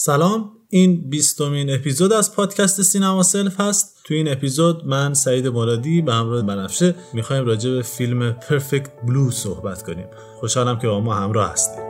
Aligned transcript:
سلام 0.00 0.52
این 0.68 1.10
بیستمین 1.10 1.74
اپیزود 1.74 2.12
از 2.12 2.36
پادکست 2.36 2.82
سینما 2.82 3.22
سلف 3.22 3.60
هست. 3.60 3.96
تو 4.04 4.14
این 4.14 4.32
اپیزود 4.32 4.86
من 4.86 5.14
سعید 5.14 5.46
مرادی 5.46 6.02
به 6.02 6.12
همراه 6.12 6.42
بنفشه 6.42 6.94
می‌خوایم 7.12 7.46
راجع 7.46 7.70
به 7.70 7.82
فیلم 7.82 8.32
پرفکت 8.32 8.90
بلو 9.06 9.30
صحبت 9.30 9.82
کنیم. 9.82 10.06
خوشحالم 10.40 10.78
که 10.78 10.88
با 10.88 11.00
ما 11.00 11.14
همراه 11.14 11.50
هستیم 11.50 11.84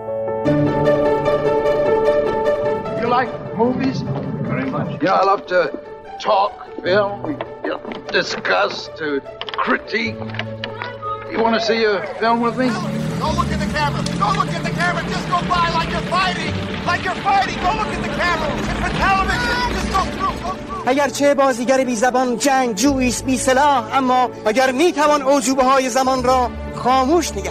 You 12.91 13.08
Don't 13.23 13.37
look 13.41 13.51
at 13.55 13.61
the 13.65 13.71
camera. 13.77 14.01
Don't 14.23 14.37
look 14.41 14.53
at 14.59 14.63
the 14.69 14.75
camera. 14.81 15.03
Just 15.15 15.27
go 15.33 15.39
by 15.55 15.67
like 15.79 15.91
you're 15.95 16.09
fighting. 16.17 16.53
Like 16.91 17.03
you're 17.07 17.21
fighting. 17.29 17.59
Don't 17.65 17.79
look 17.81 17.93
at 17.97 18.03
the 18.07 18.13
camera. 18.21 18.49
It's 18.71 18.83
a 18.89 18.93
television. 19.05 19.57
Just 19.77 19.91
go 19.97 20.03
through. 20.17 20.37
Go 20.45 20.53
through. 20.55 20.87
اگرچه 20.87 21.35
بازیگر 21.35 21.85
بی 21.85 21.97
زبان 21.97 22.37
جنگ 22.37 22.75
جویس 22.75 23.23
بی 23.23 23.37
سلاح 23.37 23.97
اما 23.97 24.31
اگر 24.47 24.73
می 24.73 24.93
توان 24.93 25.23
اوجوبه 25.23 25.65
های 25.65 25.89
زمان 25.89 26.25
را 26.25 26.51
خاموش 26.75 27.33
نگه 27.33 27.51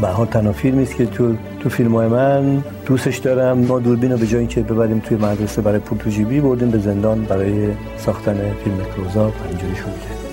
به 0.00 0.08
حال 0.08 0.26
تنها 0.26 0.52
فیلمی 0.52 0.82
است 0.82 0.96
که 0.96 1.06
تو 1.06 1.36
تو 1.60 1.68
فیلم 1.68 1.94
های 1.96 2.08
من 2.08 2.64
دوستش 2.86 3.18
دارم 3.18 3.58
ما 3.58 3.78
دوربین 3.78 4.12
رو 4.12 4.18
به 4.18 4.26
جایی 4.26 4.46
که 4.46 4.60
ببریم 4.60 4.98
توی 4.98 5.16
مدرسه 5.16 5.62
برای 5.62 5.78
پول 5.78 6.10
جیبی 6.10 6.40
بردیم 6.40 6.70
به 6.70 6.78
زندان 6.78 7.24
برای 7.24 7.68
ساختن 7.98 8.54
فیلم 8.64 8.84
کروزا 8.96 9.32
اینجوری 9.50 9.76
شده 9.76 10.25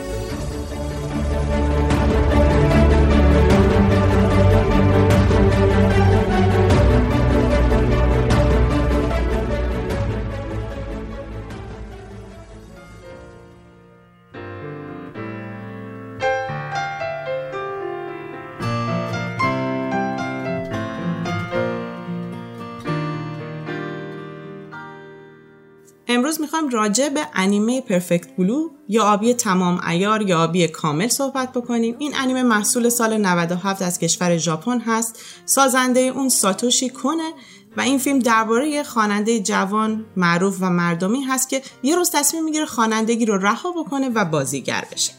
امروز 26.64 26.75
می‌خوایم 26.75 26.88
راجع 26.88 27.09
به 27.09 27.28
انیمه 27.33 27.81
پرفکت 27.81 28.36
بلو 28.38 28.69
یا 28.88 29.03
آبی 29.03 29.33
تمام 29.33 29.81
ایار 29.88 30.22
یا 30.22 30.44
آبی 30.44 30.67
کامل 30.67 31.08
صحبت 31.08 31.53
بکنیم. 31.53 31.95
این 32.00 32.14
انیمه 32.16 32.44
محصول 32.44 32.89
سال 32.89 33.17
97 33.17 33.81
از 33.81 34.00
کشور 34.00 34.38
ژاپن 34.38 34.80
هست. 34.80 35.20
سازنده 35.45 36.00
اون 36.00 36.30
ساتوشی 36.30 36.89
کنه 36.89 37.33
و 37.78 37.81
این 37.81 37.97
فیلم 37.97 38.20
درباره 38.20 38.83
خواننده 38.83 39.39
جوان 39.39 40.05
معروف 40.16 40.58
و 40.61 40.70
مردمی 40.70 41.22
هست 41.22 41.50
که 41.50 41.61
یه 41.83 41.95
روز 41.95 42.11
تصمیم 42.11 42.44
می‌گیره 42.44 42.66
خوانندگی 42.66 43.25
رو 43.25 43.38
رها 43.38 43.72
بکنه 43.72 44.09
و 44.09 44.25
بازیگر 44.25 44.86
بشه. 44.92 45.14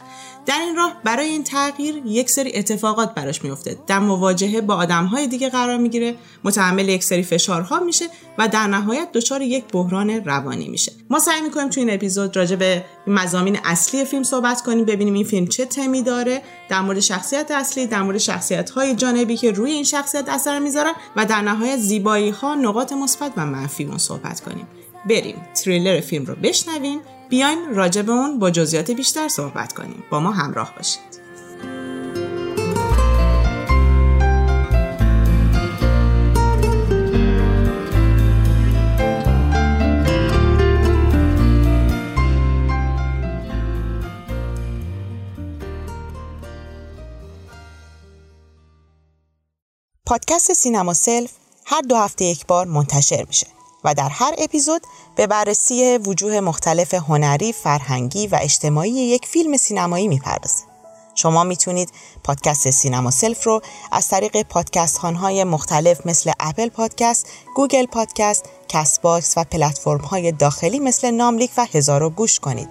در 0.45 0.59
این 0.59 0.75
راه 0.75 1.01
برای 1.03 1.27
این 1.27 1.43
تغییر 1.43 2.01
یک 2.05 2.29
سری 2.29 2.51
اتفاقات 2.55 3.13
براش 3.13 3.43
میفته 3.43 3.77
در 3.87 3.99
مواجهه 3.99 4.61
با 4.61 4.75
آدمهای 4.75 5.27
دیگه 5.27 5.49
قرار 5.49 5.77
می‌گیره. 5.77 6.15
متحمل 6.43 6.89
یک 6.89 7.03
سری 7.03 7.23
فشارها 7.23 7.79
میشه 7.79 8.05
و 8.37 8.47
در 8.47 8.67
نهایت 8.67 9.11
دچار 9.11 9.41
یک 9.41 9.63
بحران 9.73 10.09
روانی 10.09 10.67
میشه. 10.67 10.91
ما 11.09 11.19
سعی 11.19 11.41
می‌کنیم 11.41 11.69
تو 11.69 11.79
این 11.79 11.93
اپیزود 11.93 12.37
راجع 12.37 12.55
به 12.55 12.85
مزامین 13.07 13.59
اصلی 13.63 14.05
فیلم 14.05 14.23
صحبت 14.23 14.61
کنیم 14.61 14.85
ببینیم 14.85 15.13
این 15.13 15.25
فیلم 15.25 15.47
چه 15.47 15.65
تمی 15.65 16.01
داره 16.01 16.41
در 16.69 16.81
مورد 16.81 16.99
شخصیت 16.99 17.51
اصلی 17.51 17.87
در 17.87 18.03
مورد 18.03 18.17
شخصیت 18.17 18.69
های 18.69 18.95
جانبی 18.95 19.37
که 19.37 19.51
روی 19.51 19.71
این 19.71 19.83
شخصیت 19.83 20.29
اثر 20.29 20.59
می‌ذارن 20.59 20.93
و 21.15 21.25
در 21.25 21.41
نهایت 21.41 21.77
زیبایی 21.77 22.29
ها 22.29 22.55
نقاط 22.55 22.93
مثبت 22.93 23.31
و 23.37 23.45
منفی 23.45 23.83
اون 23.83 23.97
صحبت 23.97 24.41
کنیم. 24.41 24.67
بریم 25.09 25.35
تریلر 25.63 26.01
فیلم 26.01 26.25
رو 26.25 26.35
بشنویم. 26.35 26.99
بیایم 27.29 27.75
راجع 27.75 28.09
اون 28.09 28.39
با 28.39 28.51
جزئیات 28.51 28.91
بیشتر 28.91 29.27
صحبت 29.27 29.73
کنیم. 29.73 30.03
با 30.09 30.19
ما 30.19 30.31
همراه 30.31 30.73
باشید. 30.75 31.15
پادکست 50.05 50.53
سینما 50.53 50.93
Self 50.93 51.31
هر 51.65 51.81
دو 51.81 51.95
هفته 51.95 52.25
یک 52.25 52.45
بار 52.45 52.65
منتشر 52.65 53.25
میشه. 53.27 53.54
و 53.85 53.93
در 53.93 54.09
هر 54.09 54.35
اپیزود 54.37 54.81
به 55.15 55.27
بررسی 55.27 55.97
وجوه 55.97 56.39
مختلف 56.39 56.93
هنری، 56.93 57.53
فرهنگی 57.53 58.27
و 58.27 58.39
اجتماعی 58.41 58.91
یک 58.91 59.25
فیلم 59.25 59.57
سینمایی 59.57 60.07
می‌پردازه. 60.07 60.63
شما 61.15 61.43
می‌تونید 61.43 61.89
پادکست 62.23 62.69
سینما 62.69 63.11
Self 63.11 63.43
رو 63.43 63.61
از 63.91 64.07
طریق 64.07 64.41
پادکست 64.41 64.97
های 64.97 65.43
مختلف 65.43 66.07
مثل 66.07 66.31
Apple 66.39 66.69
Podcast، 66.69 67.27
Google 67.55 67.85
Podcast، 67.85 68.45
Castbox 68.67 69.33
و 69.37 69.43
پلتفرم 69.43 70.01
های 70.01 70.31
داخلی 70.31 70.79
مثل 70.79 71.11
ناملیک 71.11 71.51
و 71.57 71.67
هزارو 71.73 72.09
گوش 72.09 72.39
کنید. 72.39 72.69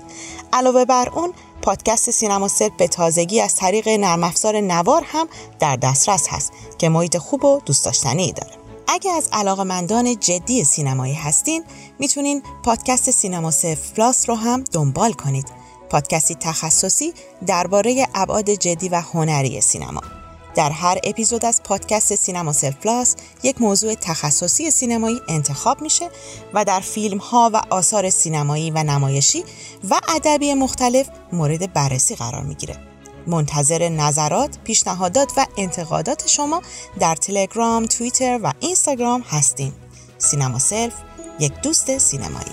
علاوه 0.53 0.85
بر 0.85 1.09
اون 1.09 1.33
پادکست 1.63 2.11
سینما 2.11 2.49
Self 2.49 2.73
به 2.79 2.89
تازگی 2.89 3.41
از 3.41 3.57
طریق 3.57 3.89
نرم 3.89 4.25
افزار 4.25 4.61
نوار 4.61 5.03
هم 5.07 5.29
در 5.59 5.77
دسترس 5.77 6.29
هست 6.29 6.53
که 6.79 6.89
محیط 6.89 7.17
خوب 7.17 7.45
و 7.45 7.61
دوست 7.67 7.85
داشتنی 7.85 8.33
داره. 8.33 8.64
اگه 8.89 9.13
از 9.13 9.29
علاقمندان 9.33 10.21
جدی 10.21 10.65
سینمایی 10.65 11.15
هستین 11.15 11.65
می‌تونین 11.99 12.43
پادکست 12.65 13.11
سینما 13.11 13.53
Plus 13.97 14.29
رو 14.29 14.35
هم 14.35 14.65
دنبال 14.73 15.13
کنید. 15.13 15.47
پادکستی 15.91 16.35
تخصصی 16.35 17.13
درباره 17.47 18.07
ابعاد 18.15 18.51
جدی 18.51 18.89
و 18.89 19.01
هنری 19.01 19.61
سینما. 19.61 20.01
در 20.55 20.71
هر 20.71 20.99
اپیزود 21.05 21.45
از 21.45 21.63
پادکست 21.63 22.15
سینما 22.15 22.53
Self 22.53 23.15
یک 23.43 23.61
موضوع 23.61 23.95
تخصصی 23.95 24.71
سینمایی 24.71 25.21
انتخاب 25.29 25.83
میشه 25.83 26.11
و 26.55 26.65
در 26.65 26.81
فیلم 26.81 27.19
ها 27.19 27.51
و 27.53 27.63
آثار 27.71 28.11
سینمایی 28.11 28.71
و 28.71 28.83
نمایشی 28.83 29.45
و 29.91 30.01
ادبی 30.09 30.55
مختلف 30.55 31.09
مورد 31.33 31.73
بررسی 31.73 32.15
قرار 32.15 32.43
می‌گیره. 32.43 32.94
منتظر 33.27 33.89
نظرات، 33.89 34.59
پیشنهادات 34.65 35.33
و 35.37 35.47
انتقادات 35.57 36.29
شما 36.29 36.63
در 37.01 37.15
تلگرام، 37.15 37.87
توییتر 37.87 38.41
و 38.43 38.53
اینستاگرام 38.61 39.25
هستیم. 39.29 39.73
سینما 40.19 40.59
سلف 40.59 40.95
یک 41.41 41.53
دوست 41.63 41.99
سینمایی. 41.99 42.53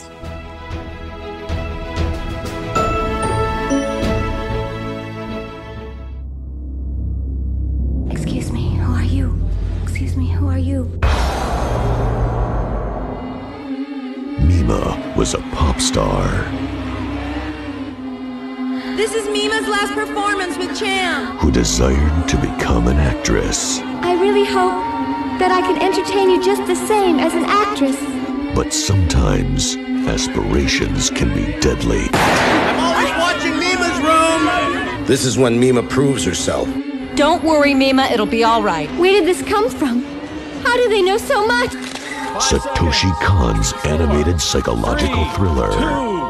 Excuse 8.10 8.52
me, 8.52 8.66
who 8.82 8.90
are 9.00 9.10
you? 9.18 9.28
Excuse 9.84 10.16
me, 10.22 10.28
who 10.38 10.46
are 10.56 10.64
you? 10.72 10.82
Mima 14.48 14.84
was 15.18 15.34
a 15.34 15.42
pop 15.56 15.78
star. 15.80 16.26
This 19.02 19.16
is 19.16 19.28
Mima's 19.30 19.68
last 19.68 19.94
performance 19.94 20.60
with 20.60 20.80
Cham. 20.80 21.36
who 21.40 21.50
desired 21.52 22.30
to 22.30 22.38
become 22.38 22.88
an 22.88 22.98
actress. 22.98 23.80
I 23.80 24.14
really 24.14 24.46
hope 24.46 24.78
that 25.40 25.52
I 25.52 25.60
can 25.62 25.82
entertain 25.82 26.30
you 26.30 26.40
just 26.46 26.68
the 26.68 26.76
same 26.76 27.18
as 27.18 27.34
an 27.34 27.46
actress. 27.46 27.98
But 28.54 28.72
sometimes 28.72 29.76
aspirations 30.08 31.10
can 31.10 31.34
be 31.34 31.60
deadly. 31.62 32.10
I'm 32.14 32.80
always 32.80 33.10
watching 33.18 33.58
Mima's 33.58 33.98
room. 34.06 35.06
This 35.08 35.26
is 35.26 35.36
when 35.36 35.60
Mima 35.60 35.82
proves 35.82 36.24
herself. 36.24 36.70
Don't 37.16 37.44
worry, 37.44 37.74
Mima, 37.74 38.04
it'll 38.04 38.28
be 38.28 38.44
all 38.44 38.62
right. 38.62 38.88
Where 39.00 39.14
did 39.14 39.26
this 39.26 39.42
come 39.42 39.68
from? 39.68 40.04
How 40.62 40.78
do 40.78 40.90
they 40.90 41.02
know 41.02 41.18
so 41.18 41.48
much? 41.48 41.72
Satoshi 42.38 43.12
Kon's 43.24 43.74
animated 43.84 44.40
psychological 44.40 45.26
thriller. 45.32 46.21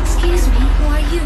Excuse 0.00 0.44
me, 0.54 0.62
who 0.76 0.84
are 0.94 1.14
you? 1.14 1.24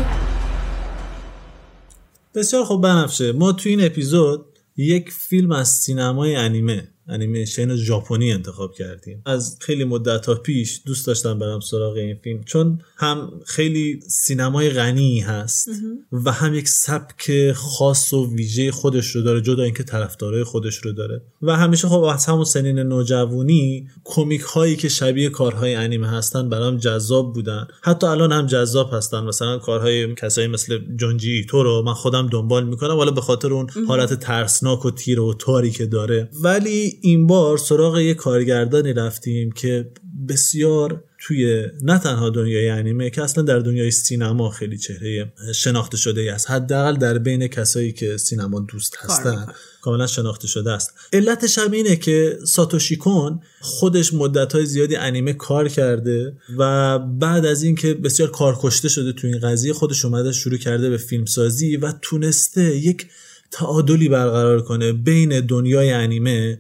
بسیار 2.35 2.65
خوب 2.65 2.82
بنفشه 2.82 3.32
ما 3.32 3.53
تو 3.53 3.69
این 3.69 3.85
اپیزود 3.85 4.59
یک 4.76 5.11
فیلم 5.11 5.53
از 5.53 5.69
سینمای 5.69 6.37
انیمه 6.37 6.88
انیمیشن 7.08 7.76
ژاپنی 7.76 8.32
انتخاب 8.32 8.75
کردیم. 8.75 9.22
از 9.26 9.56
خیلی 9.60 9.84
مدت 9.84 10.26
ها 10.26 10.34
پیش 10.34 10.81
دوست 10.87 11.06
داشتم 11.06 11.38
برم 11.38 11.60
سراغ 11.60 11.96
این 11.96 12.16
فیلم 12.25 12.44
چون 12.44 12.81
هم 12.96 13.40
خیلی 13.46 14.00
سینمای 14.08 14.70
غنی 14.70 15.20
هست 15.20 15.69
و 16.12 16.32
هم 16.32 16.55
یک 16.55 16.69
سبک 16.69 17.52
خاص 17.52 18.12
و 18.12 18.34
ویژه 18.34 18.70
خودش 18.70 19.06
رو 19.06 19.22
داره 19.22 19.40
جدا 19.40 19.62
اینکه 19.62 19.82
طرفدارای 19.82 20.44
خودش 20.44 20.76
رو 20.76 20.93
داره. 20.93 21.22
و 21.43 21.56
همیشه 21.56 21.88
خب 21.88 22.02
از 22.02 22.26
همون 22.26 22.44
سنین 22.44 22.78
نوجوانی 22.78 23.88
کمیک 24.04 24.40
هایی 24.40 24.76
که 24.76 24.88
شبیه 24.88 25.28
کارهای 25.28 25.75
انیمه 25.75 26.08
هستن 26.08 26.49
برام 26.49 26.76
جذاب 26.76 27.34
بودن. 27.34 27.69
حتی 27.82 28.06
الان 28.06 28.32
هم 28.32 28.46
جذاب 28.46 28.90
هستن. 28.93 29.25
مثلا 29.25 29.58
کارهای 29.58 30.14
کسایی 30.14 30.46
مثل 30.46 30.78
جونجی 30.96 31.32
ایتو 31.32 31.62
رو 31.62 31.82
من 31.82 31.94
خودم 31.94 32.28
دنبال 32.28 32.66
می‌کنم 32.66 32.99
ولی 32.99 33.11
به 33.11 33.20
خاطر 33.20 33.52
اون 33.52 33.70
حالت 33.88 34.14
ترسناک 34.14 34.84
و 34.84 34.90
تیر 34.90 35.20
و 35.20 35.34
تاری 35.34 35.70
که 35.70 35.87
داره. 35.87 36.28
ولی 36.43 36.98
این 37.00 37.27
بار 37.27 37.59
سراغ 37.59 37.99
یه 37.99 38.15
کارگردانی 38.15 38.93
رفتیم 38.93 39.53
که 39.53 39.91
بسیار 40.29 41.05
توی 41.19 41.67
نه 41.83 41.99
تنها 41.99 42.31
دنیای 42.31 42.69
انیمه 42.69 43.11
که 43.11 43.23
اصلا 43.23 43.45
در 43.45 43.59
دنیای 43.59 43.91
سینما 43.91 44.50
خیلی 44.50 44.79
چهره 44.79 45.33
شناخته 45.55 45.97
شده 45.97 46.33
است. 46.33 46.50
حداقل 46.50 46.97
در 46.97 47.19
بین 47.19 47.49
کسایی 47.49 47.93
که 47.93 48.17
سینما 48.17 48.61
دوست 48.61 48.97
هستن 48.99 49.47
کاملا 49.83 50.06
شناخته 50.06 50.49
شده 50.49 50.73
است. 50.73 50.95
علتش 51.12 51.59
هم 51.59 51.71
اینه 51.71 51.97
که 51.97 52.39
ساتوشی 52.45 52.97
کون 52.97 53.41
خودش 53.61 54.15
مدت 54.15 54.53
های 54.53 54.67
زیادی 54.67 54.97
انیمه 54.97 55.33
کار 55.33 55.69
کرده 55.69 56.37
و 56.59 56.99
بعد 56.99 57.47
از 57.47 57.62
اینکه 57.62 57.95
بسیار 57.95 58.31
کارکشته 58.31 58.89
شده 58.89 59.12
تو 59.12 59.27
این 59.27 59.39
قضیه 59.39 59.73
خودش 59.73 60.05
اومده 60.05 60.33
شروع 60.33 60.59
کرده 60.59 60.91
به 60.91 60.97
فیلمسازی 60.97 61.77
و 61.77 61.93
تونسته 62.03 62.77
یک 62.77 63.06
تعادلی 63.50 64.09
برقرار 64.09 64.62
کنه 64.62 64.93
بین 64.93 65.41
دنیای 65.41 65.91
انیمه. 65.91 66.59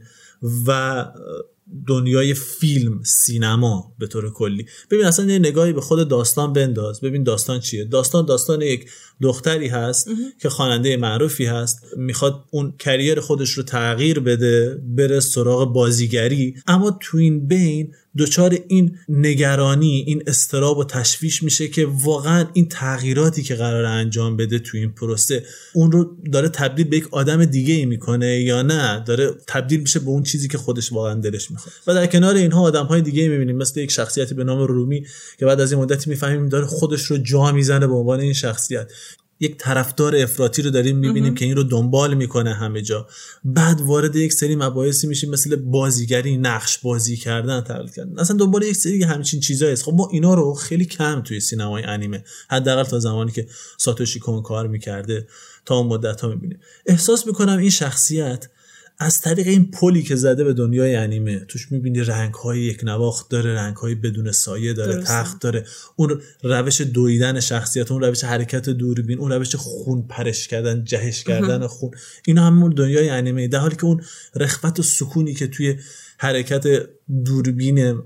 و 0.66 1.04
دنیای 1.86 2.34
فیلم 2.34 3.02
سینما 3.02 3.92
به 3.98 4.06
طور 4.06 4.32
کلی. 4.32 4.66
ببین 4.90 5.04
اصلا 5.04 5.32
یه 5.32 5.38
نگاهی 5.38 5.72
به 5.72 5.80
خود 5.80 6.08
داستان 6.08 6.52
بنداز. 6.52 7.00
ببین 7.00 7.22
داستان 7.22 7.60
چیه؟ 7.60 7.84
داستان 7.84 8.26
داستان 8.26 8.62
یک 8.62 8.90
دختری 9.22 9.68
هست 9.68 10.08
که 10.40 10.48
خواننده 10.48 10.96
معروفی 10.96 11.46
هست 11.46 11.80
می‌خواد 11.96 12.44
اون 12.50 12.74
کریر 12.78 13.20
خودش 13.20 13.50
رو 13.50 13.62
تغییر 13.62 14.20
بده 14.20 14.78
بره 14.96 15.20
سراغ 15.20 15.72
بازیگری. 15.72 16.54
اما 16.66 16.98
تو 17.00 17.18
این 17.18 17.46
بین 17.46 17.92
دچار 18.18 18.58
این 18.68 18.96
نگرانی 19.08 20.04
این 20.06 20.22
استراب 20.26 20.78
و 20.78 20.84
تشویش 20.84 21.42
میشه 21.42 21.68
که 21.68 21.86
واقعا 21.86 22.46
این 22.52 22.68
تغییراتی 22.68 23.42
که 23.42 23.54
قرار 23.54 23.84
انجام 23.84 24.36
بده 24.36 24.58
تو 24.58 24.76
این 24.76 24.92
پروسه 24.92 25.44
اون 25.74 25.92
رو 25.92 26.16
داره 26.32 26.48
تبدیل 26.48 26.88
به 26.88 26.96
یک 26.96 27.08
آدم 27.10 27.44
دیگه 27.44 27.74
ای 27.74 27.84
می‌کنه 27.84 28.40
یا 28.40 28.62
نه؟ 28.62 29.04
داره 29.06 29.30
تبدیل 29.46 29.80
میشه 29.80 30.00
به 30.00 30.08
اون 30.08 30.22
چیزی 30.22 30.48
که 30.48 30.58
خودش 30.58 30.92
واقعا 30.92 31.14
دلش 31.14 31.50
می‌خواد. 31.50 31.74
و 31.86 31.94
در 31.94 32.06
کنار 32.06 32.34
اینها 32.34 32.60
آدم 32.60 32.84
های 32.84 33.00
دیگه 33.00 33.22
ای 33.22 33.28
می‌بینیم 33.28 33.56
مثل 33.56 33.80
یک 33.80 33.90
شخصیتی 33.90 34.34
به 34.34 34.44
نام 34.44 34.58
رومی 34.58 35.06
که 35.38 35.46
بعد 35.46 35.60
از 35.60 35.72
این 35.72 35.80
مدتی 35.80 36.10
می‌فهمیم 36.10 36.48
داره 36.48 36.66
خودش 36.66 37.02
رو 37.02 37.18
جا 37.18 37.52
می‌زنه 37.52 37.86
به 37.86 37.94
عنوان 37.94 38.20
این 38.20 38.32
شخصیت. 38.32 38.92
یک 39.40 39.56
طرفدار 39.58 40.16
افراطی 40.16 40.62
رو 40.62 40.70
داریم 40.70 40.96
می‌بینیم 40.96 41.34
که 41.34 41.44
این 41.44 41.56
رو 41.56 41.62
دنبال 41.62 42.14
می‌کنه 42.14 42.54
همه 42.54 42.82
جا. 42.82 43.06
بعد 43.44 43.80
وارد 43.80 44.16
یک 44.16 44.32
سری 44.32 44.56
مباحثی 44.56 45.06
میشیم 45.06 45.30
مثل 45.30 45.56
بازیگری 45.56 46.36
نقش 46.36 46.78
بازی 46.78 47.16
کردن 47.16 47.60
تقلید 47.60 47.94
کردن. 47.94 48.18
اصلا 48.18 48.36
دنبال 48.36 48.62
یک 48.62 48.76
سری 48.76 49.02
همچین 49.02 49.40
چیزایی 49.40 49.72
است 49.72 49.82
خب 49.82 49.94
ما 49.94 50.08
اینا 50.12 50.34
رو 50.34 50.54
خیلی 50.54 50.84
کم 50.84 51.22
توی 51.22 51.40
سینمای 51.40 51.82
انیمه. 51.82 52.24
حداقل 52.50 52.82
تا 52.82 52.98
زمانی 52.98 53.32
که 53.32 53.46
ساتوشی 53.76 54.18
کون 54.18 54.42
کار 54.42 54.66
می‌کرده 54.66 55.26
تا 55.64 55.76
اون 55.76 55.86
مدت 55.86 56.20
ها 56.20 56.28
می‌بینیم. 56.28 56.60
احساس 56.86 57.26
می‌کنم 57.26 57.58
این 57.58 57.70
شخصیت 57.70 58.48
از 59.00 59.20
طریق 59.20 59.46
این 59.46 59.70
پلی 59.70 60.02
که 60.02 60.16
زده 60.16 60.44
به 60.44 60.52
دنیای 60.52 60.96
انیمه 60.96 61.38
توش 61.38 61.72
می‌بینی 61.72 62.00
رنگ 62.00 62.34
های 62.34 62.60
یک 62.60 62.80
نواخت 62.84 63.30
داره 63.30 63.54
رنگ 63.54 63.76
های 63.76 63.94
بدون 63.94 64.32
سایه 64.32 64.72
داره 64.72 64.94
درسته. 64.94 65.12
تخت 65.12 65.40
داره. 65.40 65.66
اون 65.96 66.20
روش 66.42 66.80
دویدن 66.80 67.40
شخصیت 67.40 67.92
اون 67.92 68.02
روش 68.02 68.24
حرکت 68.24 68.68
دوربین 68.68 69.18
اون 69.18 69.32
روش 69.32 69.56
خون 69.56 70.02
پرش 70.08 70.48
کردن 70.48 70.84
جهش 70.84 71.24
کردن 71.24 71.66
خون 71.66 71.90
اینا 72.26 72.46
همون 72.46 72.70
دنیای 72.70 73.08
انیمه. 73.08 73.48
در 73.48 73.58
حالی 73.58 73.76
که 73.76 73.84
اون 73.84 74.02
رخوت 74.34 74.80
و 74.80 74.82
سکونی 74.82 75.34
که 75.34 75.46
توی 75.46 75.76
حرکت 76.18 76.88
دوربین 77.24 78.02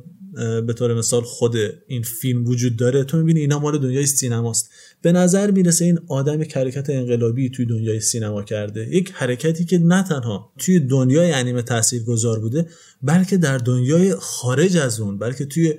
به 0.67 0.73
طور 0.73 0.95
مثال 0.95 1.23
خود 1.23 1.57
این 1.87 2.03
فیلم 2.03 2.47
وجود 2.47 2.77
داره 2.77 3.05
تو 3.05 3.17
می‌بینی 3.17 3.41
اینا 3.41 3.59
مال 3.59 3.79
دنیای 3.79 4.07
سینماست. 4.07 4.71
به 5.03 5.13
نظر 5.13 5.51
می‌رسه 5.51 5.85
این 5.85 5.99
آدم 6.09 6.43
حرکت 6.55 6.91
انقلابی 6.91 7.51
توی 7.51 7.67
دنیای 7.67 8.01
سینما 8.01 8.43
کرده. 8.43 8.89
یک 8.97 9.13
حرکتی 9.15 9.65
که 9.65 9.79
نه 9.79 10.03
تنها 10.03 10.53
توی 10.59 10.81
دنیای 10.81 11.33
انیمه 11.33 11.63
تأثیر 11.63 12.03
گذار 12.03 12.41
بوده 12.41 12.67
بلکه 13.03 13.37
در 13.37 13.59
دنیای 13.59 14.15
خارج 14.15 14.77
از 14.77 15.01
اون 15.01 15.19
بلکه 15.19 15.45
توی 15.45 15.75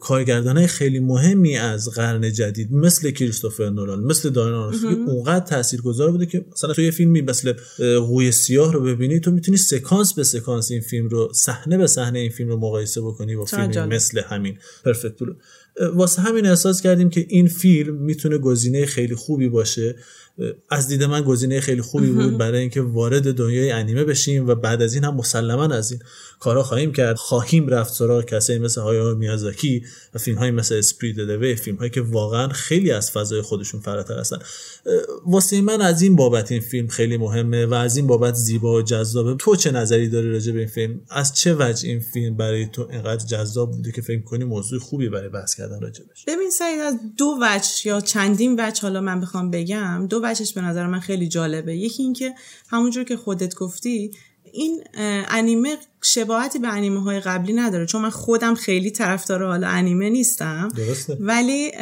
کارگردان 0.00 0.66
خیلی 0.66 1.00
مهمی 1.00 1.56
از 1.56 1.88
قرن 1.88 2.32
جدید 2.32 2.72
مثل 2.72 3.10
کریستوفر 3.10 3.70
نولان 3.70 4.04
مثل 4.04 4.30
دارین 4.30 4.54
آرونوفسکی 4.54 4.86
اونقدر 4.86 5.46
تاثیرگذار 5.46 6.10
بوده 6.10 6.26
که 6.26 6.44
مثلا 6.52 6.72
تو 6.72 6.82
یه 6.82 6.90
فیلمی 6.90 7.22
مثل 7.22 7.52
قوی 7.98 8.32
سیاه 8.32 8.72
رو 8.72 8.80
ببینی 8.80 9.20
تو 9.20 9.30
می‌تونی 9.30 9.56
سکانس 9.56 10.14
به 10.14 10.24
سکانس 10.24 10.70
این 10.70 10.80
فیلم 10.80 11.08
رو 11.08 11.32
صحنه 11.34 11.78
به 11.78 11.86
صحنه 11.86 12.18
این 12.18 12.30
فیلم 12.30 12.48
رو 12.48 12.56
مقایسه 12.56 13.00
بکنی 13.00 13.36
با 13.36 13.44
فیلمی 13.44 13.72
جالب. 13.72 13.92
مثل 13.92 14.20
همین 14.20 14.58
پرفکت 14.84 15.18
بلو 15.18 15.34
واسه 15.94 16.22
همین 16.22 16.46
احساس 16.46 16.80
کردیم 16.80 17.10
که 17.10 17.26
این 17.28 17.48
فیلم 17.48 17.96
می‌تونه 17.96 18.38
گزینه 18.38 18.86
خیلی 18.86 19.14
خوبی 19.14 19.48
باشه. 19.48 19.96
از 20.70 20.88
دید 20.88 21.04
من 21.04 21.22
گزینه 21.22 21.60
خیلی 21.60 21.82
خوبی 21.82 22.10
بود 22.10 22.38
برای 22.38 22.60
اینکه 22.60 22.82
وارد 22.82 23.34
دنیای 23.34 23.70
انیمه 23.70 24.04
بشیم 24.04 24.48
و 24.48 24.54
بعد 24.54 24.82
از 24.82 24.94
این 24.94 25.04
هم 25.04 25.14
مسلما 25.14 25.74
از 25.74 25.92
این 25.92 26.00
کارا 26.38 26.62
خواهیم 26.62 26.92
کرد. 26.92 27.16
خواهیم 27.16 27.68
رفت 27.68 27.94
سراغ 27.94 28.24
کسایی 28.24 28.58
مثل 28.58 28.80
هایو 28.80 29.14
میازاکی 29.14 29.84
و 30.14 30.18
فیلم 30.18 30.38
های 30.38 30.50
مثل 30.50 30.74
اسپریت 30.74 31.16
دوی 31.16 31.54
فیلم 31.54 31.76
هایی 31.76 31.90
که 31.90 32.00
واقعا 32.00 32.48
خیلی 32.48 32.90
از 32.90 33.10
فضای 33.10 33.42
خودشون 33.42 33.80
فراتر 33.80 34.18
هستن. 34.18 34.38
واسه 35.26 35.60
من 35.60 35.80
از 35.80 36.02
این 36.02 36.16
بابت 36.16 36.52
این 36.52 36.60
فیلم 36.60 36.88
خیلی 36.88 37.16
مهمه 37.16 37.66
و 37.66 37.74
از 37.74 37.96
این 37.96 38.06
بابت 38.06 38.34
زیبا 38.34 38.74
و 38.74 38.82
جذابه. 38.82 39.34
تو 39.34 39.56
چه 39.56 39.70
نظری 39.70 40.08
داری 40.08 40.32
راجع 40.32 40.52
به 40.52 40.58
این 40.58 40.68
فیلم؟ 40.68 41.00
از 41.10 41.34
چه 41.34 41.54
وجه 41.54 41.88
این 41.88 42.00
فیلم 42.00 42.36
برای 42.36 42.66
تو 42.66 42.88
اینقدر 42.90 43.26
جذاب 43.26 43.70
بوده 43.70 43.92
که 43.92 44.02
فکر 44.02 44.22
کنی 44.22 44.44
موضوع 44.44 44.78
خوبی 44.78 45.08
برای 45.08 45.28
بحث 45.28 45.54
کردن 45.54 45.80
راجبش 45.80 46.24
ببین 46.26 46.50
سعید 46.50 46.80
از 46.80 46.96
دو 47.18 47.38
وجه 47.42 47.68
یا 47.84 48.00
چندین 48.00 48.60
وجه 48.60 48.82
حالا 48.82 49.00
من 49.00 49.20
بخوام 49.20 49.50
بگم 49.50 50.06
دو 50.10 50.23
وجهش 50.24 50.52
به 50.52 50.60
نظر 50.60 50.86
من 50.86 51.00
خیلی 51.00 51.28
جالبه. 51.28 51.76
یکی 51.76 52.02
اینکه 52.02 52.34
همونجور 52.68 53.04
که 53.04 53.16
خودت 53.16 53.54
گفتی 53.54 54.10
این 54.52 54.84
انیمه 55.28 55.76
شباهتی 56.02 56.58
به 56.58 56.68
انیمه 56.68 57.02
های 57.02 57.20
قبلی 57.20 57.52
نداره. 57.52 57.86
چون 57.86 58.02
من 58.02 58.10
خودم 58.10 58.54
خیلی 58.54 58.90
طرفدار 58.90 59.44
حالا 59.44 59.66
انیمه 59.66 60.10
نیستم. 60.10 60.68
درسته. 60.76 61.16
ولی 61.20 61.72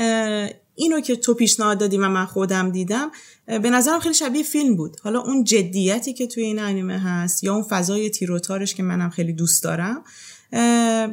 اینو 0.74 1.00
که 1.00 1.16
تو 1.16 1.34
پیشنهاد 1.34 1.78
دادی 1.78 1.98
و 1.98 2.08
من 2.08 2.26
خودم 2.26 2.70
دیدم 2.70 3.10
به 3.46 3.70
نظرم 3.70 4.00
خیلی 4.00 4.14
شبیه 4.14 4.42
فیلم 4.42 4.76
بود. 4.76 4.96
حالا 5.02 5.20
اون 5.20 5.44
جدیتی 5.44 6.12
که 6.12 6.26
توی 6.26 6.42
این 6.42 6.58
انیمه 6.58 6.98
هست 6.98 7.44
یا 7.44 7.54
اون 7.54 7.62
فضای 7.62 8.10
تیروتارش 8.10 8.74
که 8.74 8.82
منم 8.82 9.10
خیلی 9.10 9.32
دوست 9.32 9.62
دارم 9.62 10.04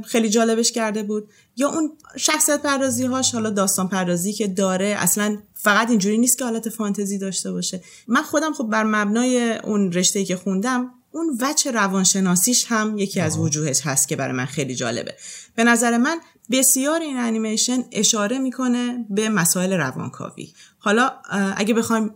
خیلی 0.06 0.30
جالبش 0.30 0.72
کرده 0.72 1.04
بود. 1.04 1.30
یا 1.58 1.70
اون 1.70 1.92
شخصیت 2.18 2.62
پردازی 2.62 3.06
هاش 3.06 3.34
حالا 3.34 3.50
داستان 3.50 3.88
پردازی 3.88 4.34
که 4.34 4.48
داره 4.48 4.96
اصلا 4.98 5.38
فقط 5.62 5.90
اینجوری 5.90 6.18
نیست 6.18 6.38
که 6.38 6.44
حالت 6.44 6.70
فانتزی 6.70 7.18
داشته 7.18 7.52
باشه. 7.52 7.82
من 8.08 8.22
خودم 8.22 8.54
خب 8.54 8.64
بر 8.64 8.84
مبنای 8.84 9.58
اون 9.58 9.92
رشته 9.92 10.26
که 10.26 10.36
خوندم 10.36 10.92
اون 11.12 11.38
وجه 11.42 11.72
روانشناسیش 11.72 12.66
هم 12.68 12.98
یکی 12.98 13.20
از 13.20 13.38
وجوهش 13.38 13.82
هست 13.82 14.08
که 14.08 14.16
برای 14.16 14.34
من 14.34 14.46
خیلی 14.46 14.76
جالبه. 14.76 15.16
به 15.56 15.64
نظر 15.64 15.98
من 15.98 16.20
بسیار 16.52 17.02
این 17.02 17.18
انیمیشن 17.18 17.84
اشاره 17.92 18.40
می‌کنه 18.40 19.06
به 19.10 19.30
مسائل 19.30 19.74
روانکاوی. 19.74 20.54
حالا 20.78 21.12
اگه 21.58 21.74
بخوایم 21.74 22.12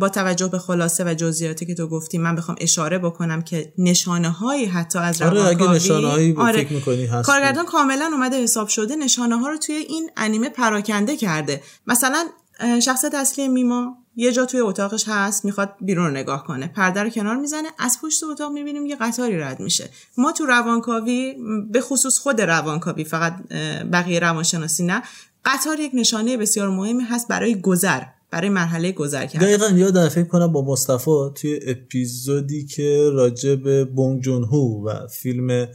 با 0.00 0.08
توجه 0.08 0.48
به 0.48 0.58
خلاصه 0.58 1.04
و 1.04 1.14
جزئیاتی 1.14 1.66
که 1.66 1.74
تو 1.74 1.88
گفتی 1.88 2.18
من 2.18 2.34
بخوام 2.34 2.56
اشاره 2.60 2.98
بکنم 2.98 3.42
که 3.42 3.72
نشانه 3.78 4.30
هایی 4.30 4.64
حتی 4.64 4.98
از 4.98 5.22
آره 5.22 5.30
روانکاوی 5.30 5.64
اگه 5.64 5.74
نشانه‌هایی 5.74 6.34
فکر 6.34 6.72
می‌کنی 6.72 7.06
هست 7.06 7.26
کارگردان 7.26 7.64
کاملا 7.64 8.10
اومده 8.12 8.42
حساب 8.42 8.68
شده 8.68 8.96
نشانه 8.96 9.36
ها 9.38 9.48
رو 9.48 9.56
توی 9.56 9.74
این 9.74 10.10
انیمه 10.16 10.48
پراکنده 10.48 11.16
کرده. 11.16 11.62
مثلا 11.86 12.26
شخصیت 12.82 13.14
اصلی 13.14 13.48
میما 13.48 13.96
یه 14.16 14.32
جا 14.32 14.44
توی 14.44 14.60
اتاقش 14.60 15.04
هست 15.08 15.44
می‌خواد 15.44 15.74
بیرون 15.80 16.06
رو 16.06 16.12
نگاه 16.12 16.44
کنه. 16.44 16.66
پرده 16.66 17.02
رو 17.02 17.08
کنار 17.08 17.36
می‌زنه 17.36 17.68
از 17.78 17.98
پشت 18.02 18.24
اتاق 18.24 18.52
می‌بینیم 18.52 18.86
یه 18.86 18.96
قطاری 19.00 19.38
رد 19.38 19.60
میشه. 19.60 19.90
ما 20.18 20.32
تو 20.32 20.46
روانکاوی 20.46 21.34
به 21.70 21.80
خصوص 21.80 22.18
خود 22.18 22.40
روانکاوی 22.40 23.06
اه، 23.12 23.84
بقیه 23.84 24.20
روانشناسی 24.20 24.84
نه 24.84 25.02
قطار 25.44 25.80
یک 25.80 25.90
نشانه 25.94 26.36
بسیار 26.36 26.68
مهمی 26.68 27.02
هست 27.02 27.28
برای 27.28 27.60
گذر 27.60 28.02
برای 28.30 28.48
مرحله 28.48 28.92
گذر 28.92 29.26
کردن. 29.26 29.46
دقیقا 29.46 29.68
یادم 29.68 30.08
فکر 30.08 30.24
کنم 30.24 30.52
با 30.52 30.64
مصطفی 30.64 31.30
توی 31.34 31.60
اپیزودی 31.66 32.66
که 32.66 33.10
راجع 33.12 33.54
به 33.54 33.84
بونگ 33.84 34.22
جون 34.22 34.44
هو 34.44 34.88
و 34.88 35.06
فیلم 35.06 35.68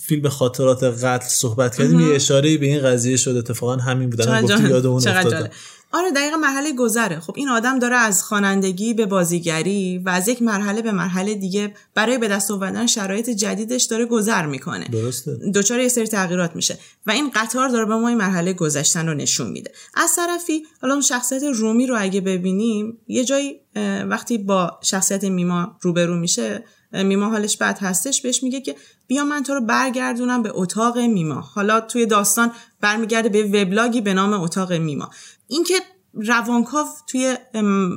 فیلم 0.00 0.28
خاطرات 0.28 0.82
قتل 0.84 1.28
صحبت 1.28 1.76
کردیم 1.76 2.00
یه 2.00 2.14
اشاره 2.14 2.58
به 2.58 2.66
این 2.66 2.82
قضیه 2.82 3.16
شد. 3.16 3.36
اتفاقا 3.36 3.76
همین 3.76 4.10
بود 4.10 4.26
گفتی. 4.42 4.68
یاد 4.68 4.86
اون 4.86 5.08
افتادم. 5.08 5.50
آره 5.94 6.10
دقیقا 6.10 6.36
مرحله 6.36 6.72
گذره. 6.72 7.20
خب 7.20 7.34
این 7.36 7.48
آدم 7.48 7.78
داره 7.78 7.96
از 7.96 8.22
خوانندگی 8.22 8.94
به 8.94 9.06
بازیگری 9.06 9.98
و 9.98 10.08
از 10.08 10.28
یک 10.28 10.42
مرحله 10.42 10.82
به 10.82 10.92
مرحله 10.92 11.34
دیگه 11.34 11.74
برای 11.94 12.18
به 12.18 12.28
دست 12.28 12.50
آوردن 12.50 12.86
شرایط 12.86 13.30
جدیدش 13.30 13.84
داره 13.84 14.04
گذر 14.04 14.46
می‌کنه. 14.46 14.88
درسته. 14.88 15.38
دچار 15.54 15.80
یه 15.80 15.88
سری 15.88 16.06
تغییرات 16.06 16.56
میشه 16.56 16.78
و 17.06 17.10
این 17.10 17.30
قطار 17.34 17.68
داره 17.68 17.84
به 17.84 17.94
ما 17.94 18.08
این 18.08 18.18
مرحله 18.18 18.52
گذشتن 18.52 19.08
رو 19.08 19.14
نشون 19.14 19.50
میده. 19.50 19.72
از 19.94 20.10
طرفی 20.16 20.66
حالا 20.82 20.94
اون 20.94 21.02
شخصیت 21.02 21.42
رومی 21.42 21.86
رو 21.86 21.96
اگه 21.98 22.20
ببینیم 22.20 22.98
یه 23.08 23.24
جایی 23.24 23.60
وقتی 24.08 24.38
با 24.38 24.78
شخصیت 24.82 25.24
میما 25.24 25.76
روبرو 25.80 26.16
میشه 26.16 26.64
میما 26.92 27.30
حالش 27.30 27.56
بد 27.56 27.78
هستش 27.78 28.22
بهش 28.22 28.42
میگه 28.42 28.60
که 28.60 28.76
بیا 29.06 29.24
من 29.24 29.42
تو 29.42 29.54
رو 29.54 29.60
برگردونم 29.60 30.42
به 30.42 30.50
اتاق 30.54 30.98
میما. 30.98 31.40
حالا 31.40 31.80
توی 31.80 32.06
داستان 32.06 32.52
برمیگرده 32.80 33.28
به 33.28 33.44
وبلاگی 33.44 34.00
به 34.00 34.14
نام 34.14 34.32
اتاق 34.32 34.72
میما. 34.72 35.10
اینکه 35.46 35.74
روانکاو 36.14 36.86
توی 37.06 37.36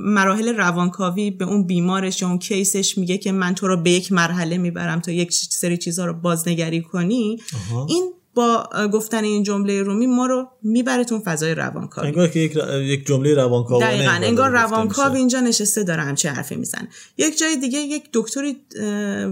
مراحل 0.04 0.56
روانکاوی 0.56 1.32
به 1.32 1.46
اون 1.46 1.68
بیمارش 1.68 2.22
یا 2.22 2.28
اون 2.28 2.40
کیسش 2.40 2.98
میگه 2.98 3.18
که 3.18 3.32
من 3.32 3.56
تو 3.56 3.68
رو 3.68 3.78
به 3.78 3.92
یک 3.92 4.12
مرحله 4.12 4.58
می‌برم 4.58 5.00
تا 5.00 5.12
یک 5.12 5.34
سری 5.34 5.78
چیزها 5.78 6.06
رو 6.06 6.14
بازنگری 6.14 6.82
کنی 6.82 7.42
این 7.88 8.14
با 8.34 8.70
گفتن 8.94 9.24
این 9.24 9.44
جمله 9.44 9.84
رومی 9.84 10.08
ما 10.08 10.26
رو 10.26 10.48
می‌بره 10.64 11.04
تو 11.04 11.20
فضای 11.20 11.56
روانکاوی. 11.56 12.08
انگار 12.08 12.28
که 12.28 12.40
یک, 12.40 12.58
یک 12.82 13.06
جمله 13.06 13.34
روانکاوانه 13.34 13.88
دقیقاً 13.88 14.12
انگار 14.12 14.50
روانکاو 14.50 15.14
اینجا 15.14 15.40
نشسته 15.40 15.84
داره 15.84 16.02
همچه 16.02 16.30
حرفی 16.30 16.56
می‌زنه. 16.56 16.88
یک 17.18 17.38
جای 17.38 17.58
دیگه 17.58 17.80
یک 17.80 18.04
دکتری 18.14 18.58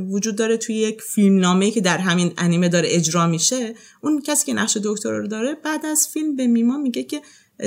وجود 0.09 0.35
داره 0.35 0.57
توی 0.57 0.75
یک 0.75 1.01
فیلم 1.01 1.69
که 1.69 1.81
در 1.81 1.97
همین 1.97 2.33
انیمه 2.37 2.69
داره 2.69 2.87
اجرا 2.91 3.27
میشه. 3.27 3.73
اون 4.01 4.21
کسی 4.21 4.45
که 4.45 4.53
نقش 4.53 4.77
دکتر 4.83 5.11
رو 5.11 5.27
داره 5.27 5.55
بعد 5.63 5.85
از 5.85 6.07
فیلم 6.13 6.35
به 6.35 6.47
میما 6.47 6.77
میگه 6.77 7.03
که 7.03 7.21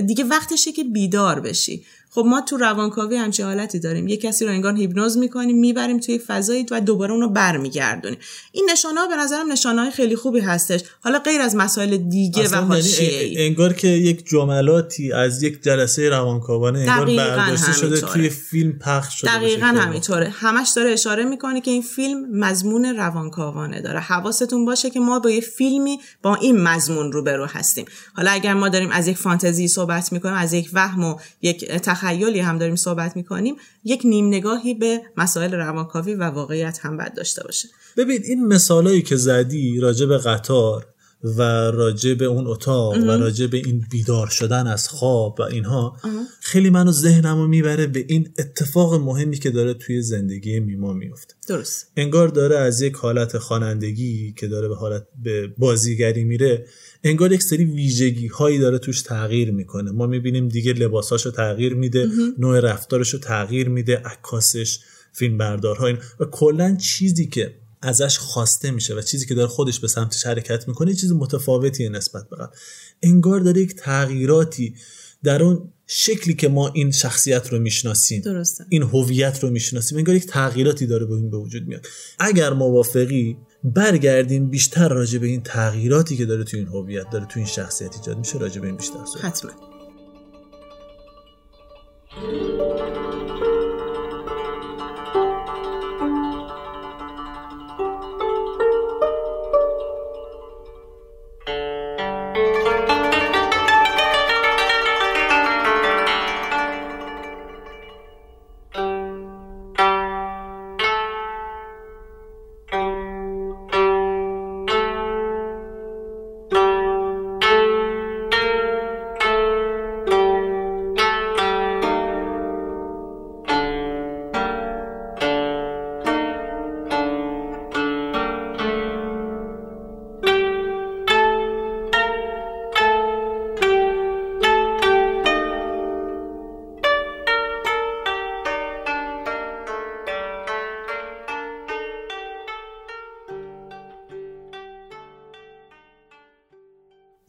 دیگه 0.06 0.24
وقتشه 0.24 0.72
که 0.72 0.84
بیدار 0.84 1.40
بشی. 1.40 1.84
خب 2.10 2.24
ما 2.26 2.40
تو 2.40 2.56
روانکاوی 2.56 3.16
همچین 3.16 3.46
حالتی 3.46 3.78
داریم. 3.78 4.08
یه 4.08 4.16
کسی 4.16 4.44
رو 4.44 4.50
انگار 4.50 4.76
هیپنوز 4.76 5.18
می‌کنیم 5.18 5.58
می‌بریم 5.58 6.00
توی 6.00 6.18
فضایی 6.18 6.66
و 6.70 6.80
دوباره 6.80 7.12
اون 7.12 7.20
رو 7.20 7.28
برمیگردونیم. 7.28 8.18
این 8.52 8.70
نشانه 8.72 9.00
ها 9.00 9.06
به 9.06 9.16
نظرم 9.16 9.52
نشانه 9.52 9.82
های 9.82 9.90
خیلی 9.90 10.16
خوبی 10.16 10.40
هستش. 10.40 10.80
حالا 11.00 11.18
غیر 11.18 11.40
از 11.40 11.56
مسائل 11.56 11.96
دیگه 11.96 12.48
و 12.48 12.54
حاشیه‌ای. 12.54 13.46
انگار 13.46 13.72
که 13.72 13.88
یک 13.88 14.26
جملاتی 14.26 15.12
از 15.12 15.42
یک 15.42 15.62
جلسه 15.62 16.08
روانکاوانه 16.08 16.78
انگار 16.78 17.16
برداشته 17.16 17.72
شده 17.72 18.00
توی 18.00 18.28
فیلم 18.28 18.72
پخش 18.72 19.20
شده 19.20 19.38
دقیقا 19.38 19.66
همینطوره. 19.66 20.28
همش 20.28 20.70
داره 20.76 20.92
اشاره 20.92 21.24
می‌کنه 21.24 21.60
که 21.60 21.70
این 21.70 21.82
فیلم 21.82 22.38
مضمون 22.38 22.84
روانکاوانه 22.84 23.80
داره. 23.80 24.00
حواستون 24.00 24.64
باشه 24.64 24.90
که 24.90 25.00
ما 25.00 25.18
با 25.18 25.30
یه 25.30 25.40
فیلمی 25.40 25.98
با 26.22 26.34
این 26.34 26.60
مضمون 26.60 27.12
روبرو 27.12 27.46
هستیم. 27.46 27.84
حالا 28.14 28.30
اگر 28.30 28.54
ما 28.54 28.68
داریم 28.68 28.90
از 28.90 29.08
یک 29.08 29.16
فانتزی 29.16 29.68
صحبت 29.68 30.12
می‌کنیم 30.12 30.34
از 30.34 30.52
یک 30.52 30.70
وهم 30.72 31.04
و 31.04 31.16
یک 31.42 31.64
تخیلی 31.98 32.40
هم 32.40 32.58
داریم 32.58 32.76
صحبت 32.76 33.16
می‌کنیم 33.16 33.54
یک 33.84 34.00
نیم 34.04 34.26
نگاهی 34.26 34.74
به 34.74 35.00
مسائل 35.16 35.54
روانکاوی 35.54 36.14
و 36.14 36.24
واقعیت 36.24 36.78
هم 36.82 36.96
باید 36.96 37.14
داشته 37.14 37.42
باشه. 37.44 37.68
ببین 37.96 38.20
این 38.24 38.46
مثالایی 38.46 39.02
که 39.02 39.16
زدی 39.16 39.80
راجع 39.80 40.06
به 40.06 40.18
قطار 40.18 40.86
و 41.24 41.42
راجع 41.70 42.14
به 42.14 42.24
اون 42.24 42.46
اتاق 42.46 42.96
و 42.96 43.10
راجع 43.10 43.46
به 43.46 43.56
این 43.56 43.86
بیدار 43.90 44.26
شدن 44.26 44.66
از 44.66 44.88
خواب 44.88 45.36
و 45.40 45.42
اینها 45.42 45.96
خیلی 46.40 46.70
منو 46.70 46.92
ذهنمو 46.92 47.46
می‌بره 47.46 47.86
به 47.86 48.04
این 48.08 48.34
اتفاق 48.38 48.94
مهمی 48.94 49.38
که 49.38 49.50
داره 49.50 49.74
توی 49.74 50.02
زندگی 50.02 50.60
میما 50.60 50.92
میفته 50.92 51.34
درست. 51.48 51.92
انگار 51.96 52.28
داره 52.28 52.56
از 52.56 52.80
یک 52.82 52.94
حالت 52.94 53.38
خوانندگی 53.38 54.32
که 54.32 54.46
داره 54.48 54.68
به 54.68 54.76
حالت 54.76 55.06
به 55.22 55.54
بازیگری 55.58 56.24
میره 56.24 56.66
انگار 57.04 57.32
یک 57.32 57.42
سری 57.42 57.64
ویژگی 57.64 58.26
هایی 58.26 58.58
داره 58.58 58.78
توش 58.78 59.02
تغییر 59.02 59.50
می‌کنه. 59.50 59.90
ما 59.90 60.06
می‌بینیم 60.06 60.48
دیگه 60.48 60.72
لباساشو 60.72 61.30
تغییر 61.30 61.74
میده 61.74 62.08
نوع 62.38 62.60
رفتارش 62.60 63.10
رو 63.10 63.18
تغییر 63.18 63.68
میده 63.68 63.96
عکاسش 63.96 64.78
فیلم 65.12 65.38
بردارها 65.38 65.92
و 66.20 66.24
کلا 66.24 66.76
چیزی 66.76 67.26
که 67.26 67.54
ازش 67.82 68.18
خواسته 68.18 68.70
میشه 68.70 68.94
و 68.94 69.02
چیزی 69.02 69.26
که 69.26 69.34
داره 69.34 69.48
خودش 69.48 69.80
به 69.80 69.88
سمتش 69.88 70.26
حرکت 70.26 70.68
می‌کنه 70.68 70.94
چیز 70.94 71.12
متفاوتی 71.12 71.88
نسبت 71.88 72.28
به 72.30 72.36
قبل. 72.36 72.56
انگار 73.02 73.40
داره 73.40 73.60
یک 73.60 73.74
تغییراتی 73.74 74.74
در 75.22 75.42
اون 75.42 75.72
شکلی 75.86 76.34
که 76.34 76.48
ما 76.48 76.68
این 76.68 76.90
شخصیت 76.90 77.52
رو 77.52 77.58
می‌شناسیم 77.58 78.22
درسته. 78.22 78.64
این 78.68 78.82
هویت 78.82 79.42
رو 79.42 79.50
می‌شناسیم 79.50 79.98
انگار 79.98 80.16
یک 80.16 80.26
تغییراتی 80.26 80.86
داره 80.86 81.06
به 81.06 81.14
این 81.14 81.30
به 81.30 81.36
وجود 81.36 81.66
میاد. 81.66 81.86
اگر 82.18 82.52
موافقی 82.52 83.36
برگردیم 83.64 84.50
بیشتر 84.50 84.88
راجع 84.88 85.18
به 85.18 85.26
این 85.26 85.42
تغییراتی 85.42 86.16
که 86.16 86.26
داره 86.26 86.44
تو 86.44 86.56
این 86.56 86.66
هویت 86.66 87.10
داره 87.10 87.26
تو 87.26 87.38
این 87.38 87.46
شخصیت 87.46 87.96
ایجاد 87.96 88.18
میشه 88.18 88.38
راجع 88.38 88.60
به 88.60 88.66
این 88.66 88.76
بیشتر 88.76 89.04
صحبت 89.04 89.24
حتما. 89.24 89.77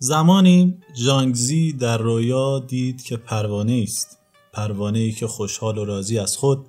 زمانی 0.09 0.77
جانگزی 1.05 1.73
در 1.73 1.97
رویا 1.97 2.59
دید 2.59 3.03
که 3.03 3.17
پروانه 3.17 3.83
است 3.83 4.17
پروانه 4.53 4.99
ای 4.99 5.11
که 5.11 5.27
خوشحال 5.27 5.77
و 5.77 5.85
راضی 5.85 6.19
از 6.19 6.37
خود 6.37 6.65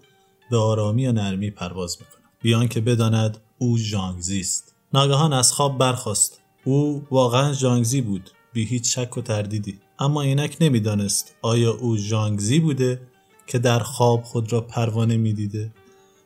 به 0.51 0.57
آرامی 0.57 1.07
و 1.07 1.13
نرمی 1.13 1.51
پرواز 1.51 1.97
می‌کند. 2.01 2.25
بیان 2.43 2.69
که 2.69 2.81
بداند 2.81 3.39
او 3.59 3.79
جانگزی 3.79 4.41
است. 4.41 4.75
ناگهان 4.95 5.33
از 5.33 5.53
خواب 5.53 5.79
برخاست. 5.79 6.41
او 6.65 7.07
واقعا 7.11 7.55
جانگزی 7.55 8.01
بود 8.01 8.31
بی 8.53 8.65
هیچ 8.65 8.95
شک 8.95 9.17
و 9.17 9.23
تردیدی. 9.23 9.79
اما 9.99 10.23
اینک 10.23 10.57
نمی‌دانست 10.61 11.35
آیا 11.43 11.73
او 11.73 11.97
جانگزی 11.97 12.61
بوده 12.61 13.01
که 13.47 13.59
در 13.59 13.79
خواب 13.79 14.23
خود 14.23 14.53
را 14.53 14.61
پروانه 14.61 15.17
می‌دیده 15.17 15.73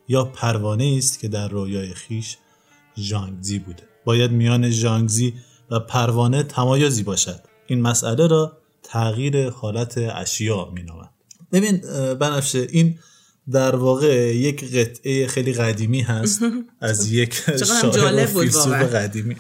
یا 0.09 0.25
پروانه 0.25 0.95
است 0.99 1.21
که 1.21 1.29
در 1.29 1.49
رویای 1.49 1.95
خیش 1.95 2.37
جانگزی 2.95 3.59
بوده. 3.59 3.83
باید 4.05 4.31
میان 4.31 4.71
جانگزی 4.71 5.35
و 5.71 5.81
پروانه 5.81 6.43
تمایزی 6.43 7.03
باشد. 7.03 7.41
این 7.67 7.81
مسئله 7.81 8.27
را 8.27 8.59
تغییر 8.83 9.51
حالت 9.51 9.99
اشیا 9.99 10.71
می 10.75 10.83
نامد. 10.83 11.11
ببین 11.53 11.81
بنفشه 12.15 12.67
این 12.71 12.99
در 13.51 13.77
واقع 13.77 14.37
یک 14.37 14.75
قطعه 14.75 15.27
خیلی 15.27 15.53
قدیمی 15.53 16.01
هست 16.01 16.41
از 16.81 17.13
یک 17.13 17.35
شاعر 17.81 18.25
و 18.25 18.27
فیلسوف 18.27 18.75
قدیمی. 18.95 19.37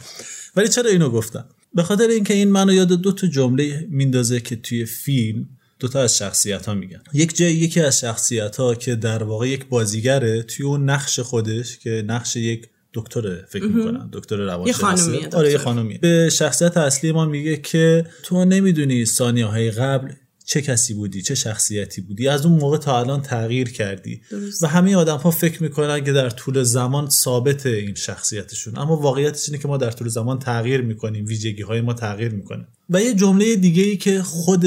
ولی 0.56 0.68
چرا 0.68 0.90
اینو 0.90 1.10
گفتم؟ 1.10 1.44
به 1.74 1.82
خاطر 1.82 2.08
اینکه 2.08 2.34
این 2.34 2.50
منو 2.50 2.72
یاد 2.72 2.88
دو 2.88 3.12
تا 3.12 3.26
جمله 3.26 3.86
میندازه 3.90 4.40
که 4.40 4.56
توی 4.56 4.84
فیلم 4.84 5.48
دو 5.78 5.88
تا 5.88 6.00
از 6.00 6.18
شخصیت 6.18 6.66
ها 6.66 6.74
میگن. 6.74 7.02
یک 7.12 7.36
جای 7.36 7.54
یکی 7.54 7.80
از 7.80 8.00
شخصیت 8.00 8.56
ها 8.56 8.74
که 8.74 8.94
در 8.94 9.22
واقع 9.22 9.48
یک 9.48 9.66
بازیگره 9.66 10.42
توی 10.42 10.66
اون 10.66 10.90
نقش 10.90 11.20
خودش 11.20 11.78
که 11.78 12.04
نقش 12.06 12.36
یک 12.36 12.68
دکتر 12.94 13.44
فکر 13.48 13.64
می‌کنم 13.64 14.08
دکتر 14.12 14.36
روانشناسی. 14.36 15.26
آره 15.32 15.50
یه 15.50 15.58
خانومیه. 15.58 15.98
به 15.98 16.30
شخصیت 16.32 16.76
اصلی 16.76 17.12
ما 17.12 17.24
میگه 17.24 17.56
که 17.56 18.06
تو 18.22 18.44
نمی‌دونی 18.44 19.04
ثانیه 19.04 19.46
های 19.46 19.70
قبل 19.70 20.08
چه 20.46 20.62
کسی 20.62 20.94
بودی 20.94 21.22
چه 21.22 21.34
شخصیتی 21.34 22.00
بودی. 22.00 22.28
از 22.28 22.46
اون 22.46 22.58
موقع 22.58 22.78
تا 22.78 23.00
الان 23.00 23.22
تغییر 23.22 23.70
کردی. 23.70 24.20
درست. 24.30 24.62
و 24.62 24.66
همه 24.66 24.96
آدم 24.96 25.16
ها 25.16 25.30
فکر 25.30 25.62
می‌کنن 25.62 26.04
که 26.04 26.12
در 26.12 26.30
طول 26.30 26.62
زمان 26.62 27.10
ثابت 27.10 27.66
این 27.66 27.94
شخصیتشون. 27.94 28.78
اما 28.78 28.96
واقعیتش 28.96 29.48
اینه 29.48 29.62
که 29.62 29.68
ما 29.68 29.76
در 29.76 29.90
طول 29.90 30.08
زمان 30.08 30.38
تغییر 30.38 30.80
می‌کنیم 30.80 31.26
ویژگی 31.26 31.62
های 31.62 31.80
ما 31.80 31.94
تغییر 31.94 32.32
می‌کنه. 32.32 32.66
و 32.90 33.02
یه 33.02 33.14
جمله 33.14 33.56
دیگه 33.56 33.82
ای 33.82 33.96
که 33.96 34.22
خود 34.22 34.64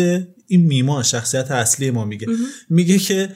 این 0.48 0.65
میما 0.65 1.03
شخصیت 1.03 1.51
اصلی 1.51 1.91
ما 1.91 2.05
میگه. 2.05 2.27
میگه 2.69 2.98
که 2.98 3.29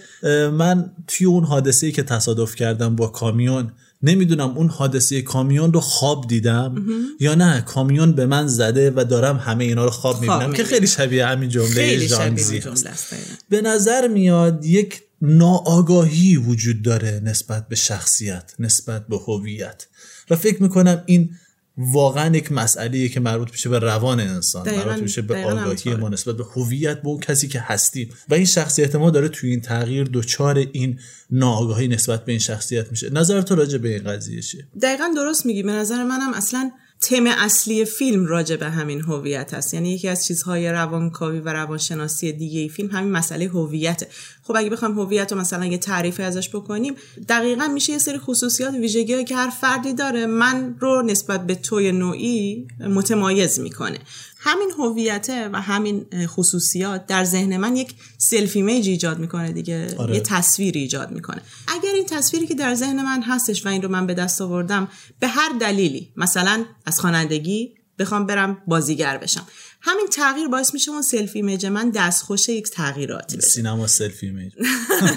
من 0.54 0.92
توی 1.08 1.28
اون 1.28 1.44
حادثه 1.44 1.86
ای 1.86 1.92
که 1.92 2.04
تصادف 2.04 2.56
کردم 2.56 2.96
با 2.96 3.08
کامیون 3.08 3.72
نمی‌دونم 4.04 4.50
اون 4.50 4.70
حادثه 4.70 5.22
کامیون 5.22 5.74
رو 5.74 5.80
خواب 5.80 6.28
دیدم 6.28 6.86
یا 7.20 7.36
نه 7.36 7.62
کامیون 7.62 8.12
به 8.12 8.26
من 8.26 8.48
زده 8.48 8.92
و 8.96 9.04
دارم 9.10 9.38
همه 9.38 9.64
اینا 9.64 9.86
رو 9.86 9.92
خواب 9.92 10.22
می‌بینم 10.22 10.54
که. 10.54 10.64
خیلی 10.64 10.88
شبیه 10.88 11.26
همین 11.26 11.50
جمله 11.50 11.98
ژانزی 11.98 12.58
هست 12.58 12.86
دقیقاً. 12.86 13.36
به 13.50 13.62
نظر 13.62 14.08
میاد 14.08 14.66
یک 14.66 15.02
ناآگاهی 15.22 16.38
وجود 16.38 16.82
داره 16.82 17.22
نسبت 17.24 17.68
به 17.68 17.76
شخصیت 17.76 18.54
نسبت 18.60 19.08
به 19.08 19.18
هویت 19.18 19.88
و 20.30 20.36
فکر 20.36 20.64
می‌کنم 20.64 21.04
این 21.06 21.30
واقعا 21.78 22.36
یک 22.36 22.52
مسئله 22.52 23.10
که 23.10 23.20
مربوط 23.20 23.52
میشه 23.52 23.70
به 23.70 23.80
روان 23.80 24.20
انسان 24.20 24.66
دقیقاً- 24.66 24.88
مربوط 24.88 25.04
میشه 25.04 25.22
به 25.22 25.46
آگاهی. 25.46 25.96
ما 25.96 26.10
نسبت 26.10 26.38
به 26.38 26.44
هویت 26.56 27.02
به 27.02 27.08
اون 27.08 27.20
کسی 27.20 27.48
که 27.48 27.60
هستیم. 27.60 28.10
و 28.30 28.34
این 28.34 28.46
شخصیت 28.46 28.96
ما 28.96 29.10
داره 29.10 29.30
توی 29.30 29.50
این 29.50 29.62
تغییر 29.62 30.10
دچار 30.14 30.58
این 30.58 31.00
ناآگاهی 31.32 31.88
نسبت 31.88 32.26
به 32.26 32.32
این 32.32 32.40
شخصیت 32.40 32.92
میشه. 32.92 33.10
نظر 33.10 33.42
تو 33.42 33.56
راجع 33.56 33.78
به 33.78 33.90
این 33.90 34.04
قضیه 34.04 34.42
چیه؟ 34.42 34.68
دقیقا 34.82 35.06
درست 35.16 35.46
میگی. 35.46 35.64
به 35.64 35.72
نظر 35.72 36.04
منم 36.04 36.34
اصلا 36.34 36.72
تم 37.02 37.28
اصلی 37.28 37.86
فیلم 37.86 38.26
راجع 38.26 38.56
به 38.56 38.70
همین 38.70 39.02
هویت 39.02 39.54
هست 39.54 39.74
یعنی 39.74 39.94
یکی 39.94 40.08
از 40.08 40.26
چیزهای 40.26 40.70
روانکاوی 40.70 41.40
و 41.40 41.50
روانشناسی 41.50 42.32
دیگه 42.32 42.60
ای 42.60 42.70
فیلم 42.70 42.90
همین 42.90 43.12
مسئله 43.12 43.46
هویته. 43.46 44.08
خب 44.44 44.56
اگه 44.58 44.70
بخوایم 44.70 45.00
هویت 45.00 45.32
رو 45.32 45.40
مثلا 45.40 45.66
یه 45.66 45.78
تعریفی 45.78 46.24
ازش 46.24 46.50
بکنیم 46.50 46.96
دقیقا 47.30 47.68
میشه 47.68 47.94
یه 47.94 48.00
سری 48.00 48.18
خصوصیات 48.18 48.74
ویژگی 48.74 49.24
که 49.24 49.36
هر 49.36 49.50
فردی 49.50 49.94
داره 49.94 50.26
من 50.26 50.76
رو 50.80 51.02
نسبت 51.02 51.48
به 51.48 51.56
توی 51.56 51.92
نوعی 51.92 52.68
متمایز 52.80 53.60
می‌کنه. 53.60 54.00
همین 54.44 54.72
هویته 54.78 55.50
و 55.50 55.62
همین 55.62 56.06
خصوصیات 56.28 57.06
در 57.06 57.24
ذهن 57.24 57.58
من 57.58 57.76
یک 57.76 57.96
self 58.18 58.56
image 58.56 58.90
ایجاد 58.90 59.20
می‌کنه 59.20 59.52
دیگه. 59.52 59.96
آره. 59.98 60.16
یه 60.16 60.20
تصویر 60.20 60.74
ایجاد 60.78 61.12
می‌کنه. 61.12 61.42
اگر 61.68 61.92
این 61.94 62.06
تصویری 62.06 62.48
که 62.48 62.56
در 62.56 62.76
ذهن 62.76 63.04
من 63.04 63.22
هستش 63.22 63.66
و 63.66 63.70
این 63.70 63.82
رو 63.82 63.90
من 63.90 64.08
به 64.08 64.14
دست 64.14 64.42
آوردم 64.42 64.88
به 65.20 65.28
هر 65.28 65.50
دلیلی 65.60 66.14
مثلا 66.16 66.66
از 66.86 67.00
خوانندگی 67.00 67.76
بخوام 68.00 68.26
برم 68.26 68.58
بازیگر 68.68 69.18
بشم. 69.18 69.48
همین 69.82 70.08
تغییر 70.08 70.48
باعث 70.48 70.74
میشه 70.74 70.92
اون 70.92 71.02
self 71.02 71.32
image 71.36 71.66
من 71.66 71.90
دستخوش 71.90 72.50
یک 72.50 72.70
تغییراتی 72.70 73.38
بشه. 73.38 73.48
سینما 73.48 73.88
self 73.88 74.26
image 74.26 74.54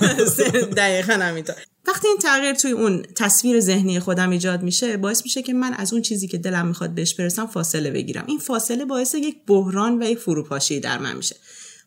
دقیقا 0.76 1.12
همینطور. 1.12 1.56
وقتی 1.86 2.08
این 2.08 2.16
تغییر 2.16 2.54
توی 2.54 2.70
اون 2.70 3.02
تصویر 3.02 3.60
ذهنی 3.60 4.00
خودم 4.00 4.30
ایجاد 4.30 4.62
میشه 4.62 4.96
باعث 4.96 5.22
میشه 5.24 5.42
که 5.42 5.52
من 5.52 5.74
از 5.74 5.92
اون 5.92 6.02
چیزی 6.02 6.28
که 6.28 6.38
دلم 6.38 6.66
می‌خواد 6.66 6.90
بهش 6.90 7.14
برسم 7.14 7.46
فاصله 7.46 7.90
بگیرم. 7.90 8.24
این 8.26 8.38
فاصله 8.38 8.84
باعث 8.84 9.14
یک 9.14 9.36
بحران 9.46 10.02
و 10.02 10.06
یک 10.06 10.18
فروپاشی 10.18 10.80
در 10.80 10.98
من 10.98 11.16
میشه. 11.16 11.36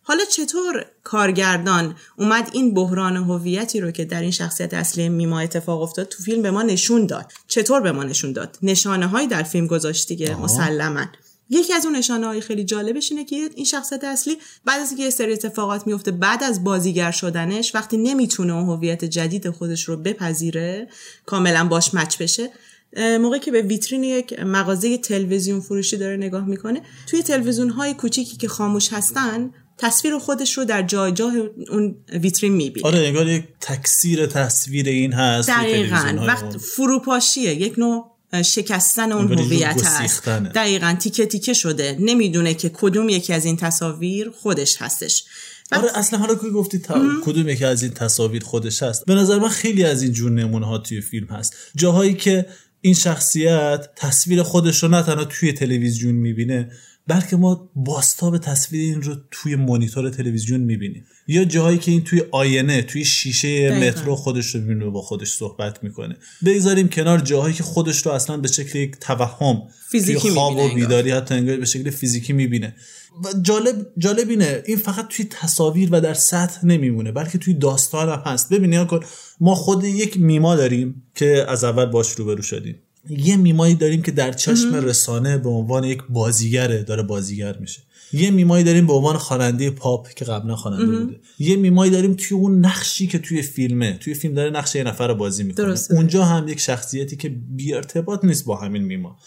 حالا 0.02 0.26
چطور 0.26 0.86
کارگردان 1.04 1.96
اومد 2.18 2.50
این 2.54 2.74
بحران 2.74 3.18
هویتی 3.18 3.80
رو 3.80 3.92
که 3.92 4.06
در 4.06 4.22
این 4.22 4.32
شخصیت 4.32 4.74
اصلی 4.74 5.10
میما 5.10 5.40
اتفاق 5.40 5.82
افتاد 5.82 6.08
تو 6.08 6.24
فیلم 6.24 6.42
به 6.42 6.52
ما 6.52 6.64
نشون 6.64 7.06
داد؟ 7.06 7.32
چطور 7.48 7.82
به 7.82 7.92
ما 7.92 8.04
نشون 8.04 8.32
داد؟ 8.32 8.58
نشانه 8.62 9.08
هایی 9.08 9.28
در 9.28 9.44
فیلم 9.44 9.68
گذاشت 9.68 10.08
دیگه 10.08 10.36
مسلما. 10.36 11.06
یکی 11.50 11.74
از 11.74 11.86
اون 11.86 11.96
نشانه 11.96 12.28
های 12.28 12.42
خیلی 12.42 12.64
جالبش 12.64 13.12
اینه 13.12 13.26
که 13.26 13.50
این 13.56 13.66
شخصیت 13.66 14.04
اصلی 14.04 14.38
بعد 14.66 14.82
از 14.82 14.90
اینکه 14.90 15.04
یه 15.04 15.10
سری 15.10 15.34
اتفاقات 15.34 15.88
میفته 15.88 16.12
بعد 16.12 16.44
از 16.44 16.64
بازیگر 16.64 17.12
شدنش 17.12 17.76
وقتی 17.76 17.98
نمی‌تونه 17.98 18.54
اون 18.54 18.66
هویت 18.66 19.06
جدید 19.06 19.50
خودش 19.50 19.84
رو 19.84 19.98
بپذیره 19.98 20.88
کاملا 21.26 21.68
باش 21.68 21.94
مچ 21.94 22.18
بشه 22.18 22.50
موقعی 22.98 23.40
که 23.40 23.52
به 23.52 23.62
ویترین 23.62 24.04
یک 24.04 24.40
مغازه 24.40 24.98
تلویزیون 24.98 25.62
فروشی 25.62 25.98
داره 25.98 26.18
نگاه 26.18 26.46
می‌کنه 26.46 26.82
توی 27.08 27.24
تلویزیون 27.24 27.70
های 27.70 27.94
کوچیکی 27.94 28.38
که 28.38 28.48
خاموش 28.48 28.94
هستن 28.94 29.52
تصویر 29.78 30.18
خودش 30.18 30.58
رو 30.58 30.66
در 30.66 30.82
جای 30.82 31.12
جای 31.12 31.50
اون 31.70 31.96
ویترین 32.10 32.54
می‌بینه 32.54 32.88
آره 32.88 33.00
انگار 33.00 33.28
یک 33.28 33.44
تکثیر 33.62 34.26
تصویر 34.26 34.88
این 34.88 35.14
هست 35.14 35.50
دقیقا 35.50 36.24
وقت. 36.28 36.58
فروپاشیه 36.58 37.54
یک 37.54 37.80
نوع 37.80 38.17
شکستن 38.46 39.12
اون 39.12 39.40
هویت 39.40 39.86
هست. 39.86 40.00
گسیختنه. 40.00 40.50
دقیقا 40.50 40.96
تیکه 41.00 41.26
تیکه 41.26 41.54
شده. 41.54 41.98
نمی‌دونه 42.00 42.54
که 42.54 42.70
کدوم 42.74 43.10
یکی 43.10 43.34
از 43.34 43.46
این 43.46 43.58
تصاویر 43.58 44.30
خودش 44.30 44.82
هستش. 44.82 45.24
آره 45.72 45.98
اصلا 45.98 46.20
حالا 46.20 46.36
که 46.36 46.50
گفتی 46.50 46.80
تا... 46.80 47.06
کدوم 47.24 47.50
یکی 47.50 47.66
از 47.66 47.84
این 47.84 47.92
تصاویر 47.92 48.44
خودش 48.44 48.84
هست. 48.84 49.06
به 49.06 49.16
نظر 49.16 49.40
من 49.40 49.50
خیلی 49.50 49.84
از 49.84 50.02
این 50.02 50.12
جور 50.12 50.32
نمونه 50.32 50.66
ها 50.66 50.78
توی 50.78 51.02
فیلم 51.02 51.28
هست. 51.28 51.54
جاهایی 51.76 52.14
که 52.14 52.46
این 52.82 52.94
شخصیت 52.94 53.90
تصویر 53.96 54.44
خودش 54.44 54.84
رو 54.84 54.90
نه 54.90 55.02
تنها 55.02 55.26
توی 55.26 55.54
تلویزیون 55.54 56.16
می‌بینه 56.16 56.72
بلکه 57.08 57.36
ما 57.36 57.70
باستاب 57.76 58.38
تصویر 58.38 58.82
این 58.82 59.02
رو 59.02 59.16
توی 59.32 59.56
مانیتور 59.56 60.10
تلویزیون 60.10 60.62
می‌بینیم. 60.62 61.06
یا 61.28 61.46
جاهایی 61.46 61.78
که 61.78 61.92
این 61.92 62.04
توی 62.04 62.24
آینه 62.32 62.82
توی 62.82 63.06
شیشه 63.06 63.70
دقیقاً. 63.70 63.86
مترو 63.86 64.16
خودش 64.16 64.56
رو 64.56 64.62
می‌بینه 64.62 64.86
با 64.90 65.02
خودش 65.02 65.34
صحبت 65.34 65.84
می‌کنه. 65.84 66.18
بگذاریم 66.46 66.88
کنار 66.88 67.20
جاهایی 67.20 67.56
که 67.56 67.64
خودش 67.64 68.06
رو 68.06 68.12
اصلا 68.12 68.38
به 68.38 68.48
شکل 68.48 68.80
یک 68.80 68.96
توهم 69.02 69.62
فیزیکی 69.90 70.20
توی 70.20 70.32
خواب 70.32 70.56
و. 70.56 70.76
بیداری 70.76 71.12
حتی 71.12 71.36
انگار 71.36 71.58
به 71.58 71.66
شکل 71.66 71.90
فیزیکی 71.90 72.34
می‌بینه. 72.34 72.76
و 73.24 73.28
جالب 73.42 73.88
جالب 73.98 74.30
اینه 74.30 74.64
این 74.66 74.78
فقط 74.78 75.08
توی 75.08 75.26
تصاویر 75.26 75.90
و 75.92 76.02
در 76.02 76.14
سطح 76.14 76.66
نمیمونه 76.66 77.12
بلکه 77.12 77.38
توی 77.38 77.54
داستان 77.54 78.10
هم 78.10 78.22
هست. 78.26 78.54
ببینید 78.54 78.88
کن 78.88 79.00
ما 79.40 79.56
خود 79.56 79.84
یک 79.84 80.20
میما 80.20 80.56
داریم 80.56 81.04
که 81.16 81.46
از 81.48 81.64
اول 81.64 81.86
باش 81.86 82.12
روبرو 82.12 82.42
شدیم. 82.42 82.76
یه 83.10 83.38
میمایی 83.38 83.76
داریم 83.76 84.02
که 84.02 84.12
در 84.12 84.32
چشم 84.32 84.76
رسانه 84.76 85.38
به 85.38 85.50
عنوان 85.50 85.84
یک 85.84 86.04
بازیگره 86.10 86.84
داره 86.84 87.04
بازیگر 87.04 87.58
میشه. 87.58 87.82
یه 88.14 88.32
میمایی 88.32 88.64
داریم 88.64 88.88
به 88.88 88.94
عنوان 88.94 89.18
خواننده 89.18 89.70
پاپ 89.70 90.10
که 90.10 90.26
قبلا 90.26 90.56
خواننده 90.56 90.98
بوده. 90.98 91.20
یه 91.40 91.56
میمایی 91.56 91.92
داریم 91.92 92.14
توی 92.14 92.38
اون 92.38 92.66
نقشی 92.66 93.08
که 93.08 93.20
توی 93.20 93.42
فیلمه. 93.42 93.98
توی 94.00 94.14
فیلم 94.14 94.34
داره 94.34 94.50
نقش 94.50 94.76
یه 94.76 94.84
نفر 94.84 95.08
رو 95.08 95.16
بازی 95.16 95.44
می‌کنه. 95.44 95.66
درسته. 95.66 95.96
اونجا 95.96 96.26
هم 96.26 96.48
یک 96.48 96.60
شخصیتی 96.60 97.16
که 97.16 97.30
بی 97.30 97.74
ارتباط 97.74 98.26
نیست 98.26 98.46
با 98.46 98.56
همین 98.56 98.84
میما. 98.84 99.18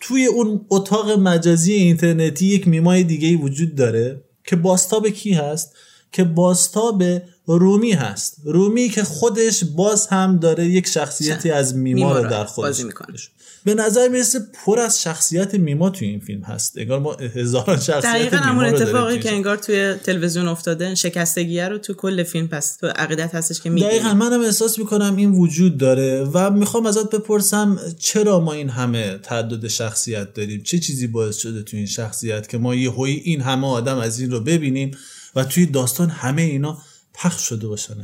توی 0.00 0.26
اون 0.26 0.66
اتاق 0.70 1.10
مجازی 1.10 1.72
اینترنتی 1.72 2.46
یک 2.46 2.68
میمای 2.68 3.04
دیگه 3.04 3.28
ای 3.28 3.36
وجود 3.36 3.74
داره 3.74 4.24
که 4.44 4.56
باستاب 4.56 5.08
کی 5.08 5.32
هست؟ 5.32 5.76
که 6.12 6.24
باستاب 6.24 7.02
رومی 7.46 7.92
هست. 7.92 8.36
رومی 8.44 8.88
که 8.88 9.04
خودش 9.04 9.64
باز 9.64 10.06
هم 10.06 10.38
داره 10.38 10.66
یک 10.66 10.86
شخصیتی 10.86 11.50
از 11.50 11.76
میما 11.76 12.18
رو 12.18 12.28
در 12.28 12.44
خودش 12.44 12.80
می‌کنه. 12.80 13.16
به 13.64 13.74
نظر 13.74 14.08
می‌رسه 14.08 14.40
پر 14.64 14.80
از 14.80 15.02
شخصیت 15.02 15.54
میما 15.54 15.90
توی 15.90 16.08
این 16.08 16.20
فیلم 16.20 16.42
هست. 16.42 16.78
انگار 16.78 17.00
ما 17.00 17.12
هزاران 17.14 17.76
شخصیت 17.76 18.02
دقیقا 18.02 18.36
میما 18.36 18.48
همون 18.48 18.64
اتفاقی 18.64 19.18
که 19.18 19.32
انگار 19.32 19.56
توی 19.56 19.94
تلویزیون 19.94 20.48
افتاده 20.48 20.94
شکستگیه 20.94 21.68
رو 21.68 21.78
تو 21.78 21.94
کل 21.94 22.22
فیلم 22.22 22.48
پس 22.48 22.76
تو 22.76 22.86
عقیدت 22.86 23.34
هستش 23.34 23.60
که 23.60 23.70
دقیقا 23.70 23.86
می‌بینی 23.86 24.14
منم 24.14 24.40
احساس 24.40 24.78
می‌کنم 24.78 25.16
این 25.16 25.30
وجود 25.30 25.78
داره 25.78 26.24
و 26.32 26.50
می‌خوام 26.50 26.86
ازت 26.86 27.10
بپرسم 27.10 27.78
چرا 27.98 28.40
ما 28.40 28.52
این 28.52 28.68
همه 28.68 29.18
تعدد 29.18 29.68
شخصیت 29.68 30.34
داریم؟ 30.34 30.62
چه 30.62 30.78
چیزی 30.78 31.06
باعث 31.06 31.36
شده 31.36 31.62
تو 31.62 31.76
این 31.76 31.86
شخصیت 31.86 32.48
که 32.48 32.58
ما 32.58 32.74
یه 32.74 32.90
هوی 32.90 33.10
این 33.10 33.40
همه 33.40 33.66
آدم 33.66 33.98
از 33.98 34.20
این 34.20 34.30
رو 34.30 34.40
ببینیم 34.40 34.90
و 35.36 35.44
توی 35.44 35.66
داستان 35.66 36.10
همه 36.10 36.42
اینا 36.42 36.78
پخش 37.14 37.48
شده 37.48 37.68
باشن 37.68 37.94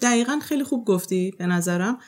دقیقا 0.00 0.38
خیلی 0.42 0.64
خوب 0.64 0.84
گفتی 0.84 1.34
به 1.38 1.46
نظرم. 1.46 1.98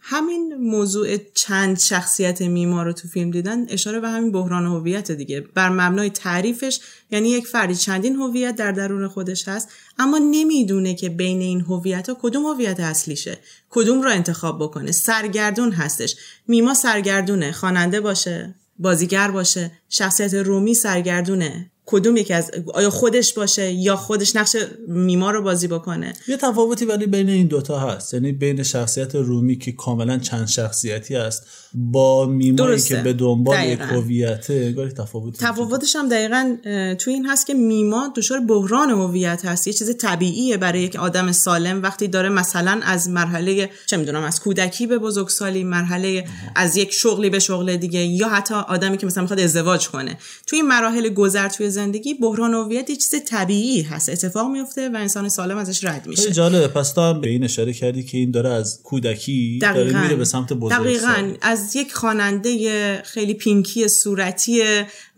همین 0.00 0.54
موضوع 0.60 1.16
چند 1.16 1.78
شخصیت 1.78 2.42
میما 2.42 2.82
رو 2.82 2.92
تو 2.92 3.08
فیلم 3.08 3.30
دیدن 3.30 3.66
اشاره 3.68 4.00
به 4.00 4.08
همین 4.08 4.32
بحران 4.32 4.66
هویت 4.66 5.12
دیگه. 5.12 5.40
بر 5.40 5.68
مبنای 5.68 6.10
تعریفش 6.10 6.80
یعنی 7.10 7.28
یک 7.28 7.46
فردی 7.46 7.74
چندین 7.74 8.16
هویت 8.16 8.56
در 8.56 8.72
درون 8.72 9.08
خودش 9.08 9.48
هست 9.48 9.68
اما 9.98 10.18
نمی‌دونه 10.18 10.94
که 10.94 11.08
بین 11.08 11.40
این 11.40 11.60
هویت 11.60 12.08
ها 12.08 12.18
کدوم 12.20 12.46
هویت 12.46 12.80
اصلیشه 12.80 13.38
کدوم 13.70 14.02
رو 14.02 14.10
انتخاب 14.10 14.58
بکنه. 14.58 14.92
سرگردون 14.92 15.72
هستش. 15.72 16.16
میما 16.48 16.74
سرگردونه 16.74 17.52
خواننده 17.52 18.00
باشه 18.00 18.54
بازیگر 18.78 19.30
باشه 19.30 19.72
شخصیت 19.88 20.34
رومی 20.34 20.74
سرگردونه. 20.74 21.70
کدوم 21.86 22.16
یکی 22.16 22.34
از 22.34 22.50
آیا 22.74 22.90
خودش 22.90 23.34
باشه 23.34 23.72
یا 23.72 23.96
خودش 23.96 24.36
نقش 24.36 24.56
میما 24.88 25.30
رو 25.30 25.42
بازی 25.42 25.68
بکنه 25.68 26.12
یه 26.28 26.36
تفاوتی 26.36 26.84
ولی 26.84 27.06
بین 27.06 27.28
این 27.28 27.46
دوتا 27.46 27.78
هست 27.78 28.14
یعنی 28.14 28.32
بین 28.32 28.62
شخصیت 28.62 29.14
رومی 29.14 29.58
که 29.58 29.72
کاملا 29.72 30.18
چند 30.18 30.46
شخصیتی 30.46 31.16
است 31.16 31.46
با 31.74 32.26
میمایی. 32.26 32.80
که 32.80 32.96
به 32.96 33.12
دنبال 33.12 33.64
یک. 33.64 33.78
هویته 33.80 34.54
انگار 34.54 34.88
داره. 34.88 35.30
تفاوتش 35.32 35.96
هم 35.96 36.08
دقیقا 36.08 36.56
توی 36.98 37.12
این 37.12 37.26
هست 37.26 37.46
که 37.46 37.54
میما 37.54 38.12
دچار 38.16 38.40
بحران 38.40 38.90
هویت 38.90 39.44
هست 39.44 39.66
یه 39.66 39.72
چیز 39.72 39.96
طبیعیه 39.96 40.56
برای 40.56 40.80
یک 40.80 40.96
آدم 40.96 41.32
سالم 41.32 41.82
وقتی 41.82 42.08
داره 42.08 42.28
مثلا 42.28 42.80
از 42.84 43.08
مرحله 43.08 43.70
چه 43.86 43.96
می‌دونم 43.96 44.22
از 44.22 44.40
کودکی 44.40 44.86
به 44.86 44.98
بزرگسالی 44.98 45.64
مرحله 45.64 46.24
از 46.54 46.76
یک 46.76 46.92
شغلی 46.92 47.30
به 47.30 47.38
شغل 47.38 47.76
دیگه 47.76 48.00
یا 48.00 48.28
حتی 48.28 48.54
آدمی 48.54 48.96
که 48.96 49.06
مثلا 49.06 49.22
می‌خواد 49.22 49.40
ازدواج 49.40 49.88
کنه 49.88 50.18
توی 50.46 50.58
این 50.58 50.68
مراحل 50.68 51.08
گذر 51.08 51.48
توی 51.48 51.66
زندگی 51.76 52.14
بحران 52.14 52.54
هویت 52.54 52.90
یه 52.90 52.96
چیز 52.96 53.14
طبیعی 53.28 53.82
هست. 53.82 54.08
اتفاق 54.08 54.50
میفته 54.50 54.88
و 54.88 54.96
انسان 54.96 55.28
سالم 55.28 55.56
ازش 55.56 55.84
رد 55.84 56.06
میشه. 56.06 56.32
جالبه. 56.32 56.68
پس 56.68 56.92
تو 56.92 57.00
هم 57.00 57.20
به 57.20 57.28
این 57.28 57.44
اشاره 57.44 57.72
کردی 57.72 58.02
که 58.02 58.18
این 58.18 58.30
داره 58.30 58.48
از 58.50 58.80
کودکی 58.82 59.58
داره 59.62 60.02
میره 60.02 60.16
به 60.16 60.24
سمت 60.24 60.52
بزرگسالی 60.52 60.98
دقیقاً. 60.98 61.34
از 61.42 61.76
یک 61.76 61.94
خواننده 61.94 63.02
خیلی 63.02 63.34
پینکی 63.34 63.88
صورتی 63.88 64.62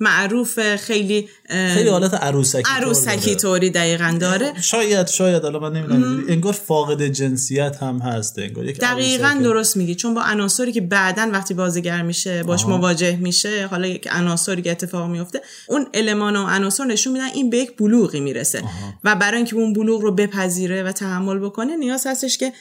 معروف 0.01 0.77
خیلی 0.77 1.29
خیلی 1.49 1.89
حالت 1.89 2.15
عروسکی 2.15 2.63
عروسکی. 2.67 3.35
طوری 3.35 3.71
دقیقا 3.71 4.17
داره 4.21 4.53
شاید 4.61 5.07
شاید 5.07 5.43
حالا 5.43 5.59
من 5.59 5.73
نمی‌دونم 5.73 6.25
انگار 6.29 6.53
فاقد 6.53 7.03
جنسیت 7.03 7.77
هم 7.77 7.99
هست 7.99 8.39
انگار 8.39 8.65
یک 8.65 8.79
دقیقا. 8.79 9.41
درست 9.43 9.77
میگی 9.77 9.95
چون 9.95 10.15
با 10.15 10.23
عناصری 10.23 10.73
که 10.73 10.81
بعدا 10.81 11.29
وقتی 11.33 11.55
بازیگر 11.55 12.03
میشه 12.03 12.43
باش 12.43 12.65
آها. 12.65 12.77
مواجه 12.77 13.17
میشه 13.17 13.67
حالا 13.67 13.87
یک 13.87 14.09
عناصری 14.11 14.63
که 14.63 14.71
اتفاق 14.71 15.11
میفته 15.11 15.43
اون 15.69 15.87
المان 15.95 16.37
و 16.37 16.47
عناصر 16.47 16.85
نشون 16.85 17.13
میدن 17.13 17.29
این 17.35 17.51
به 17.51 17.57
یک 17.57 17.77
بلوغی 17.77 18.21
می‌رسه 18.21 18.63
و 19.05 19.15
برای 19.15 19.37
اینکه 19.37 19.57
اون 19.57 19.73
بلوغ 19.73 20.03
رو 20.03 20.15
بپذیره 20.15 20.83
و 20.83 20.93
تحمل 20.93 21.39
بکنه 21.39 21.77
نیاز 21.77 22.07
هستش 22.07 22.39
که 22.39 22.53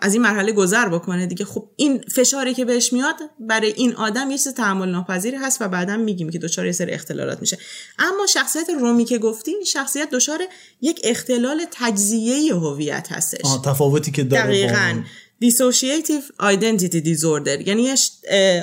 از 0.00 0.14
این 0.14 0.22
مرحله 0.22 0.52
گذر 0.52 0.88
بکنه 0.88 1.26
دیگه 1.26 1.44
خب 1.44 1.68
این 1.76 2.00
فشاری 2.14 2.54
که 2.54 2.64
بهش 2.64 2.92
میاد 2.92 3.14
برای 3.40 3.72
این 3.76 3.94
آدم 3.94 4.30
یه 4.30 4.38
چیز 4.38 4.54
تحمل 4.54 4.88
ناپذیری 4.88 5.36
هست 5.36 5.62
و 5.62 5.68
بعدا 5.68 5.96
میگیم 5.96 6.30
که 6.30 6.38
دچار 6.38 6.72
سری 6.80 6.92
اختلالات 6.92 7.40
میشه. 7.40 7.58
اما 7.98 8.26
شخصیت 8.26 8.70
رومی 8.80 9.04
که 9.04 9.18
گفتی 9.18 9.50
این 9.50 9.64
شخصیت 9.64 10.10
دچار 10.10 10.40
یک 10.80 11.00
اختلال 11.04 11.66
تجزیه 11.70 12.54
هویت 12.54 13.12
هستش. 13.12 13.40
تفاوتی 13.64 14.10
که 14.10 14.22
داره 14.22 14.42
دقیقا. 14.42 15.02
Dissociative 15.44 16.52
Identity 16.52 17.00
Disorder 17.04 17.66
یعنی 17.66 17.82
یه 17.82 17.96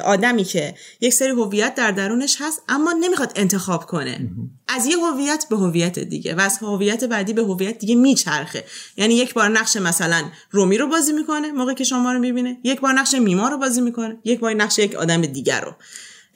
آدمی 0.06 0.44
که 0.44 0.76
یک 1.02 1.14
سری 1.14 1.30
هویت 1.30 1.76
در 1.76 1.92
درونش 1.92 2.38
هست 2.40 2.62
اما 2.70 2.92
نمی‌خواد 2.92 3.32
انتخاب 3.36 3.86
کنه. 3.86 4.30
از 4.68 4.86
یه 4.86 4.98
هویت 4.98 5.46
به 5.50 5.58
هویت 5.58 6.00
دیگه 6.00 6.36
و 6.36 6.40
از 6.40 6.58
هویت 6.62 7.04
بعدی 7.04 7.34
به 7.34 7.42
هویت 7.42 7.78
دیگه 7.78 7.96
میچرخه. 7.96 8.64
یعنی 8.98 9.14
یک 9.14 9.34
بار 9.34 9.50
نقش 9.50 9.78
مثلا 9.78 10.24
رومی 10.52 10.78
رو 10.78 10.88
بازی 10.88 11.14
می‌کنه 11.14 11.52
موقعی 11.52 11.76
که 11.76 11.84
شما 11.84 12.14
رو 12.14 12.20
می‌بینه. 12.20 12.58
یک 12.64 12.80
بار 12.80 12.94
نقش 12.94 13.14
میما 13.14 13.50
رو 13.50 13.58
بازی 13.58 13.82
می‌کنه. 13.82 14.18
یک 14.24 14.40
بار 14.40 14.54
نقش 14.54 14.80
یک 14.80 14.96
آدم 14.96 15.22
دیگر 15.22 15.62
رو. 15.62 15.74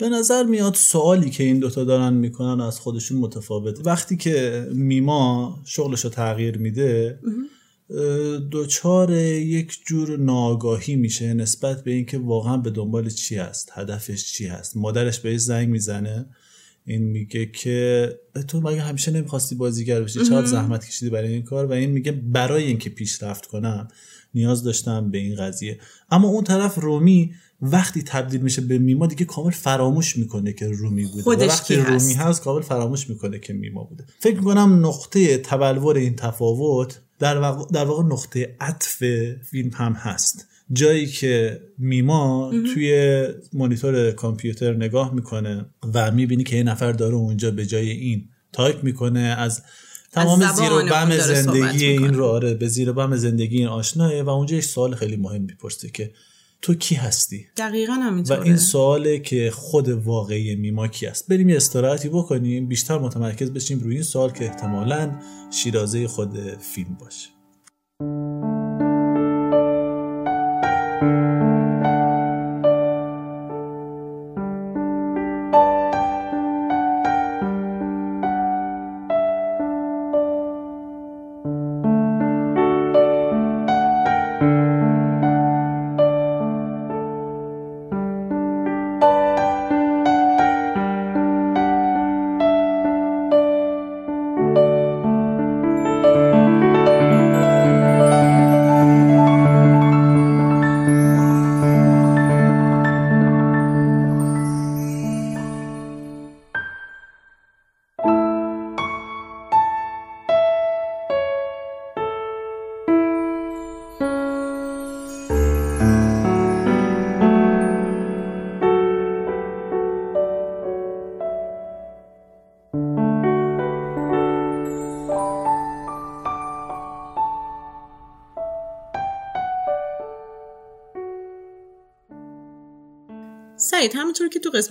به 0.02 0.10
نظر 0.10 0.44
میاد 0.44 0.74
سوالی 0.74 1.30
که 1.30 1.44
این 1.44 1.60
دوتا 1.60 1.84
دارن 1.84 2.14
می‌کنن 2.14 2.62
از 2.62 2.80
خودشون 2.80 3.18
متفاوته 3.18 3.84
وقتی 3.84 4.18
که 4.18 4.68
میما 4.74 5.60
شغلش 5.66 6.04
رو 6.04 6.10
تغییر 6.10 6.58
میده 6.58 7.20
دچار 8.52 9.12
یک 9.12 9.80
جور 9.86 10.18
ناآگاهی 10.18 10.96
میشه 10.96 11.34
نسبت 11.34 11.84
به 11.84 11.92
اینکه 11.92 12.18
واقعا 12.18 12.58
به 12.58 12.70
دنبال 12.70 13.10
چی 13.10 13.36
هست 13.36 13.70
هدفش 13.74 14.34
چی 14.34 14.46
هست. 14.46 14.78
مادرش 14.78 15.20
بهش 15.20 15.40
زنگ 15.40 15.70
می‌زنه 15.70 16.26
این 16.86 17.04
میگه 17.04 17.46
که 17.46 18.10
تو 18.48 18.62
مگه 18.62 18.82
همیشه 18.82 19.12
نمی‌خواستی 19.12 19.56
بازیگر 19.56 20.02
بشی؟ 20.02 20.26
چقدر 20.26 20.46
زحمت 20.46 20.86
کشیدی 20.86 21.12
برای 21.12 21.34
این 21.34 21.44
کار؟ 21.44 21.66
و 21.66 21.72
این 21.72 21.92
میگه 21.92 22.12
برای 22.12 22.64
اینکه 22.64 22.90
پیشرفت 22.90 23.46
کنم 23.46 23.88
نیاز 24.34 24.64
داشتم 24.64 25.12
به 25.12 25.18
این 25.18 25.36
قضیه. 25.36 25.80
اما 26.12 26.28
اون 26.28 26.44
طرف 26.44 26.80
رومی 26.80 27.34
وقتی 27.62 28.04
تبدیل 28.04 28.42
میشه 28.42 28.62
به 28.62 28.78
میما 28.78 29.08
دیگه 29.08 29.26
کامل 29.26 29.52
فراموش 29.52 30.18
می‌کنه 30.18 30.54
که 30.54 30.68
رومی 30.68 31.06
بوده 31.06 31.24
خودش 31.24 31.48
و 31.48 31.52
وقتی 31.52 31.76
هست؟ 31.76 31.90
رومی 31.90 32.14
هست 32.14 32.44
کامل 32.44 32.62
فراموش 32.62 33.10
می‌کنه 33.10 33.40
که 33.40 33.54
میما 33.54 33.84
بوده 33.84 34.04
فکر 34.20 34.36
می‌کنم 34.36 34.86
نقطه 34.86 35.38
تبلور 35.38 35.98
این 35.98 36.16
تفاوت 36.16 37.00
در 37.20 37.38
واقع, 37.38 37.72
در 37.74 37.86
واقع 37.86 38.04
نقطه 38.04 38.56
عطف 38.60 39.04
فیلم 39.50 39.70
هم 39.74 39.94
هست 39.94 40.48
جایی 40.72 41.08
که 41.08 41.62
میما 41.78 42.52
توی 42.74 43.28
مانیتور 43.54 44.12
کامپیوتر 44.12 44.74
نگاه 44.74 45.14
می‌کنه 45.14 45.66
و 45.94 46.12
می‌بینی 46.12 46.44
که 46.44 46.56
یه 46.56 46.64
نفر 46.64 46.92
داره 46.92 47.16
اونجا 47.16 47.52
به 47.52 47.66
جای 47.66 47.90
این 47.90 48.30
تایپ 48.54 48.84
می‌کنه 48.84 49.20
از 49.20 49.62
تمام 50.12 50.40
زبان 50.40 50.54
زیر 50.54 50.72
و 50.72 50.86
بم 50.86 51.18
زندگی 51.18 51.86
این. 51.86 52.14
رو 52.14 52.26
آره 52.26 52.54
به 52.54 52.68
زیر 52.68 52.90
و 52.90 52.94
بم 52.94 53.16
زندگی 53.16 53.58
این 53.58 53.68
آشناه 53.68 54.22
و 54.22 54.30
اونجا 54.30 54.56
یک 54.56 54.64
سوال 54.64 54.96
خیلی 54.96 55.16
مهم 55.16 55.42
می‌پرسه 55.42 55.90
که 55.90 56.12
تو 56.62 56.74
کی 56.74 56.96
هستی؟ 56.96 57.48
دقیقا 57.58 57.94
و 57.94 58.02
همینطوره. 58.02 58.42
این 58.42 58.58
سواله 58.58 59.20
که 59.20 59.52
خود 59.52 59.90
واقعی 59.90 60.56
میما 60.56 60.88
کی 60.88 61.08
است؟ 61.08 61.28
بریم 61.28 61.50
یه 61.50 61.56
استراحتی 61.56 62.10
بکنیم 62.10 62.68
بیشتر 62.68 62.98
متمرکز 62.98 63.52
بشیم 63.52 63.80
روی 63.80 63.94
این 63.94 64.04
سوال 64.04 64.32
که 64.32 64.46
احتمالا 64.46 65.20
شیرازه 65.52 66.08
خود 66.08 66.38
فیلم 66.58 66.98
باشه. 67.00 67.30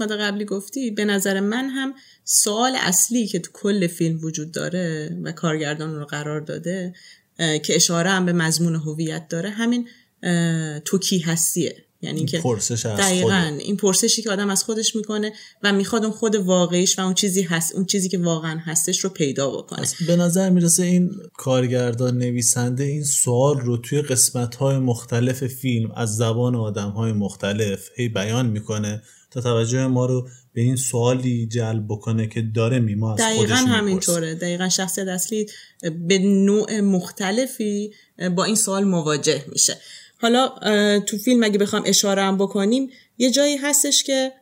قسمت 0.00 0.20
قبلی 0.20 0.44
گفتی 0.44 0.90
به 0.90 1.04
نظر 1.04 1.40
من 1.40 1.68
هم 1.68 1.94
سوال 2.24 2.72
اصلی 2.76 3.26
که 3.26 3.38
تو 3.38 3.50
کل 3.52 3.86
فیلم 3.86 4.24
وجود 4.24 4.52
داره 4.52 5.16
و 5.22 5.32
کارگردان 5.32 5.94
رو 5.94 6.04
قرار 6.04 6.40
داده 6.40 6.94
که 7.38 7.76
اشاره 7.76 8.10
هم 8.10 8.26
به 8.26 8.32
مضمون 8.32 8.76
هویت 8.76 9.28
داره 9.28 9.50
همین 9.50 9.88
تو 10.84 10.98
کی 10.98 11.18
هستیه 11.18 11.84
یعنی 12.02 12.24
که 12.24 12.38
پرسش 12.38 12.86
از 12.86 12.98
دقیقا 13.00 13.44
خوده. 13.50 13.62
این 13.62 13.76
پرسشی 13.76 14.22
که 14.22 14.30
آدم 14.30 14.50
از 14.50 14.64
خودش 14.64 14.96
می‌کنه 14.96 15.32
و 15.62 15.72
می‌خواد 15.72 16.04
اون 16.04 16.12
خود 16.12 16.34
واقعیش 16.34 16.98
و 16.98 17.02
اون 17.02 17.14
چیزی 17.14 17.42
هست 17.42 17.74
اون 17.74 17.84
چیزی 17.84 18.08
که 18.08 18.18
واقعا 18.18 18.58
هستش 18.58 19.00
رو 19.00 19.10
پیدا 19.10 19.50
بکنه 19.50 19.88
به 20.06 20.16
نظر 20.16 20.50
می‌رسه 20.50 20.82
این 20.82 21.10
کارگردان 21.36 22.18
نویسنده 22.18 22.84
این 22.84 23.04
سوال 23.04 23.60
رو 23.60 23.76
توی 23.76 24.02
قسمت 24.02 24.54
های 24.54 24.78
مختلف 24.78 25.46
فیلم 25.46 25.90
از 25.96 26.16
زبان 26.16 26.54
آدم 26.54 26.90
های 26.90 27.12
مختلف 27.12 27.88
هی 27.96 28.08
بیان 28.08 28.46
می‌کنه 28.46 29.02
تا 29.30 29.40
توجه 29.40 29.86
ما 29.86 30.06
رو 30.06 30.28
به 30.52 30.60
این 30.60 30.76
سوالی 30.76 31.46
جلب 31.46 31.84
بکنه 31.88 32.26
که 32.26 32.42
داره 32.42 32.78
میما 32.78 33.12
از 33.12 33.20
دقیقا 33.20 33.54
همینطوره. 33.54 34.34
دقیقا 34.34 34.68
شخصیت 34.68 35.08
اصلی 35.08 35.46
به 36.08 36.18
نوع 36.18 36.80
مختلفی 36.80 37.92
با 38.36 38.44
این 38.44 38.56
سوال 38.56 38.84
مواجه 38.84 39.44
میشه. 39.52 39.76
حالا 40.18 40.48
تو 41.00 41.18
فیلم 41.18 41.42
اگه 41.42 41.58
بخوام 41.58 41.82
اشاره 41.86 42.22
هم 42.22 42.38
بکنیم 42.38 42.90
یه 43.18 43.30
جایی 43.30 43.56
هستش 43.56 44.02
که 44.02 44.32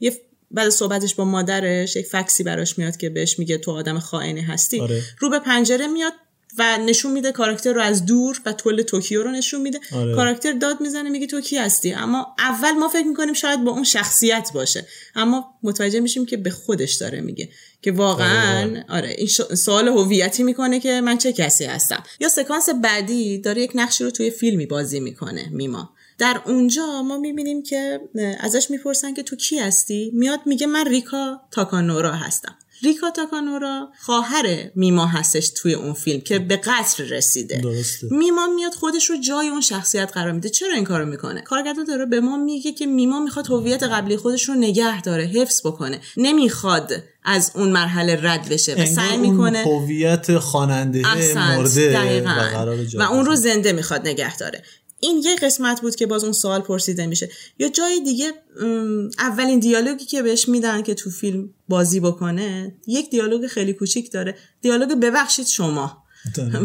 یه 0.00 0.12
بعد 0.50 0.66
از 0.66 0.74
صحبتش 0.74 1.14
با 1.14 1.24
مادرش 1.24 1.96
یک 1.96 2.06
فکسی 2.06 2.42
براش 2.42 2.78
میاد 2.78 2.96
که 2.96 3.10
بهش 3.10 3.38
میگه 3.38 3.58
تو 3.58 3.70
آدم 3.70 3.98
خائنی 3.98 4.40
هستی. 4.40 4.80
آره. 4.80 5.02
رو 5.18 5.30
به 5.30 5.38
پنجره 5.38 5.86
میاد 5.86 6.12
و 6.58 6.78
نشون 6.78 7.12
میده 7.12 7.32
کاراکتر 7.32 7.72
رو 7.72 7.82
از 7.82 8.06
دور 8.06 8.40
و 8.46 8.52
کل 8.52 8.82
توکیو 8.82 9.22
رو 9.22 9.30
نشون 9.30 9.60
میده. 9.60 9.80
آره. 9.92 10.14
کاراکتر 10.14 10.52
داد 10.52 10.80
می‌زنه 10.80 11.10
میگه 11.10 11.26
تو 11.26 11.40
کی 11.40 11.58
هستی؟ 11.58 11.92
اما 11.92 12.34
اول 12.38 12.70
ما 12.70 12.88
فکر 12.88 13.06
می‌کنیم 13.06 13.34
شاید 13.34 13.64
با 13.64 13.70
اون 13.70 13.84
شخصیت 13.84 14.50
باشه. 14.54 14.86
اما 15.14 15.54
متوجه 15.62 16.00
میشیم 16.00 16.26
که 16.26 16.36
به 16.36 16.50
خودش 16.50 16.94
داره 16.94 17.20
میگه. 17.20 17.48
که 17.82 17.92
واقعا 17.92 18.82
آره. 18.88 19.14
این 19.18 19.26
ش- 19.26 19.54
سوال 19.54 19.88
هویتی 19.88 20.42
می‌کنه 20.42 20.80
که 20.80 21.00
من 21.00 21.18
چه 21.18 21.32
کسی 21.32 21.64
هستم. 21.64 22.02
یا 22.20 22.28
سکانس 22.28 22.68
بعدی 22.82 23.38
داره 23.38 23.62
یک 23.62 23.72
نقشی 23.74 24.04
رو 24.04 24.10
توی 24.10 24.30
فیلمی 24.30 24.66
بازی 24.66 25.00
می‌کنه 25.00 25.48
میما. 25.52 25.90
در 26.18 26.40
اونجا 26.46 27.02
ما 27.02 27.18
می‌بینیم 27.18 27.62
که 27.62 28.00
ازش 28.40 28.70
می‌پرسن 28.70 29.14
که 29.14 29.22
تو 29.22 29.36
کی 29.36 29.58
هستی؟ 29.58 30.10
میاد 30.14 30.40
میگه 30.46 30.66
من 30.66 30.86
ریکا 30.86 31.40
تاکانورا 31.50 32.12
هستم. 32.12 32.58
ریکا 32.82 33.10
تاکانورا 33.10 33.88
خواهر 34.00 34.70
میما 34.74 35.06
هستش 35.06 35.50
توی 35.56 35.74
اون 35.74 35.92
فیلم 35.92 36.20
که 36.20 36.38
به 36.38 36.56
قتل 36.56 37.08
رسیده 37.08 37.60
درسته. 37.60 38.06
میما 38.10 38.46
میاد 38.46 38.74
خودش 38.74 39.10
رو 39.10 39.16
جای 39.16 39.48
اون 39.48 39.60
شخصیت 39.60 40.12
قرار 40.12 40.32
میده 40.32 40.48
چرا 40.48 40.74
این 40.74 40.84
کارو 40.84 41.06
می‌کنه 41.06 41.40
کارگردان 41.40 41.84
داره 41.84 42.06
به 42.06 42.20
ما 42.20 42.36
میگه 42.36 42.72
که 42.72 42.86
میما 42.86 43.20
می‌خواد 43.20 43.46
هویت 43.46 43.82
قبلی 43.82 44.16
خودش 44.16 44.48
رو 44.48 44.54
نگه 44.54 45.02
داره 45.02 45.24
حفظ 45.24 45.66
بکنه 45.66 46.00
نمی‌خواد 46.16 46.92
از 47.24 47.52
اون 47.54 47.68
مرحله 47.68 48.18
رد 48.22 48.48
بشه 48.48 48.74
و 48.74 48.86
سعی 48.86 49.16
می‌کنه 49.16 49.58
هویت 49.58 50.38
خواننده 50.38 51.02
مرده. 51.34 52.22
و 52.98 53.02
و 53.02 53.12
اون 53.12 53.26
رو. 53.26 53.36
زنده 53.36 53.72
می‌خواد 53.72 54.08
نگه 54.08 54.36
داره 54.36 54.62
این 55.00 55.22
یه 55.24 55.36
قسمت 55.36 55.80
بود 55.80 55.96
که 55.96 56.06
باز 56.06 56.24
اون 56.24 56.32
سوال 56.32 56.60
پرسیده 56.60 57.06
میشه. 57.06 57.28
یا 57.58 57.68
جای 57.68 58.00
دیگه 58.00 58.32
اولین 59.18 59.58
دیالوگی 59.58 60.04
که 60.04 60.22
بهش 60.22 60.48
میدن 60.48 60.82
که 60.82 60.94
تو 60.94 61.10
فیلم 61.10 61.50
بازی 61.68 62.00
بکنه 62.00 62.74
یک 62.86 63.10
دیالوگ 63.10 63.46
خیلی 63.46 63.72
کوچیک 63.72 64.12
داره. 64.12 64.34
دیالوگ 64.60 65.00
ببخشید 65.00 65.46
شما. 65.46 66.02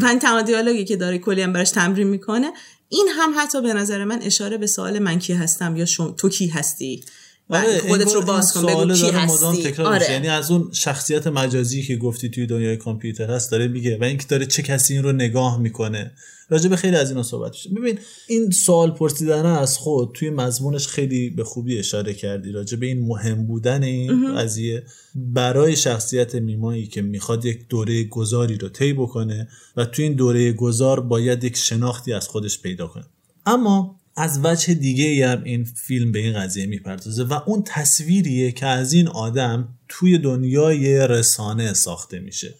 و 0.02 0.06
این 0.06 0.20
تمام 0.20 0.42
دیالوگی 0.42 0.86
که 0.86 0.96
داره 0.96 1.18
کلی 1.18 1.42
هم 1.42 1.54
براش 1.54 1.70
تمرین 1.70 2.08
می‌کنه. 2.08 2.52
این 2.90 3.08
هم 3.18 3.34
حتی 3.38 3.62
به 3.62 3.74
نظر 3.74 4.04
من 4.04 4.22
اشاره 4.22 4.58
به 4.58 4.68
سوال 4.68 5.00
من 5.00 5.20
کی 5.20 5.34
هستم 5.34 5.76
یا 5.76 5.86
شما 5.86 6.12
تو 6.12 6.30
کی 6.30 6.48
هستی؟ 6.48 7.04
آره 7.50 7.80
خودت 7.80 8.14
رو 8.14 8.22
باز 8.22 8.54
کن 8.54 8.66
بگو 8.66 8.94
کی 8.94 9.12
مدام 9.12 9.56
هستی؟ 9.56 9.64
تکرار 9.64 9.88
آره. 9.88 10.00
میشه. 10.00 10.12
یعنی 10.12 10.28
از 10.28 10.52
اون 10.52 10.70
شخصیت 10.72 11.28
مجازی 11.28 11.84
که 11.84 11.96
گفتی 11.96 12.30
توی 12.30 12.46
دنیای 12.46 12.78
کامپیوتر 12.78 13.32
هست 13.32 13.52
داره 13.52 13.68
میگه 13.68 13.98
و 14.02 14.04
اینکه 14.04 14.26
داره 14.28 14.46
چه 14.46 14.64
کسی 14.64 14.94
این 14.94 15.04
رو 15.04 15.12
نگاه 15.12 15.60
می‌کنه. 15.60 16.12
راجع 16.50 16.70
به 16.70 16.76
خیلی 16.76 16.96
از 16.96 17.10
اینا 17.10 17.24
صحبت 17.24 17.52
میشه. 17.52 17.70
ببین 17.70 18.00
این 18.28 18.52
سوال 18.52 18.92
پرسیدن 18.92 19.46
از 19.46 19.78
خود 19.78 20.12
توی 20.14 20.30
مضمونش 20.30 20.88
خیلی 20.88 21.30
به 21.30 21.44
خوبی 21.44 21.80
اشاره 21.80 22.14
کردی. 22.14 22.52
راجع 22.52 22.78
به 22.78 22.86
این 22.86 23.08
مهم 23.08 23.48
بودن 23.48 23.84
این 23.84 24.36
قضیه 24.36 24.84
برای 25.16 25.76
شخصیت 25.76 26.36
میمایی 26.36 26.88
که 26.88 27.02
می‌خواد 27.02 27.46
یک 27.46 27.68
دوره 27.70 28.04
گذاری 28.04 28.58
رو 28.58 28.70
طی 28.70 28.94
بکنه 28.94 29.48
و 29.78 29.86
توی 29.86 30.06
این 30.06 30.14
دوره 30.14 30.52
گذار 30.52 31.00
باید 31.00 31.44
یک 31.44 31.58
شناختی 31.58 32.14
از 32.14 32.28
خودش 32.28 32.62
پیدا 32.62 32.88
کنه. 32.88 33.06
اما 33.46 34.00
از 34.18 34.40
وجه 34.44 34.74
دیگه 34.74 35.06
ای 35.06 35.22
هم 35.22 35.44
این 35.44 35.64
فیلم 35.64 36.12
به 36.12 36.20
این 36.20 36.34
قضیه 36.34 36.66
می‌پردازه 36.66 37.24
و 37.24 37.40
اون 37.46 37.64
تصویریه 37.66 38.52
که 38.52 38.66
از 38.66 38.94
این 38.94 39.08
آدم 39.08 39.68
توی 39.88 40.18
دنیای 40.18 41.08
رسانه 41.08 41.74
ساخته 41.74 42.20
میشه. 42.20 42.54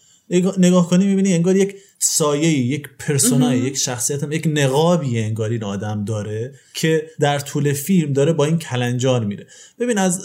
نگاه- 0.58 0.90
کنی 0.90 1.06
می‌بینی 1.06 1.34
انگار 1.34 1.56
یک 1.56 1.76
سایه 2.00 2.50
یک 2.50 2.90
پرسونای 3.00 3.60
یک 3.60 3.78
شخصیت 3.78 4.24
هم 4.24 4.32
یک 4.32 4.50
نقابی 4.54 5.20
انگار 5.20 5.50
این 5.50 5.64
آدم 5.64 6.06
داره 6.06 6.54
که 6.74 7.08
در 7.20 7.40
طول 7.40 7.74
فیلم 7.74 8.14
داره 8.14 8.34
با 8.34 8.46
این 8.46 8.60
کلنجار 8.60 9.26
میره. 9.26 9.48
ببین 9.80 9.98
از 9.98 10.22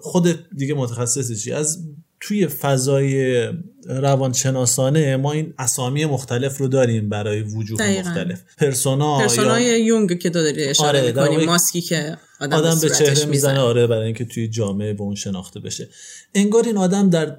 خود 0.00 0.48
دیگه 0.56 0.74
متخصصشی 0.74 1.52
از 1.52 1.78
توی 2.20 2.46
فضای 2.46 3.48
روانشناسانه 3.86 5.16
ما 5.16 5.32
این 5.32 5.54
اسامی 5.58 6.04
مختلف 6.04 6.58
رو 6.58 6.68
داریم 6.68 7.08
برای 7.08 7.42
وجوه 7.42 7.78
دقیقاً. 7.78 8.08
مختلف. 8.10 8.40
پرسونا 8.58 9.18
یا 9.20 9.26
پرسونای 9.28 9.84
یونگ 9.84 10.18
که 10.18 10.30
تو 10.30 10.42
داری 10.42 10.64
اشاره 10.64 11.20
آره، 11.20 11.46
ماسکی 11.46 11.80
که 11.80 12.16
آدم, 12.40 12.56
آدم 12.56 12.80
به 12.80 12.88
چهره 12.88 13.10
می‌زنه. 13.10 13.30
می‌زنه 13.30 13.58
آره 13.58 13.86
برای 13.86 14.04
اینکه 14.04 14.24
توی 14.24 14.48
جامعه 14.48 14.92
به 14.92 15.02
اون 15.02 15.14
شناخته 15.14 15.60
بشه. 15.60 15.88
انگار 16.34 16.64
این 16.64 16.76
آدم 16.76 17.10
در 17.10 17.36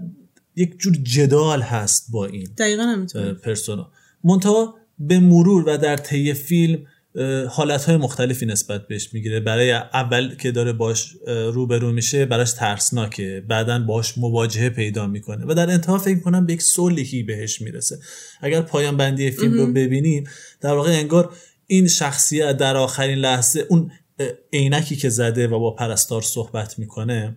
یک 0.56 0.78
جور 0.80 0.94
جدال 1.04 1.62
هست 1.62 2.12
با 2.12 2.26
این 2.26 2.50
دقیقا 2.58 2.84
همینطوره. 2.84 3.34
پرسونا. 3.34 3.92
منتها 4.24 4.76
به 5.00 5.20
مرور 5.20 5.70
و 5.70 5.78
در 5.78 5.98
طی 5.98 6.34
فیلم 6.34 6.80
حالت 7.50 7.84
های 7.84 7.98
مختلفی 7.98 8.46
نسبت 8.46 8.88
بهش 8.88 9.14
می‌گیره. 9.14 9.40
برای 9.40 9.72
اول 9.72 10.36
که 10.36 10.52
داره 10.52 10.74
باش 10.74 11.16
روبرو 11.28 11.92
میشه 11.92 12.26
براش 12.26 12.54
ترسناکه. 12.54 13.44
بعدا 13.48 13.80
باش 13.80 14.18
مواجهه 14.18 14.70
پیدا 14.70 15.08
می‌کنه. 15.08 15.46
و 15.48 15.54
در 15.54 15.70
انتها 15.70 15.98
فکر 15.98 16.20
کنم 16.20 16.46
به 16.46 16.54
یک 16.54 16.62
صلحی 16.62 17.24
بهش 17.24 17.62
می‌رسه. 17.62 18.00
اگر 18.42 18.62
پایان 18.62 18.98
بندی 18.98 19.32
فیلم 19.32 19.54
رو 19.54 19.74
ببینیم 19.74 20.24
در 20.62 20.74
واقع 20.74 20.92
انگار 20.92 21.34
این 21.68 21.88
شخصیت 21.88 22.58
در 22.58 22.76
آخرین 22.76 23.18
لحظه 23.18 23.66
اون 23.70 23.92
عینکی 24.54 24.96
که 24.96 25.10
زده 25.10 25.48
و 25.48 25.60
با 25.60 25.72
پرستار 25.72 26.22
صحبت 26.22 26.80
می‌کنه 26.80 27.36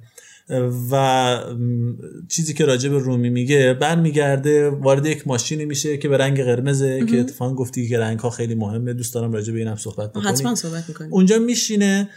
و 0.91 1.39
چیزی 2.29 2.55
که 2.55 2.65
راجع 2.65 2.89
به 2.89 2.99
رومی 2.99 3.31
میگه 3.31 3.75
برمیگرده 3.75 4.71
وارد 4.71 5.07
یک 5.07 5.29
ماشینی 5.29 5.65
میشه 5.65 5.97
که 5.97 6.09
به 6.09 6.17
رنگ 6.17 6.43
قرمزه 6.43 7.07
که 7.07 7.21
اتفاقا 7.21 7.55
گفتی 7.55 7.89
که 7.89 7.99
رنگ 7.99 8.19
ها 8.19 8.31
خیلی 8.31 8.55
مهمه. 8.55 8.93
دوست 8.93 9.15
دارم 9.15 9.33
راجع 9.33 9.53
به 9.53 9.59
اینم 9.59 9.77
صحبت 9.77 10.11
بکنیم. 10.11 10.29
حتما 10.29 10.55
صحبت 10.55 10.89
می‌کنی 10.89 11.09
اونجا 11.11 11.39
میشینه 11.39 12.09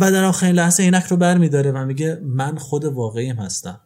و 0.00 0.12
در 0.12 0.24
آخرین 0.24 0.54
لحظه 0.54 0.82
عینک 0.82 1.04
رو 1.04 1.16
برمیداره 1.16 1.72
و 1.72 1.84
میگه 1.84 2.18
من 2.24 2.56
خود 2.56 2.84
واقعیم 2.84 3.36
هستم. 3.36 3.80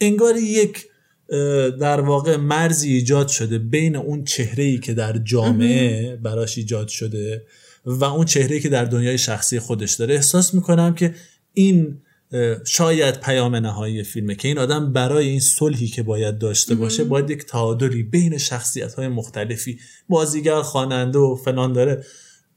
انگار 0.00 0.36
یک 0.36 0.86
در 1.80 2.00
واقع 2.00 2.36
مرزی 2.36 2.92
ایجاد 2.92 3.28
شده 3.28 3.58
بین 3.58 3.96
اون 3.96 4.24
چهره 4.24 4.64
ای 4.64 4.78
که 4.78 4.94
در 4.94 5.18
جامعه 5.18 6.16
براش 6.16 6.58
ایجاد 6.58 6.88
شده 6.88 7.44
و 7.86 8.04
اون 8.04 8.24
چهره 8.24 8.54
ای 8.54 8.62
که 8.62 8.68
در 8.68 8.84
دنیای 8.84 9.18
شخصی 9.18 9.58
خودش 9.58 9.94
داره. 9.94 10.14
احساس 10.14 10.54
می‌کنم 10.54 10.94
که 10.94 11.14
این 11.52 11.98
شاید 12.66 13.20
پیام 13.20 13.54
نهایی 13.54 14.02
فیلمه 14.02 14.34
که 14.34 14.48
این 14.48 14.58
آدم 14.58 14.92
برای 14.92 15.28
این 15.28 15.40
صلحی 15.40 15.86
که 15.86 16.02
باید 16.02 16.38
داشته 16.38 16.74
باشه 16.74 17.04
باید 17.04 17.30
یک 17.30 17.44
تعادلی 17.44 18.02
بین 18.02 18.38
شخصیت 18.38 18.94
های 18.94 19.08
مختلفی 19.08 19.78
بازیگر 20.08 20.62
خواننده 20.62 21.18
و 21.18 21.36
فلان 21.36 21.72
داره. 21.72 22.04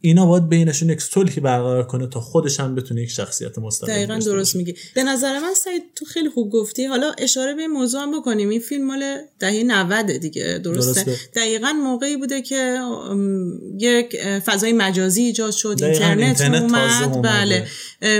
اینا 0.02 0.26
باید 0.26 0.50
بینشون 0.50 0.90
یک 0.90 1.02
صلحی 1.02 1.42
برقرار 1.42 1.88
کنه 1.88 2.08
تا 2.08 2.20
خودش 2.20 2.60
هم 2.60 2.76
بتونه 2.76 3.02
یک 3.02 3.10
شخصیت 3.10 3.58
مستقل 3.58 3.88
دقیقا 3.88 4.20
درست. 4.20 4.56
میگی 4.56 4.76
به 4.96 5.04
نظر 5.04 5.40
من 5.40 5.54
سعید 5.54 5.84
تو 5.96 6.06
خیلی 6.06 6.30
خوب 6.30 6.52
گفتی 6.52 6.86
حالا 6.86 7.12
اشاره 7.18 7.54
به 7.54 7.62
این 7.62 7.72
موضوع 7.72 8.02
هم 8.02 8.20
بکنیم 8.20 8.50
این 8.50 8.60
فیلم 8.60 8.88
مال 8.88 9.18
دهه 9.40 9.64
90 9.64 10.12
دیگه 10.12 10.62
درسته, 10.64 11.04
درسته. 11.04 11.20
دقیقا 11.36 11.74
موقعی 11.74 12.18
بوده 12.18 12.42
که 12.42 12.80
یک 13.80 14.18
فضای 14.46 14.74
مجازی 14.74 15.22
ایجاد 15.22 15.52
شد 15.52 15.78
اینترنت, 15.82 16.42
اینترنت 16.42 16.62
اومد 16.62 17.04
اومده. 17.04 17.30
بله 17.30 17.68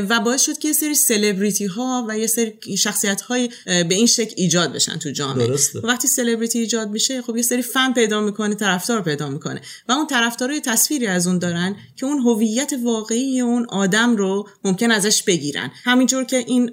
و 0.10 0.20
باعث 0.20 0.42
شد 0.42 0.58
که 0.58 0.68
یه 0.68 0.74
سری 0.74 0.96
سلبریتی 0.96 1.66
ها 1.66 2.06
و 2.10 2.18
یه 2.18 2.28
سری 2.28 2.78
شخصیت 2.78 3.22
های 3.22 3.50
به 3.66 3.96
این 3.96 4.08
شکل 4.08 4.34
ایجاد 4.38 4.74
بشن 4.74 4.98
تو 4.98 5.12
جامعه 5.12 5.48
درسته. 5.48 5.80
وقتی 5.80 6.08
سلبریتی 6.08 6.60
ایجاد 6.60 6.90
میشه 6.90 7.22
خب 7.22 7.36
یه 7.36 7.44
سری 7.44 7.62
فن 7.62 7.94
پیدا 7.94 8.22
می‌کنه 8.22 8.56
طرفدار 8.56 9.02
پیدا 9.02 9.30
می‌کنه 9.30 9.62
و 9.90 9.92
اون 9.92 10.08
طرفدارای 10.08 10.62
تصویری 10.62 11.08
از 11.08 11.28
اون 11.28 11.40
دارن 11.40 11.69
که 11.96 12.06
اون 12.06 12.20
هویت 12.20 12.74
واقعی 12.84 13.42
اون 13.42 13.66
آدم 13.70 14.16
رو 14.16 14.48
ممکن 14.64 14.92
ازش 14.92 15.24
بگیرن 15.24 15.72
همینجور 15.84 16.24
که 16.24 16.38
این 16.38 16.72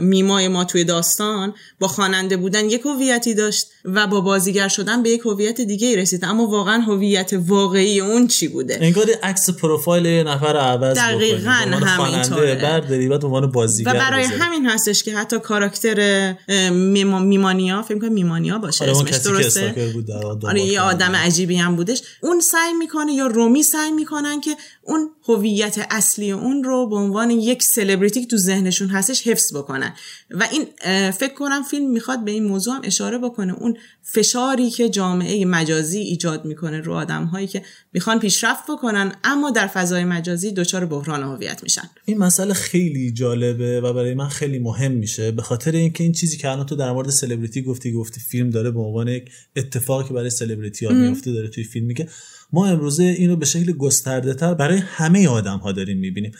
میمای 0.00 0.48
ما 0.48 0.64
توی 0.64 0.84
داستان 0.84 1.54
با 1.80 1.88
خواننده 1.88 2.36
بودن 2.36 2.70
یک 2.70 2.80
هویتی 2.86 3.34
داشت 3.34 3.66
و 3.84 4.06
با 4.06 4.20
بازیگر 4.20 4.68
شدن 4.68 5.02
به 5.02 5.10
یک 5.10 5.20
هویت 5.24 5.60
دیگه 5.60 5.88
ای 5.88 5.96
رسید 5.96 6.24
اما 6.24 6.46
واقعا 6.46 6.80
هویت 6.80 7.30
واقعی 7.46 8.00
اون 8.00 8.26
چی 8.26 8.48
بوده 8.48 8.78
انگار 8.80 9.06
عکس 9.22 9.50
پروفایل 9.50 10.06
یه 10.06 10.22
نفر 10.22 10.56
عوض 10.56 10.96
دقیقاً 10.96 11.50
همینطوره. 11.50 12.54
برداری 12.54 13.08
بعد 13.08 13.24
عنوان 13.24 13.52
بازیگر 13.52 13.90
و 13.90 13.92
برای. 13.92 14.24
همین 14.24 14.66
هستش 14.66 15.02
که 15.02 15.16
حتی 15.16 15.38
کاراکتر 15.38 16.34
میما- 16.70 17.18
میمانیا 17.18 17.82
فکر 17.82 17.98
کنم 17.98 18.12
میمانیا 18.12 18.58
باشه 18.58 18.84
آره، 18.84 18.92
اسمش 18.92 19.16
درسته 19.16 19.92
بود 19.92 20.10
آره 20.44 20.60
یه. 20.60 20.80
آدم 20.80 21.16
عجیبی 21.16 21.56
هم 21.56 21.76
بودش 21.76 22.02
اون 22.22 22.40
سعی 22.40 22.72
می‌کنه 22.72 23.12
یا 23.12 23.26
رومی 23.26 23.62
سعی 23.62 23.90
می‌کنن 24.26 24.40
که 24.40 24.56
اون 24.82 25.10
هویت 25.28 25.86
اصلی 25.90 26.30
اون 26.30 26.64
رو 26.64 26.88
به 26.88 26.96
عنوان 26.96 27.30
یک 27.30 27.62
سلبریتی 27.62 28.20
که 28.20 28.26
تو 28.26 28.36
ذهنشون 28.36 28.88
هستش 28.88 29.28
حفظ 29.28 29.56
بکنن. 29.56 29.94
و 30.30 30.48
این 30.52 30.64
فکر 31.10 31.34
کنم 31.34 31.62
فیلم 31.62 31.90
می‌خواد 31.90 32.24
به 32.24 32.30
این 32.30 32.44
موضوع 32.44 32.74
هم 32.74 32.80
اشاره 32.84 33.18
بکنه. 33.18 33.54
اون 33.54 33.76
فشاری 34.02 34.70
که 34.70 34.88
جامعه 34.88 35.44
مجازی 35.44 35.98
ایجاد 35.98 36.44
می‌کنه 36.44 36.80
رو 36.80 36.92
آدم 36.92 37.24
هایی 37.24 37.46
که 37.46 37.62
می‌خوان 37.92 38.18
پیشرفت 38.18 38.62
بکنن 38.70 39.12
اما 39.24 39.50
در 39.50 39.66
فضای 39.66 40.04
مجازی 40.04 40.52
دچار 40.52 40.86
بحران 40.86 41.22
هویت 41.22 41.62
میشن. 41.62 41.90
این 42.04 42.18
مسئله 42.18 42.54
خیلی 42.54 43.10
جالبه 43.10 43.80
و 43.80 43.92
برای 43.92 44.14
من 44.14 44.28
خیلی 44.28 44.58
مهم 44.58 44.92
میشه. 44.92 45.30
به 45.30 45.42
خاطر 45.42 45.72
اینکه 45.72 46.04
این 46.04 46.12
چیزی 46.12 46.36
که 46.36 46.50
الان 46.50 46.66
تو 46.66 46.76
در 46.76 46.92
مورد 46.92 47.10
سلبریتی 47.10 47.62
گفتی 47.62 47.92
گفتی 47.92 48.20
فیلم 48.20 48.50
داره 48.50 48.70
به 48.70 48.80
عنوان 48.80 49.08
یک 49.08 49.30
اتفاقی 49.56 50.08
که 50.08 50.14
برای 50.14 50.30
سلبریتی 50.30 50.86
ها 50.86 50.92
میفته 50.92 51.32
داره 51.32 51.48
توی 51.48 51.64
فیلم 51.64 51.86
میگه 51.86 52.08
ما 52.52 52.66
امروزه 52.66 53.02
اینو 53.02 53.36
به 53.36 53.46
شکل 53.46 53.72
گسترده 53.72 54.34
تر 54.34 54.54
برای 54.54 54.78
همه 54.78 55.28
آدم 55.28 55.58
ها 55.58 55.72
داریم 55.72 55.98
می‌بینیم 55.98 56.32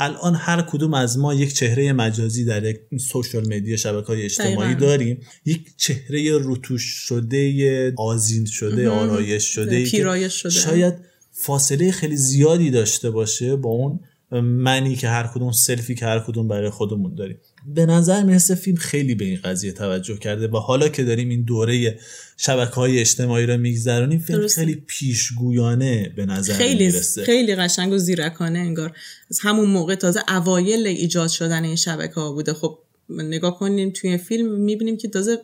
الان 0.00 0.34
هر 0.34 0.62
کدوم 0.62 0.94
از 0.94 1.18
ما 1.18 1.34
یک 1.34 1.52
چهره 1.52 1.92
مجازی 1.92 2.44
در 2.44 2.64
یک 2.64 2.80
سوشال 3.00 3.46
مدیا 3.54 3.76
شبکه 3.76 4.06
های 4.06 4.22
اجتماعی. 4.22 4.74
داریم 4.74 5.20
یک 5.44 5.76
چهره 5.76 6.38
روتوش 6.38 6.82
شده 6.82 7.92
آزین 7.96 8.44
شده 8.44 8.88
آرایش 8.88 9.44
شده 9.44 9.84
پیرایش 9.84 10.32
شده. 10.32 10.50
شاید 10.50 10.94
فاصله 11.32 11.90
خیلی 11.90 12.16
زیادی 12.16 12.70
داشته 12.70 13.10
باشه 13.10 13.56
با 13.56 13.70
اون 13.70 14.00
منی 14.40 14.96
که 14.96 15.08
هر 15.08 15.26
کدوم 15.34 15.52
سلفی 15.52 15.94
که 15.94 16.06
هر 16.06 16.20
کدوم 16.20 16.48
برای 16.48 16.70
خودمون 16.70 17.14
داریم 17.14 17.38
به 17.66 17.86
نظر 17.86 18.22
می‌رسه 18.22 18.54
فیلم 18.54 18.76
خیلی 18.76 19.14
به 19.14 19.24
این 19.24 19.38
قضیه 19.44 19.72
توجه 19.72 20.16
کرده. 20.16 20.48
و 20.48 20.56
حالا 20.56 20.88
که 20.88 21.04
داریم 21.04 21.28
این 21.28 21.42
دوره 21.42 21.98
شبکه 22.36 22.74
های 22.74 23.00
اجتماعی 23.00 23.46
رو 23.46 23.56
میگذرونیم 23.56 24.18
فیلم 24.18 24.38
درسته. 24.38 24.60
خیلی 24.60 24.82
پیشگویانه 24.86 26.12
به 26.16 26.26
نظر 26.26 26.54
خیلی 26.54 26.86
می‌رسه. 26.86 27.24
خیلی 27.24 27.54
قشنگ 27.54 27.92
و 27.92 27.98
زیرکانه 27.98 28.58
انگار. 28.58 28.96
از 29.30 29.38
همون 29.42 29.68
موقع 29.68 29.94
تازه 29.94 30.20
اوایل 30.28 30.86
ایجاد 30.86 31.28
شدن 31.30 31.64
این 31.64 31.76
شبکه 31.76 32.14
ها 32.14 32.32
بوده. 32.32 32.54
خب 32.54 32.78
نگاه 33.08 33.58
کنیم 33.58 33.90
توی 33.90 34.18
فیلم 34.18 34.60
می‌بینیم 34.60 34.96
که 34.96 35.08
تازه 35.08 35.38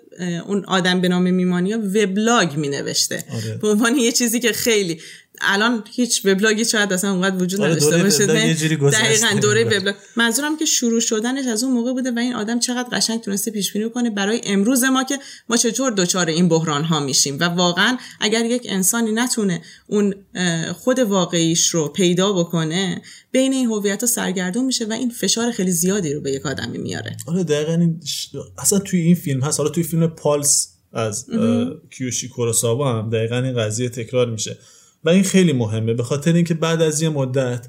اون 0.46 0.64
آدم 0.64 1.00
به 1.00 1.08
نام 1.08 1.34
میمانیا 1.34 1.78
وبلاگ 1.78 2.56
مینوشته. 2.56 3.24
آره. 3.32 3.58
به 3.62 3.68
عنوان 3.68 3.96
یه 3.96 4.12
چیزی 4.12 4.40
که 4.40 4.52
خیلی 4.52 5.00
الان 5.40 5.84
هیچ 5.92 6.26
وبلاگی 6.26 6.64
شاید 6.64 6.92
اصلا 6.92 7.10
اونقدر 7.12 7.42
وجود 7.42 7.60
آره، 7.60 7.70
نداشته 7.70 7.96
باشه. 8.02 8.26
دقیقاً 9.04 9.40
دوره 9.42 9.64
وبلاگ. 9.78 9.94
منظورم 10.16 10.56
که 10.56 10.64
شروع 10.64 11.00
شدنش 11.00 11.46
از 11.46 11.64
اون 11.64 11.72
موقع 11.72 11.92
بوده 11.92 12.10
و 12.10 12.18
این 12.18 12.34
آدم 12.34 12.58
چقدر 12.58 12.88
قشنگ 12.92 13.20
تونسته 13.20 13.50
پیش 13.50 13.72
بینی 13.72 13.90
کنه 13.90 14.10
برای 14.10 14.40
امروز 14.44 14.84
ما 14.84 15.04
که 15.04 15.18
ما 15.48 15.56
چطور 15.56 15.90
دچار 15.90 16.26
این 16.28 16.48
بحران 16.48 16.84
ها 16.84 17.00
میشیم 17.00 17.36
و 17.40 17.44
واقعا 17.44 17.96
اگر 18.20 18.44
یک 18.44 18.66
انسانی 18.68 19.12
نتونه 19.12 19.62
اون 19.86 20.14
خود 20.72 20.98
واقعیش 20.98 21.68
رو 21.68 21.88
پیدا 21.88 22.32
بکنه 22.32 23.02
بین 23.32 23.52
این 23.52 23.66
هویت 23.66 24.00
ها 24.00 24.06
سرگردون 24.06 24.64
میشه 24.64 24.84
و 24.84 24.92
این 24.92 25.10
فشار 25.10 25.50
خیلی 25.52 25.70
زیادی 25.72 26.12
رو 26.14 26.20
به 26.20 26.32
یک 26.32 26.46
آدمی 26.46 26.78
میاره. 26.78 27.16
آره 27.26 27.44
دقیقا 27.44 27.72
این 27.74 28.00
ش- 28.06 28.28
اصلا 28.58 28.78
توی 28.78 29.00
این 29.00 29.14
فیلم 29.14 29.40
هست. 29.40 29.60
حالا 29.60 29.70
توی 29.70 29.82
فیلم 29.82 30.06
پالس 30.06 30.68
از 30.92 31.26
کیوشی 31.90 32.28
کوروساوا 32.28 32.98
هم 32.98 33.10
دقیقا 33.10 33.38
این 33.38 33.56
قضیه 33.56 33.88
تکرار 33.88 34.30
میشه. 34.30 34.58
و 35.04 35.08
این 35.10 35.22
خیلی 35.22 35.52
مهمه 35.52 35.94
به 35.94 36.02
خاطر 36.02 36.32
اینکه 36.32 36.54
بعد 36.54 36.82
از 36.82 37.02
یه 37.02 37.08
مدت 37.08 37.68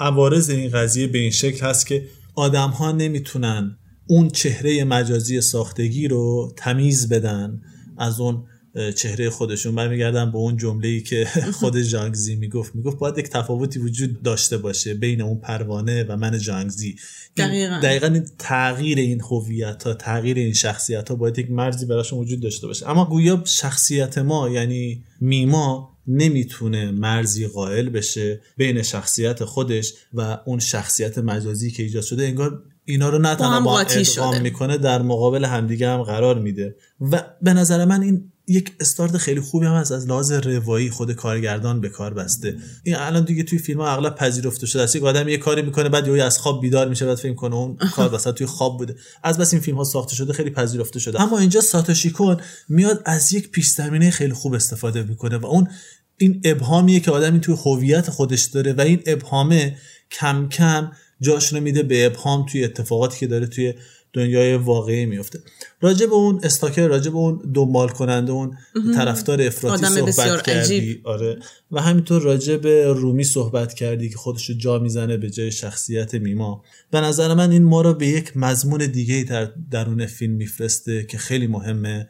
عوارض 0.00 0.50
این 0.50 0.70
قضیه 0.70 1.06
به 1.06 1.18
این 1.18 1.30
شکل 1.30 1.66
هست 1.66 1.86
که 1.86 2.08
آدم 2.34 2.68
ها 2.68 2.92
نمی‌تونن 2.92 3.78
اون 4.06 4.28
چهره 4.28 4.84
مجازی 4.84 5.40
ساختگی 5.40 6.08
رو 6.08 6.52
تمیز 6.56 7.08
بدن 7.08 7.60
از 7.98 8.20
اون 8.20 8.44
چهره 8.96 9.30
خودشون. 9.30 9.74
برمیگردن 9.74 10.32
به 10.32 10.38
اون 10.38 10.56
جمله 10.56 10.88
ای 10.88 11.00
که 11.02 11.28
خود 11.60 11.78
جانگزی 11.78 12.36
می‌گفت. 12.36 12.74
می‌گفت 12.74 12.98
باید 12.98 13.18
یک 13.18 13.28
تفاوتی 13.28 13.78
وجود 13.78 14.22
داشته 14.22 14.58
باشه 14.58 14.94
بین 14.94 15.22
اون 15.22 15.40
پروانه 15.40 16.04
و 16.04 16.16
من 16.16 16.38
جانگزی 16.38 16.96
دقیقاً. 17.36 17.80
دقیقا 17.82 18.06
این 18.06 18.26
تغییر 18.38 18.98
این 18.98 19.20
هویت 19.20 19.82
ها 19.82 19.94
تغییر 19.94 20.36
این 20.36 20.52
شخصیت 20.52 21.08
ها 21.08 21.14
باید 21.14 21.38
یک 21.38 21.50
مرزی 21.50 21.86
براشون 21.86 22.18
وجود 22.18 22.40
داشته 22.40 22.66
باشه. 22.66 22.90
اما 22.90 23.04
گویا 23.04 23.42
شخصیت 23.46 24.18
ما 24.18 24.48
یعنی 24.48 25.04
میما 25.20 25.95
نمی‌تونه 26.08 26.90
مرزی 26.90 27.46
قائل 27.46 27.88
بشه 27.88 28.40
بین 28.56 28.82
شخصیت 28.82 29.44
خودش 29.44 29.94
و 30.14 30.38
اون 30.46 30.58
شخصیت 30.58 31.18
مجازی 31.18 31.70
که 31.70 31.82
ایجاد 31.82 32.02
شده. 32.02 32.24
انگار 32.24 32.62
اینا 32.84 33.08
رو 33.08 33.18
نه 33.18 33.34
تنها 33.34 33.60
با 33.60 33.80
ادغام. 33.80 34.42
می‌کنه 34.42 34.78
در 34.78 35.02
مقابل 35.02 35.44
همدیگه 35.44 35.88
هم 35.88 36.02
قرار 36.02 36.38
میده. 36.38 36.76
و 37.00 37.24
به 37.42 37.52
نظر 37.52 37.84
من 37.84 38.02
این 38.02 38.32
یک 38.48 38.72
استارت 38.80 39.16
خیلی 39.16 39.40
خوبی 39.40 39.66
هم 39.66 39.74
هست 39.74 39.92
از 39.92 40.06
لحاظ 40.08 40.32
روایی 40.32 40.90
خود 40.90 41.12
کارگردان 41.12 41.80
به 41.80 41.88
کار 41.88 42.14
بسته. 42.14 42.56
این 42.84 42.96
الان 42.96 43.24
دیگه 43.24 43.42
توی 43.42 43.58
فیلم 43.58 43.80
ها 43.80 43.92
اغلب 43.92 44.14
پذیرفته 44.14 44.66
شده. 44.66 44.82
است 44.82 44.96
یک 44.96 45.02
آدم 45.02 45.28
یه 45.28 45.36
کاری 45.36 45.62
می‌کنه 45.62 45.88
بعد 45.88 46.06
یهو 46.06 46.26
از 46.26 46.38
خواب 46.38 46.60
بیدار 46.60 46.88
میشه 46.88 47.06
بعد 47.06 47.16
فکر 47.16 47.34
کنه 47.34 47.54
اون 47.54 47.76
کار 47.96 48.14
مثلا 48.14 48.32
توی 48.32 48.46
خواب 48.46 48.78
بوده. 48.78 48.96
از 49.22 49.38
بس 49.38 49.52
این 49.52 49.62
فیلم 49.62 49.76
ها 49.76 49.84
ساخته 49.84 50.14
شده 50.14 50.32
خیلی 50.32 50.50
پذیرفته 50.50 50.98
شده. 50.98 51.22
اما 51.22 51.38
اینجا 51.38 51.60
ساتوشی 51.60 52.10
کون 52.10 52.36
میاد 52.68 53.02
از 53.04 53.32
یک 53.32 53.50
پیش 53.50 53.68
زمینه 53.68 54.10
خیلی 54.10 54.32
خوب 54.32 54.54
استفاده 54.54 55.02
می‌کنه 55.02 55.36
و 55.36 55.46
اون 55.46 55.68
این 56.18 56.40
ابهامیه 56.44 57.00
که 57.00 57.10
آدمی 57.10 57.40
توی 57.40 57.56
هویت 57.64 58.10
خودش 58.10 58.44
داره 58.44 58.72
و 58.72 58.80
این 58.80 59.02
ابهامه 59.06 59.76
کم 60.10 60.48
کم 60.48 60.90
جاش 61.20 61.52
رو 61.52 61.60
میده 61.60 61.82
به 61.82 62.06
ابهام 62.06 62.46
توی 62.46 62.64
اتفاقاتی 62.64 63.18
که 63.18 63.26
داره 63.26 63.46
توی 63.46 63.74
دنیای 64.12 64.54
واقعی 64.54 65.06
میفته. 65.06 65.38
راجع 65.80 66.06
به 66.06 66.12
اون 66.12 66.40
استاکر 66.42 66.86
راجع 66.86 67.10
به 67.10 67.16
اون 67.16 67.52
دنبال 67.54 67.88
کننده 67.88 68.32
اون 68.32 68.56
طرفدار 68.94 69.42
افراطی 69.42 69.86
صحبت 69.86 70.42
کردی 70.42 70.76
عجیب. 70.76 71.08
آره. 71.08 71.38
و 71.70 71.80
همینطور 71.80 72.22
راجع 72.22 72.56
به 72.56 72.86
رومی 72.86 73.24
صحبت 73.24 73.74
کردی 73.74 74.08
که 74.08 74.16
خودش 74.16 74.50
رو 74.50 74.56
جا 74.56 74.78
می‌زنه 74.78 75.16
به 75.16 75.30
جای 75.30 75.52
شخصیت 75.52 76.14
میما. 76.14 76.64
به 76.90 77.00
نظر 77.00 77.34
من 77.34 77.50
این 77.50 77.62
ما 77.62 77.80
رو 77.80 77.94
به 77.94 78.06
یک 78.06 78.36
مضمون 78.36 78.86
دیگه 78.86 79.24
در 79.28 79.48
درون 79.70 80.06
فیلم 80.06 80.32
میفرسته 80.32 81.04
که 81.04 81.18
خیلی 81.18 81.46
مهمه 81.46 82.08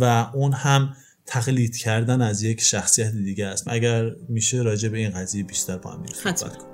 و 0.00 0.30
اون 0.34 0.52
هم 0.52 0.94
تقلید 1.26 1.76
کردن 1.76 2.22
از 2.22 2.42
یک 2.42 2.60
شخصیت 2.60 3.12
دیگه 3.12 3.46
است 3.46 3.64
اگر 3.68 4.10
میشه 4.28 4.62
راجع 4.62 4.88
به 4.88 4.98
این 4.98 5.10
قضیه 5.10 5.44
بیشتر 5.44 5.78
با 5.78 5.90
هم. 5.90 6.06
صحبت 6.06 6.56
کنیم 6.56 6.71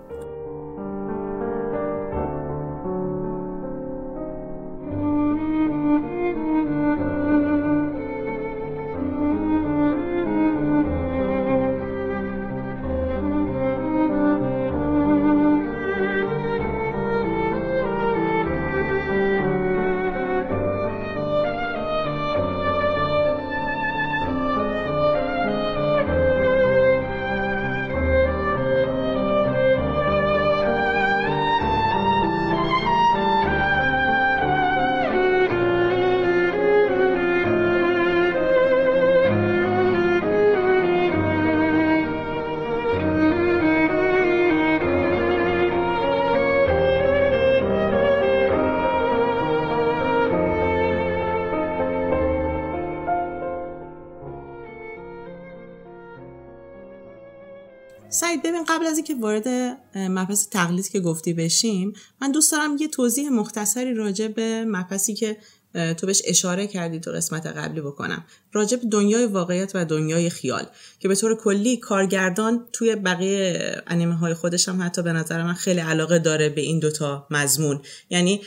سعید 58.11 58.43
ببین 58.43 58.65
قبل 58.65 58.87
از 58.87 58.97
اینکه 58.97 59.15
وارد 59.15 59.49
مبحث 59.95 60.49
تقلید 60.49 60.89
که 60.89 61.01
گفتی 61.01 61.33
بشیم 61.33 61.93
من 62.21 62.33
دوست 62.33 62.53
دارم 62.53 62.77
یه 62.81 62.89
توضیح 62.89 63.31
مختصری 63.31 63.95
راجع 63.95 64.29
به 64.29 64.65
مبحثی 64.65 65.15
که 65.15 65.37
تو 65.73 66.07
بهش 66.07 66.23
اشاره 66.25 66.67
کردی 66.67 67.01
تو 67.01 67.11
قسمت 67.11 67.47
قبلی 67.47 67.81
بکنم. 67.81 68.25
راجع 68.53 68.77
به 68.77 68.87
دنیای 68.87 69.27
واقعیت 69.27 69.71
و 69.75 69.85
دنیای 69.85 70.31
خیال 70.31 70.67
که 71.01 71.09
به 71.09 71.15
طور 71.15 71.35
کلی 71.37 71.77
کارگردان 71.77 72.67
توی 72.73 72.97
بقیه 72.97 73.83
انیمه 73.87 74.15
های 74.15 74.35
خودش 74.35 74.69
هم 74.69 74.83
حتی 74.83 75.03
به 75.03 75.13
نظر 75.13 75.43
من 75.43 75.55
خیلی 75.55 75.81
علاقه 75.81 76.19
داره 76.19 76.49
به 76.49 76.61
این 76.61 76.79
دوتا 76.79 77.27
مضمون. 77.31 77.81
یعنی 78.11 78.41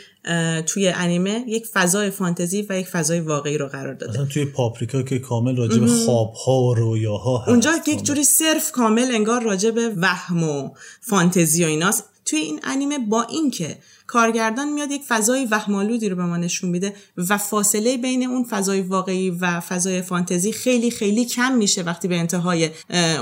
توی 0.65 0.87
انیمه 0.87 1.43
یک 1.47 1.67
فضای 1.67 2.09
فانتزی 2.09 2.65
و 2.69 2.79
یک 2.79 2.87
فضای 2.87 3.19
واقعی 3.19 3.57
رو 3.57 3.67
قرار 3.67 3.93
داده. 3.93 4.13
مثلا 4.13 4.25
توی 4.25 4.45
پاپریکا 4.45 5.03
که 5.03 5.19
کامل 5.19 5.57
راجع 5.57 5.79
به 5.79 5.87
خوابها 5.87 6.61
و 6.61 6.73
رویاها 6.73 7.37
هست. 7.37 7.49
اونجا. 7.49 7.71
یک 7.87 8.03
جوری 8.03 8.23
صرف 8.23 8.71
کامل 8.71 9.11
انگار 9.13 9.43
راجع 9.43 9.71
به 9.71 9.93
وهم 9.97 10.43
و 10.43 10.69
فانتزی 11.01 11.63
و 11.63 11.67
ایناست. 11.67 12.10
توی 12.31 12.39
این 12.39 12.59
انیمه 12.63 12.99
با 12.99 13.23
اینکه 13.23 13.77
کارگردان 14.07 14.69
میاد 14.69 14.91
یک 14.91 15.03
فضای 15.07 15.45
وهمالودی 15.45 16.09
رو 16.09 16.15
به 16.15 16.23
ما 16.23 16.37
نشون 16.37 16.69
میده 16.69 16.95
و 17.17 17.37
فاصله 17.37 17.97
بین 17.97 18.23
اون 18.23 18.43
فضای 18.43 18.81
واقعی 18.81 19.29
و 19.29 19.59
فضای 19.59 20.01
فانتزی 20.01 20.51
خیلی 20.51 20.91
خیلی 20.91 21.25
کم 21.25 21.53
میشه 21.53 21.81
وقتی 21.81 22.07
به 22.07 22.19
انتهای 22.19 22.69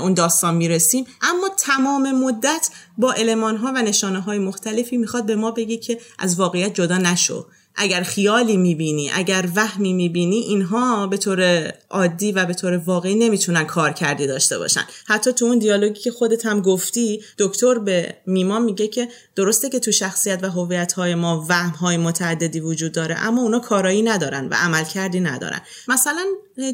اون 0.02 0.14
داستان 0.14 0.54
می‌رسیم. 0.54 1.04
اما 1.22 1.48
تمام 1.58 2.12
مدت 2.12 2.70
با 2.98 3.12
علمان 3.12 3.56
ها 3.56 3.72
و 3.74 3.82
نشانه 3.82 4.20
های 4.20 4.38
مختلفی 4.38 4.96
می‌خواد 4.96 5.26
به 5.26 5.36
ما 5.36 5.50
بگه 5.50 5.76
که 5.76 6.00
از 6.18 6.38
واقعیت 6.38 6.74
جدا 6.74 6.98
نشو. 6.98 7.46
اگر 7.80 8.02
خیالی 8.02 8.56
می‌بینی 8.56 9.10
اگر 9.14 9.48
وهمی 9.54 9.92
می‌بینی 9.92 10.36
اینها 10.36 11.06
به 11.06 11.16
طور 11.16 11.72
عادی 11.90 12.32
و 12.32 12.44
به 12.44 12.54
طور 12.54 12.76
واقعی 12.76 13.14
نمی‌تونن 13.14 13.64
کار 13.64 13.92
کردی 13.92 14.26
داشته 14.26 14.58
باشن. 14.58 14.84
حتی 15.06 15.32
تو 15.32 15.44
اون 15.44 15.58
دیالوگی 15.58 16.00
که 16.00 16.10
خودت 16.10 16.46
هم 16.46 16.60
گفتی 16.60 17.22
دکتر 17.38 17.78
به 17.78 18.16
میما 18.26 18.58
میگه 18.58 18.88
که 18.88 19.08
درسته 19.36 19.68
که 19.68 19.78
تو 19.78 19.92
شخصیت 19.92 20.38
و 20.42 20.50
هویت 20.50 20.92
های 20.92 21.14
ما 21.14 21.46
وهم 21.48 21.70
های 21.70 21.96
متعددی 21.96 22.60
وجود 22.60 22.92
داره 22.92 23.14
اما 23.18 23.42
اونا 23.42 23.58
کارایی 23.58 24.02
ندارن 24.02 24.48
و 24.48 24.54
عملکردی 24.54 25.20
ندارن. 25.20 25.60
مثلا 25.88 26.24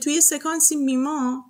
توی 0.02 0.20
سکانسی 0.20 0.76
میما 0.76 1.44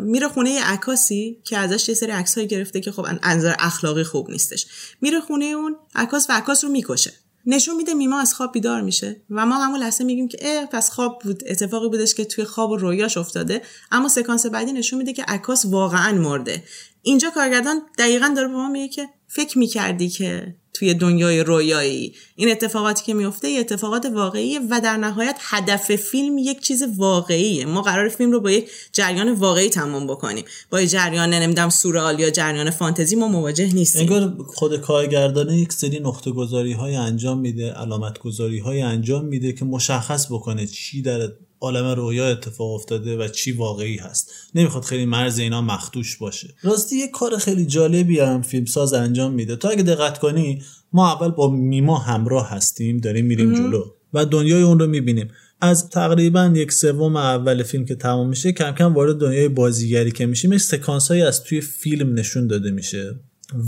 میره 0.00 0.28
خونه 0.28 0.50
یه 0.50 0.64
عکاسی 0.64 1.38
که 1.44 1.58
ازش 1.58 1.88
یه 1.88 1.94
سری 1.94 2.10
عکسایی 2.10 2.46
گرفته 2.46 2.80
که 2.80 2.92
خب 2.92 3.06
از 3.22 3.36
نظر 3.36 3.54
اخلاقی 3.58 4.04
خوب 4.04 4.30
نیستش. 4.30 4.66
میره 5.00 5.20
خونه 5.20 5.44
اون 5.44 5.76
عکاس 5.94 6.26
و 6.30 6.32
عکاس 6.32 6.64
رو 6.64 6.70
می‌کشه. 6.70 7.12
نشون 7.50 7.76
میده 7.76 7.94
میما 7.94 8.20
از 8.20 8.34
خواب 8.34 8.52
بیدار 8.52 8.80
میشه 8.80 9.20
و 9.30 9.46
ما 9.46 9.56
همون 9.56 9.80
لحظه 9.80 10.04
میگیم 10.04 10.28
که 10.28 10.38
اه 10.40 10.66
پس 10.66 10.90
خواب 10.90 11.18
بود. 11.24 11.42
اتفاقی 11.46 11.88
بودش 11.88 12.14
که 12.14 12.24
توی 12.24 12.44
خواب 12.44 12.70
و 12.70 12.76
رویاش 12.76 13.16
افتاده. 13.16 13.62
اما 13.90 14.08
سکانس 14.08 14.46
بعدی 14.46 14.72
نشون 14.72 14.98
میده 14.98 15.12
که 15.12 15.22
عکاس 15.22 15.64
واقعا 15.64 16.12
مرده. 16.12 16.62
اینجا 17.02 17.30
کارگردان 17.30 17.82
دقیقا 17.98 18.32
داره 18.36 18.48
به 18.48 18.54
ما 18.54 18.68
میگه 18.68 18.88
که 18.88 19.08
فکر 19.26 19.58
می‌کردی 19.58 20.08
که 20.08 20.54
توی 20.78 20.94
دنیای 20.94 21.40
رویایی. 21.40 22.14
این 22.36 22.50
اتفاقاتی 22.50 23.04
که 23.04 23.14
میفته 23.14 23.48
اتفاقات 23.60 24.06
واقعیه 24.06 24.60
و 24.70 24.80
در 24.80 24.96
نهایت 24.96 25.38
هدف 25.40 25.96
فیلم 25.96 26.38
یک 26.38 26.60
چیز 26.60 26.82
واقعیه. 26.96 27.66
ما 27.66 27.82
قرار 27.82 28.08
فیلم 28.08 28.32
رو 28.32 28.40
با 28.40 28.50
یک 28.50 28.70
جریان 28.92 29.32
واقعی 29.32 29.68
تمام 29.68 30.06
بکنیم. 30.06 30.44
با 30.70 30.80
یک 30.80 30.90
جریان 30.90 31.34
نمی‌دونم 31.34 31.68
سورئال 31.68 32.20
یا 32.20 32.30
جریان 32.30 32.70
فانتزی 32.70 33.16
ما 33.16 33.28
مواجه 33.28 33.74
نیستیم. 33.74 34.12
انگار 34.12 34.44
خود 34.46 34.76
کارگردانه 34.76 35.56
یک 35.56 35.72
سری 35.72 36.00
نقطه 36.00 36.30
گذاری 36.30 36.72
های 36.72 36.96
انجام 36.96 37.38
میده 37.38 37.72
علامت 37.72 38.18
گذاری 38.18 38.58
های 38.58 38.80
انجام 38.80 39.24
میده 39.24 39.52
که 39.52 39.64
مشخص 39.64 40.26
بکنه 40.32 40.66
چی 40.66 41.02
در 41.02 41.28
عالم 41.60 41.86
رویا 41.86 42.28
اتفاق 42.28 42.74
افتاده 42.74 43.16
و 43.16 43.28
چی 43.28 43.52
واقعی 43.52 43.96
هست. 43.96 44.30
نمی‌خواد 44.54 44.84
خیلی 44.84 45.04
مرز 45.04 45.38
اینا 45.38 45.62
مختوش 45.62 46.16
باشه. 46.16 46.54
راستی 46.62 46.96
یه 46.96 47.08
کار 47.08 47.36
خیلی 47.38 47.66
جالبی 47.66 48.20
هم 48.20 48.42
فیلمساز 48.42 48.92
انجام 48.92 49.32
میده. 49.32 49.56
تا 49.56 49.68
اگه 49.68 49.82
دقت 49.82 50.18
کنی 50.18 50.62
ما 50.92 51.12
اول 51.12 51.28
با 51.28 51.50
میما 51.50 51.98
همراه 51.98 52.50
هستیم 52.50 52.96
داریم 52.96 53.26
میریم 53.26 53.54
جلو 53.54 53.84
و 54.12 54.26
دنیای 54.26 54.62
اون 54.62 54.78
رو 54.78 54.86
می‌بینیم. 54.86 55.28
از 55.60 55.90
تقریبا 55.90 56.52
یک 56.54 56.72
سوم 56.72 57.16
اول 57.16 57.62
فیلم 57.62 57.84
که 57.84 57.94
تمام 57.94 58.28
میشه 58.28 58.52
کم 58.52 58.72
کم 58.72 58.94
وارد 58.94 59.16
دنیای 59.16 59.48
بازیگری 59.48 60.10
که 60.10 60.26
میشیم 60.26 60.58
سکانس 60.58 61.08
هایی 61.08 61.22
از 61.22 61.44
توی 61.44 61.60
فیلم 61.60 62.14
نشون 62.14 62.46
داده 62.46 62.70
میشه. 62.70 63.14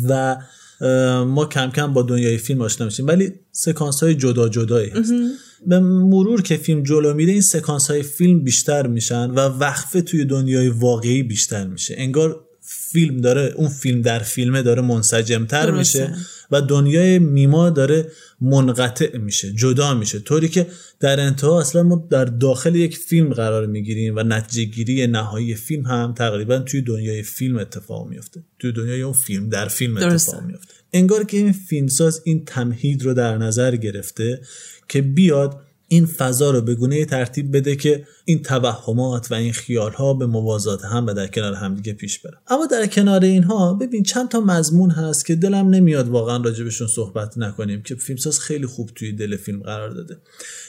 و 0.08 0.36
ما 1.26 1.46
کم 1.46 1.70
کم 1.70 1.92
با 1.92 2.02
دنیای 2.02 2.38
فیلم 2.38 2.62
آشنا 2.62 2.86
میشیم 2.86 3.06
ولی 3.06 3.32
سکانس 3.52 4.02
های 4.02 4.14
جدا 4.14 4.48
جدایی 4.48 4.90
هست. 4.90 5.12
به 5.66 5.78
مرور 5.80 6.42
که 6.42 6.56
فیلم 6.56 6.82
جلو 6.82 7.14
میره 7.14 7.32
این 7.32 7.40
سکانس 7.40 7.90
های 7.90 8.02
فیلم 8.02 8.44
بیشتر 8.44 8.86
میشن 8.86 9.30
و 9.30 9.40
وقفه 9.40 10.02
توی 10.02 10.24
دنیای 10.24 10.68
واقعی 10.68 11.22
بیشتر 11.22 11.66
میشه. 11.66 11.94
انگار 11.98 12.40
فیلم 12.62 13.16
داره 13.20 13.52
اون 13.56 13.68
فیلم 13.68 14.02
در 14.02 14.18
فیلمه 14.18 14.62
داره 14.62 14.82
منسجمتر 14.82 15.70
میشه. 15.70 16.14
و 16.50 16.62
دنیای 16.62 17.18
میما 17.18 17.70
داره 17.70 18.06
منقطع 18.40 19.18
میشه 19.18 19.52
جدا 19.52 19.94
میشه. 19.94 20.18
طوری 20.18 20.48
که 20.48 20.66
در 21.00 21.20
انتها 21.20 21.60
اصلا 21.60 21.82
ما 21.82 22.06
در 22.10 22.24
داخل 22.24 22.74
یک 22.74 22.96
فیلم 22.96 23.32
قرار 23.32 23.66
می‌گیریم 23.66 24.16
و 24.16 24.22
نتیجه 24.22 24.64
گیری 24.64 25.06
نهایی 25.06 25.54
فیلم 25.54 25.86
هم 25.86 26.14
تقریبا 26.16 26.58
توی 26.58 26.82
دنیای 26.82 27.22
فیلم 27.22 27.58
اتفاق 27.58 28.08
میفته 28.08 28.42
توی 28.58 28.72
دنیای 28.72 29.02
اون 29.02 29.12
فیلم 29.12 29.48
در 29.48 29.68
فیلم 29.68 29.96
اتفاق 29.96 30.42
میفته 30.42 30.74
انگار 30.92 31.24
که 31.24 31.36
این 31.36 31.52
فیلمساز 31.52 32.22
این 32.24 32.44
تمهید 32.44 33.02
رو 33.02 33.14
در 33.14 33.38
نظر 33.38 33.76
گرفته 33.76 34.40
که 34.88 35.02
بیاد 35.02 35.60
این 35.88 36.06
فضا 36.06 36.50
رو 36.50 36.60
به 36.60 36.74
گونه 36.74 37.04
ترتیب 37.04 37.56
بده 37.56 37.76
که 37.76 38.06
این 38.30 38.42
توهمات 38.42 39.32
و 39.32 39.34
این 39.34 39.52
خیال 39.52 39.92
ها 39.92 40.14
به 40.14 40.26
موازات 40.26 40.84
هم 40.84 41.06
و 41.06 41.14
در 41.14 41.26
کنار 41.26 41.54
همدیگه 41.54 41.92
پیش 41.92 42.18
بره. 42.18 42.38
اما 42.48 42.66
در 42.66 42.86
کنار 42.86 43.24
اینها 43.24 43.74
ببین 43.74 44.02
چند 44.02 44.28
تا 44.28 44.40
مضمون 44.40 44.90
هست 44.90 45.26
که 45.26 45.34
دلم 45.34 45.68
نمیاد 45.68 46.08
واقعا 46.08 46.42
راجبشون 46.42 46.86
صحبت 46.86 47.38
نکنیم 47.38 47.82
که 47.82 47.94
فیلمساز 47.94 48.40
خیلی 48.40 48.66
خوب 48.66 48.90
توی 48.94 49.12
دل 49.12 49.36
فیلم 49.36 49.62
قرار 49.62 49.90
داده. 49.90 50.18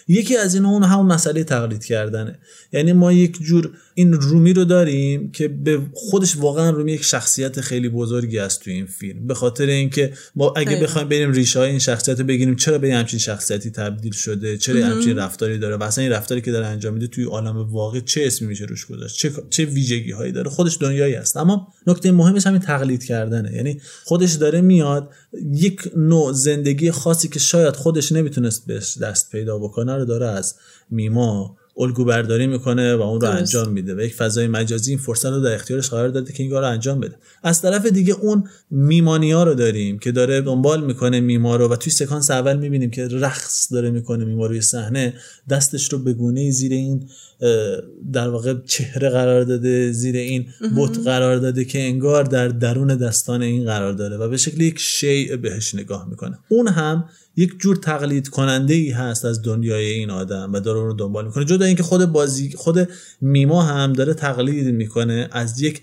یکی 0.07 0.37
از 0.37 0.55
اینا 0.55 0.69
اون 0.69 0.83
همون 0.83 1.05
مسئله 1.05 1.43
تقلید 1.43 1.85
کردنه. 1.85 2.39
یعنی 2.73 2.93
ما 2.93 3.11
یک 3.11 3.41
جور 3.41 3.71
این 3.93 4.13
رومی 4.13 4.53
رو 4.53 4.65
داریم 4.65 5.31
که 5.31 5.47
به 5.47 5.81
خودش 5.93 6.37
واقعا 6.37 6.69
رومی 6.69 6.91
یک 6.91 7.03
شخصیت 7.03 7.61
خیلی 7.61 7.89
بزرگی 7.89 8.39
است 8.39 8.61
توی 8.61 8.73
این 8.73 8.85
فیلم. 8.85 9.27
به 9.27 9.33
خاطر 9.33 9.65
اینکه 9.65 10.13
ما 10.35 10.53
اگه 10.55 10.81
بخوایم 10.83 11.09
بریم 11.09 11.31
ریشه 11.31 11.59
های 11.59 11.69
این 11.69 11.79
شخصیت 11.79 12.19
رو 12.19 12.25
بگیریم 12.25 12.55
چرا 12.55 12.77
به 12.77 12.93
همچین 12.93 13.19
شخصیتی 13.19 13.71
تبدیل 13.71 14.13
شده؟ 14.13 14.57
چرا 14.57 14.85
همچین 14.85 15.17
رفتاری 15.17 15.59
داره؟ 15.59 15.77
و 15.77 15.83
اصلا 15.83 16.03
این 16.03 16.13
رفتاری 16.13 16.41
که 16.41 16.51
داره 16.51 16.65
انجام 16.65 16.93
میده 16.93 17.07
توی 17.07 17.23
عالم 17.23 17.50
واقع 17.57 17.99
چه 17.99 18.23
اسمی 18.25 18.47
میشه 18.47 18.65
روش 18.65 18.85
گذاشت 18.85 19.17
چه 19.17 19.31
چه 19.49 19.65
ویژگی 19.65 20.11
هایی 20.11 20.31
داره 20.31 20.49
خودش 20.49 20.77
دنیایی 20.81 21.15
است. 21.15 21.37
اما 21.37 21.67
نکته 21.87 22.11
مهمش 22.11 22.47
همین 22.47 22.59
تقلید 22.59 23.03
کردنه. 23.03 23.53
یعنی 23.53 23.81
خودش 24.03 24.33
داره 24.33 24.61
میاد 24.61 25.09
یک 25.53 25.91
نوع 25.95 26.33
زندگی 26.33 26.91
خاصی 26.91 27.27
که 27.27 27.39
شاید 27.39 27.75
خودش 27.75 28.11
نمی‌تونست 28.11 28.65
بهش 28.65 28.97
دست 28.97 29.31
پیدا 29.31 29.57
بکنه 29.59 29.95
رو 29.95 30.05
داره 30.05 30.27
از 30.27 30.55
میما 30.89 31.57
الگو 31.77 32.05
برداری 32.05 32.47
می‌کنه 32.47 32.95
و 32.95 33.01
اون 33.01 33.21
رو 33.21 33.29
انجام 33.29 33.69
میده 33.69 33.95
و 33.95 34.01
یک 34.01 34.13
فضای 34.13 34.47
مجازی 34.47 34.91
این 34.91 34.99
فرصت 34.99 35.25
رو 35.25 35.39
در 35.39 35.53
اختیارش 35.53 35.89
قرار 35.89 36.09
داده 36.09 36.33
که 36.33 36.43
این 36.43 36.51
کار 36.51 36.61
رو 36.61 36.67
انجام 36.67 36.99
بده. 36.99 37.15
از 37.43 37.61
طرف 37.61 37.85
دیگه 37.85 38.13
اون 38.13 38.43
میمانیا 38.71 39.43
رو 39.43 39.53
داریم 39.53 39.99
که 39.99 40.11
داره 40.11 40.41
دنبال 40.41 40.85
می‌کنه 40.85 41.19
میما 41.19 41.55
رو 41.55 41.67
و 41.67 41.75
توی 41.75 41.91
سکانس 41.91 42.31
اول 42.31 42.57
می‌بینیم 42.57 42.89
که 42.89 43.07
رقص 43.07 43.73
داره 43.73 43.89
می‌کنه 43.89 44.25
میما 44.25 44.45
روی 44.45 44.61
صحنه. 44.61 45.13
دستش 45.49 45.93
رو 45.93 45.99
به 45.99 46.13
گونه 46.13 46.51
زیر 46.51 46.71
این 46.71 47.09
در 48.13 48.29
واقع 48.29 48.53
چهره 48.65 49.09
قرار 49.09 49.43
داده 49.43 49.91
زیر 49.91 50.15
این 50.15 50.45
بت 50.77 50.97
قرار 50.97 51.37
داده 51.37 51.65
که 51.65 51.79
انگار 51.81 52.23
در 52.23 52.47
درون 52.47 52.95
دستان 52.95 53.41
این 53.41 53.65
قرار 53.65 53.93
داره 53.93 54.17
و 54.17 54.29
به 54.29 54.37
شکل 54.37 54.61
یک 54.61 54.79
شیء 54.79 55.37
بهش 55.37 55.75
نگاه 55.75 56.09
می‌کنه. 56.09 56.37
اون 56.49 56.67
هم 56.67 57.05
یک 57.35 57.59
جور 57.59 57.75
تقلید 57.75 58.27
کننده 58.27 58.73
ای 58.73 58.89
هست 58.89 59.25
از 59.25 59.41
دنیای 59.41 59.85
این 59.85 60.09
آدم 60.09 60.53
و 60.53 60.59
داره 60.59 60.79
رو 60.79 60.93
دنبال 60.93 61.25
می‌کنه. 61.25 61.45
جدا 61.45 61.65
اینکه 61.65 61.83
خود 61.83 62.05
بازی 62.05 62.51
خود 62.55 62.89
میما 63.21 63.61
هم 63.61 63.93
داره 63.93 64.13
تقلید 64.13 64.75
می‌کنه 64.75 65.29
از 65.31 65.61
یک 65.61 65.81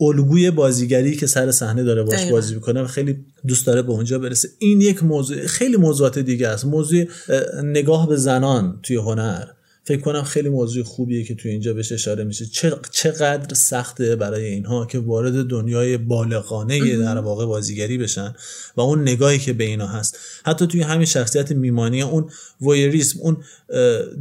الگوی 0.00 0.50
بازیگری 0.50 1.16
که 1.16 1.26
سر 1.26 1.50
صحنه 1.50 1.82
داره 1.82 2.02
باش. 2.02 2.30
بازی 2.30 2.54
می‌کنه 2.54 2.82
و 2.82 2.86
خیلی 2.86 3.24
دوست 3.46 3.66
داره 3.66 3.82
به 3.82 3.92
اونجا 3.92 4.18
برسه. 4.18 4.48
این 4.58 4.80
یک 4.80 5.04
موضوع 5.04 5.46
خیلی 5.46 5.76
موضوعات 5.76 6.18
دیگه 6.18 6.48
است. 6.48 6.64
موضوع 6.64 7.04
اه، 7.28 7.62
نگاه 7.62 8.08
به 8.08 8.16
زنان 8.16 8.80
توی 8.82 8.96
هنر. 8.96 9.44
فکر 9.88 10.00
کنم 10.00 10.22
خیلی 10.22 10.48
موضوع 10.48 10.84
خوبیه 10.84 11.24
که 11.24 11.34
توی 11.34 11.50
اینجا 11.50 11.74
بهش 11.74 11.92
اشاره 11.92 12.24
میشه. 12.24 12.46
چقدر 12.90 13.54
سخته 13.54 14.16
برای 14.16 14.44
اینها 14.44 14.86
که 14.86 14.98
وارد 14.98 15.44
دنیای 15.46 15.96
بالغانه 15.96 16.96
در 16.96 17.18
واقع 17.18 17.46
بازیگری 17.46 17.98
بشن 17.98 18.34
و 18.76 18.80
اون 18.80 19.02
نگاهی 19.02 19.38
که 19.38 19.52
به 19.52 19.64
اینا 19.64 19.86
هست. 19.86 20.18
حتی 20.44 20.66
توی 20.66 20.82
همین 20.82 21.06
شخصیت 21.06 21.52
میمانی 21.52 22.02
اون 22.02 22.30
ویریسم 22.60 23.20
اون 23.20 23.36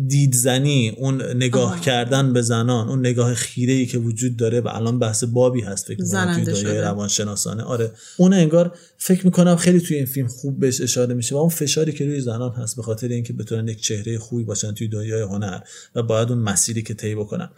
دیدزنی 0.07 0.95
اون 0.97 1.21
نگاه 1.21 1.81
کردن 1.81 2.33
به 2.33 2.41
زنان 2.41 2.89
اون 2.89 2.99
نگاه 2.99 3.33
خیره 3.33 3.73
ای 3.73 3.85
که 3.85 3.97
وجود 3.97 4.37
داره 4.37 4.61
و 4.61 4.67
الان 4.67 4.99
بحث 4.99 5.23
بابی 5.23 5.61
هست 5.61 5.87
فکر 5.87 6.01
می‌کنم 6.01 6.33
توی 6.33 6.43
دنیای. 6.43 6.77
روانشناسانه. 6.77 7.63
آره. 7.63 7.91
اون 8.17 8.33
انگار 8.33 8.75
فکر 8.97 9.25
می‌کنم 9.25 9.55
خیلی 9.55 9.79
توی 9.79 9.97
این 9.97 10.05
فیلم 10.05 10.27
خوب 10.27 10.59
بهش 10.59 10.81
اشاره 10.81 11.13
میشه 11.13 11.35
و 11.35 11.37
اون 11.37 11.49
فشاری 11.49 11.91
که 11.91 12.05
روی 12.05 12.21
زنان 12.21 12.51
هست 12.51 12.75
به 12.75 12.81
خاطر 12.81 13.07
اینکه 13.07 13.33
بتونن 13.33 13.67
یک 13.67 13.81
چهره 13.81 14.17
خوبی 14.17 14.43
باشن 14.43 14.73
توی 14.73 14.87
دنیای 14.87 15.21
هنر. 15.21 15.56
و 15.95 16.03
باید 16.03 16.29
اون 16.29 16.39
مسیری 16.39 16.81
که 16.81 16.93
طی 16.93 17.15
بکنن 17.15 17.49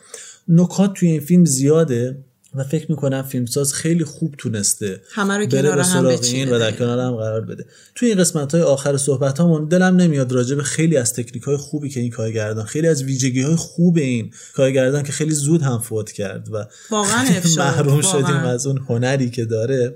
نکات 0.47 0.93
توی 0.93 1.09
این 1.09 1.19
فیلم 1.19 1.45
زیاده 1.45 2.17
و 2.55 2.63
فکر 2.63 2.85
می‌کنم 2.89 3.21
فیلمساز 3.21 3.73
خیلی 3.73 4.03
خوب 4.03 4.35
تونسته 4.37 5.01
همه 5.11 5.37
رو 5.37 5.47
بره 5.47 5.75
به 5.75 5.83
سراغ 5.83 6.19
این 6.23 6.49
و 6.49 6.59
در. 6.59 6.71
کنار 6.71 6.99
هم 6.99 7.15
قرار 7.15 7.41
بده 7.41 7.65
توی 7.95 8.09
این 8.09 8.17
قسمت 8.17 8.55
های 8.55 8.63
آخر 8.63 8.97
صحبت 8.97 9.39
هامون 9.39 9.65
دلم 9.65 9.95
نمیاد 9.95 10.31
راجع 10.31 10.55
به 10.55 10.63
خیلی 10.63 10.97
از 10.97 11.13
تکنیک 11.13 11.43
های 11.43 11.57
خوبی 11.57 11.89
که 11.89 11.99
این 11.99 12.09
کارگردان 12.09 12.65
خیلی 12.65 12.87
از 12.87 13.03
ویژگی 13.03 13.41
های 13.41 13.55
خوب 13.55 13.97
این 13.97 14.31
کارگردان 14.53 15.03
که 15.03 15.11
خیلی 15.11 15.31
زود 15.31 15.61
هم 15.61 15.79
فوت 15.79 16.11
کرد 16.11 16.47
و 16.53 16.65
واقعاً. 16.91 17.25
محروم 17.57 18.01
واقعاً. 18.01 18.21
شدیم 18.21 18.35
از 18.35 18.67
اون 18.67 18.77
هنری 18.77 19.29
که 19.29 19.45
داره 19.45 19.95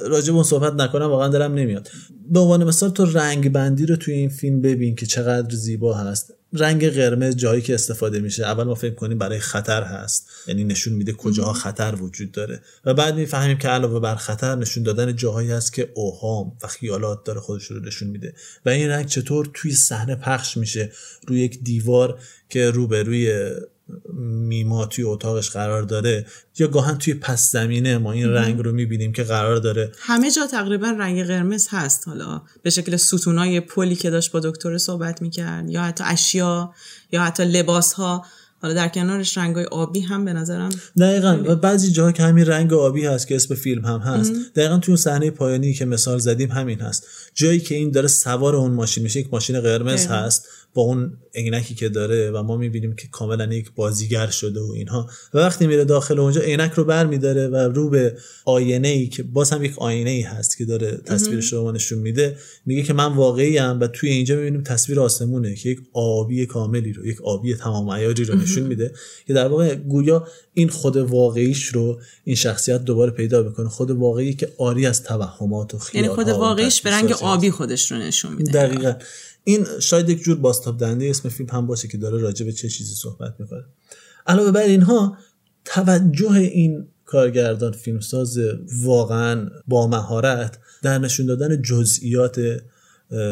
راجع 0.00 0.26
به 0.26 0.34
اون 0.34 0.44
صحبت 0.44 0.72
نکنم 0.72 1.06
واقعا 1.06 1.28
دلم 1.28 1.54
نمیاد 1.54 1.88
به 2.30 2.40
عنوان 2.40 2.64
مثال 2.64 2.90
تو 2.90 3.04
رنگ 3.04 3.52
بندی 3.52 3.86
رو 3.86 3.96
توی 3.96 4.14
این 4.14 4.28
فیلم 4.28 4.60
ببین 4.60 4.94
که 4.94 5.06
چقدر 5.06 5.56
زیبا 5.56 5.94
هست 5.94 6.34
رنگ 6.52 6.88
قرمز 6.88 7.36
جایی 7.36 7.62
که 7.62 7.74
استفاده 7.74 8.20
میشه 8.20 8.44
اول 8.44 8.64
ما 8.64 8.74
فکر 8.74 8.94
کنیم 8.94 9.18
برای 9.18 9.38
خطر 9.38 9.82
هست. 9.82 10.28
یعنی 10.46 10.64
نشون 10.64 10.92
میده 10.92 11.12
کجاها 11.12 11.52
خطر 11.52 11.94
وجود 11.94 12.32
داره. 12.32 12.60
و 12.84 12.94
بعد 12.94 13.14
می‌فهمیم 13.14 13.58
که 13.58 13.68
علاوه 13.68 14.00
بر 14.00 14.14
خطر 14.14 14.54
نشون 14.54 14.82
دادن 14.82 15.16
جاهایی 15.16 15.50
هست 15.50 15.72
که 15.72 15.92
اوهام 15.94 16.58
و 16.62 16.66
خیالات 16.66 17.24
داره 17.24 17.40
خودش 17.40 17.64
رو 17.64 17.80
نشون 17.80 18.08
میده. 18.08 18.34
و 18.66 18.68
این 18.68 18.88
رنگ 18.88 19.06
چطور 19.06 19.50
توی 19.54 19.72
صحنه 19.72 20.14
پخش 20.14 20.56
میشه؟ 20.56 20.92
روی 21.28 21.40
یک 21.40 21.62
دیوار 21.62 22.18
که 22.48 22.70
روبروی 22.70 23.50
میما 24.14 24.86
توی 24.86 25.04
اتاقش 25.04 25.50
قرار 25.50 25.82
داره 25.82 26.26
یا 26.58 26.68
گاهن 26.68 26.98
توی 26.98 27.14
پس 27.14 27.50
زمینه 27.50 27.98
ما 27.98 28.12
این 28.12 28.28
رنگ 28.28 28.58
رو 28.58 28.72
می‌بینیم 28.72 29.12
که 29.12 29.22
قرار 29.22 29.56
داره. 29.56 29.92
همه 29.98 30.30
جا 30.30 30.46
تقریبا 30.46 30.86
رنگ 30.86 31.24
قرمز 31.24 31.66
هست. 31.70 32.08
حالا 32.08 32.42
به 32.62 32.70
شکل 32.70 32.96
ستونای 32.96 33.60
پلی 33.60 33.96
که 33.96 34.10
داشت 34.10 34.32
با 34.32 34.40
دکتر 34.40 34.78
صحبت 34.78 35.22
می‌کرد 35.22 35.70
یا 35.70 35.82
حتی 35.82 36.04
اشیا 36.06 36.74
یا 37.12 37.22
حتی 37.22 37.44
لباس 37.44 37.92
ها 37.92 38.24
حالا 38.62 38.74
در 38.74 38.88
کنارش 38.88 39.38
رنگ 39.38 39.56
های 39.56 39.64
آبی 39.64 40.00
هم 40.00 40.24
به 40.24 40.32
نظرم 40.32 40.70
دقیقا. 40.98 41.42
و 41.46 41.56
بعضی 41.56 41.90
جاها 41.90 42.12
که 42.12 42.22
همین 42.22 42.46
رنگ 42.46 42.72
آبی 42.72 43.06
هست 43.06 43.26
که 43.26 43.36
اسم 43.36 43.54
فیلم 43.54 43.84
هم 43.84 44.00
هست. 44.00 44.32
دقیقا 44.54 44.78
توی 44.78 44.92
اون 44.92 44.96
صحنه 44.96 45.30
پایانی 45.30 45.74
که 45.74 45.84
مثال 45.84 46.18
زدیم 46.18 46.50
همین 46.50 46.80
هست. 46.80 47.06
جایی 47.34 47.60
که 47.60 47.74
این 47.74 47.90
داره 47.90 48.08
سوار 48.08 48.56
اون 48.56 48.72
ماشین 48.72 49.02
میشه 49.02 49.20
یک 49.20 49.28
ماشین 49.32 49.60
قرمز. 49.60 50.06
هست. 50.06 50.48
با 50.74 50.82
اون 50.82 51.12
عینکی 51.34 51.74
که 51.74 51.88
داره 51.88 52.30
و 52.30 52.42
ما 52.42 52.56
می‌بینیم 52.56 52.94
که 52.94 53.08
کاملا 53.08 53.54
یک 53.54 53.72
بازیگر 53.74 54.26
شده 54.26 54.60
و 54.60 54.72
اینها. 54.72 55.10
و 55.34 55.38
وقتی 55.38 55.66
میره 55.66 55.84
داخل 55.84 56.18
اونجا 56.18 56.40
عینک 56.40 56.72
رو 56.72 56.84
بر 56.84 57.06
میداره 57.06 57.48
و 57.48 57.56
رو 57.56 57.90
به 57.90 58.16
آینه 58.44 58.88
ای 58.88 59.06
که 59.06 59.22
باز 59.22 59.50
هم 59.50 59.64
یک 59.64 59.78
آینه 59.78 60.10
ای 60.10 60.20
هست 60.20 60.58
که 60.58 60.64
داره 60.64 61.00
تصویرش 61.06 61.52
رو 61.52 61.72
نشون 61.72 61.98
میده 61.98 62.36
میگه 62.66 62.82
که 62.82 62.92
من 62.92 63.12
واقعی 63.12 63.58
ام 63.58 63.80
و 63.80 63.86
توی 63.86 64.10
اینجا 64.10 64.36
می‌بینیم 64.36 64.62
تصویر 64.62 65.00
آسمونه 65.00 65.54
که 65.54 65.68
یک 65.68 65.80
آبی 65.92 66.46
کاملی 66.46 66.92
رو 66.92 67.06
یک 67.06 67.22
آبی 67.22 67.54
تمام 67.54 67.90
عیاری 67.90 68.24
رو 68.24 68.34
نشون 68.34 68.62
میده 68.62 68.92
که 69.26 69.32
در 69.32 69.48
واقع 69.48 69.74
گویا 69.74 70.26
این 70.54 70.68
خود 70.68 70.96
واقعیش 70.96 71.66
رو 71.66 72.00
این 72.24 72.36
شخصیت 72.36 72.84
دوباره 72.84 73.10
پیدا 73.10 73.42
می‌کنه. 73.42 73.68
خود 73.68 73.90
واقعی 73.90 74.34
که 74.34 74.52
آری 74.58 74.86
از 74.86 75.02
توهمات 75.02 75.74
و 75.74 75.78
یعنی 75.94 76.08
خیال‌ها 76.08 76.14
خود 76.14 76.28
واقعیش 76.28 76.80
به 76.80 76.90
رنگ. 76.90 77.12
آبی 77.12 77.50
خودش 77.50 77.92
رو 77.92 77.98
نشون 77.98 78.34
میده. 78.34 78.52
دقیقا. 78.52 78.94
این 79.44 79.66
شاید 79.80 80.08
یک 80.08 80.22
جور 80.22 80.36
باستاب 80.36 80.78
دهنده 80.78 81.10
اسم 81.10 81.28
فیلم 81.28 81.48
هم 81.50 81.66
باشه 81.66 81.88
که 81.88 81.98
داره 81.98 82.18
راجع 82.18 82.46
به 82.46 82.52
چه 82.52 82.68
چیزی 82.68 82.94
صحبت 82.94 83.34
می‌کنه. 83.38 83.64
علاوه 84.26 84.50
بر 84.50 84.62
اینها 84.62 85.16
توجه 85.64 86.32
این 86.32 86.86
کارگردان 87.04 87.72
فیلمساز 87.72 88.38
واقعا 88.82 89.48
با 89.68 89.86
مهارت 89.86 90.58
در 90.82 90.98
نشون 90.98 91.26
دادن 91.26 91.62
جزئیات 91.62 92.40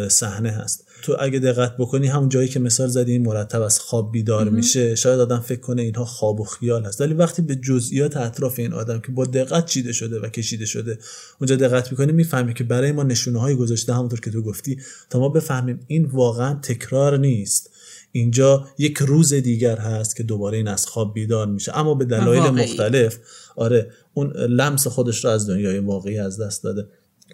صحنه 0.09 0.51
هست. 0.51 0.87
تو 1.03 1.17
اگه 1.21 1.39
دقت 1.39 1.77
بکنی 1.77 2.07
همون 2.07 2.29
جایی 2.29 2.49
که 2.49 2.61
مثال 2.61 2.89
زدی 2.89 3.13
این 3.13 3.27
مرتب 3.27 3.63
از 3.63 3.79
خواب 3.79 4.13
بیدار 4.13 4.49
میشه 4.49 4.95
شاید 4.95 5.21
آدم 5.21 5.41
فکر 5.41 5.61
کنه 5.61 5.83
اینها 5.83 6.05
خواب 6.05 6.41
و 6.41 6.45
خیال 6.45 6.85
هست. 6.85 7.01
ولی 7.01 7.15
وقتی 7.15 7.43
به 7.43 7.57
جزئیات 7.57 8.17
اطراف 8.17 8.59
این 8.59 8.73
آدم 8.73 9.01
که 9.01 9.13
با 9.13 9.25
دقت 9.25 9.67
چیده 9.67 9.93
شده 9.93 10.21
و 10.21 10.29
کشیده 10.29 10.67
شده 10.67 10.99
اونجا 11.41 11.57
دقت 11.57 11.91
می‌کنی 11.91 12.13
می‌فهمی 12.13 12.55
که 12.55 12.65
برای 12.65 12.93
ما 12.93 13.03
نشونه 13.03 13.41
های 13.41 13.55
گذاشته 13.55 13.95
همونطور 13.95 14.21
که 14.21 14.31
تو 14.31 14.43
گفتی 14.43 14.81
تا 15.11 15.19
ما 15.19 15.29
بفهمیم 15.29 15.81
این 15.87 16.05
واقعا 16.05 16.55
تکرار 16.55 17.19
نیست. 17.19 17.71
اینجا 18.13 18.67
یک 18.79 18.99
روز 18.99 19.35
دیگر 19.35 19.77
هست 19.77 20.17
که 20.17 20.23
دوباره 20.23 20.57
این 20.57 20.69
از 20.69 20.87
خواب 20.87 21.15
بیدار 21.15 21.47
میشه. 21.47 21.79
اما 21.79 21.95
به 21.95 22.05
دلایل. 22.05 22.43
مختلف 22.43 23.19
آره 23.57 23.91
اون 24.15 24.33
لمس 24.33 24.87
خودش 24.87 25.25
رو 25.25 25.31
از 25.31 25.51
دنیای 25.51 25.79
واقعی 25.79 26.19
از 26.19 26.41
دست 26.41 26.65
داده. 26.65 26.87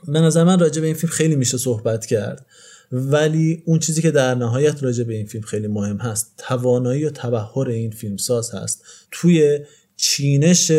به 0.09 0.21
نظر 0.21 0.45
من 0.45 0.59
راجع 0.59 0.81
به 0.81 0.87
این 0.87 0.97
فیلم 0.97 1.13
خیلی 1.13 1.37
میشه 1.37 1.59
صحبت 1.59 2.07
کرد. 2.07 2.47
ولی 2.93 3.63
اون 3.67 3.79
چیزی 3.79 4.03
که 4.03 4.11
در 4.11 4.35
نهایت 4.35 4.83
راجع 4.83 5.05
به 5.05 5.15
این 5.15 5.27
فیلم 5.27 5.45
خیلی 5.45 5.67
مهم 5.67 5.97
هست 5.97 6.35
توانایی 6.39 7.05
و 7.05 7.11
تبهر 7.11 7.69
این 7.69 7.91
فیلمساز 7.91 8.51
هست. 8.55 8.85
توی 9.11 9.59
چینش 9.97 10.73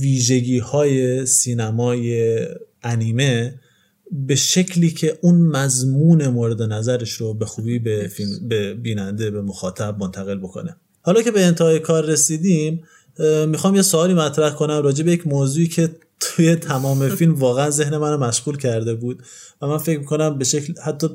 ویژگی 0.00 0.58
های 0.58 1.26
سینمای 1.26 2.38
انیمه 2.82 3.60
به 4.12 4.34
شکلی 4.34 4.90
که 4.90 5.18
اون 5.22 5.40
مضمون 5.40 6.28
مورد 6.28 6.62
نظرش 6.62 7.12
رو 7.12 7.34
به 7.34 7.46
خوبی 7.46 7.78
به, 7.78 8.08
فیلم، 8.08 8.48
به 8.48 8.74
بیننده 8.74 9.30
به 9.30 9.42
مخاطب 9.42 9.96
منتقل 9.98 10.38
بکنه. 10.38 10.76
حالا 11.02 11.22
که 11.22 11.30
به 11.30 11.44
انتهای 11.44 11.78
کار 11.78 12.04
رسیدیم 12.04 12.82
می‌خوام 13.46 13.74
یه 13.74 13.82
سوالی 13.82 14.14
مطرح 14.14 14.54
کنم 14.54 14.82
راجع 14.82 15.04
به 15.04 15.12
یک 15.12 15.26
موضوعی 15.26 15.68
که 15.68 15.90
توی 16.20 16.56
تمام 16.56 17.08
فیلم 17.08 17.34
واقعا 17.34 17.70
ذهن 17.70 17.96
منو 17.96 18.18
مشغول 18.18 18.56
کرده 18.56 18.94
بود 18.94 19.22
و 19.62 19.66
من 19.66 19.78
فکر 19.78 19.98
می‌کنم 19.98 20.38
به 20.38 20.44
شکل 20.44 20.74
حتی 20.84 21.08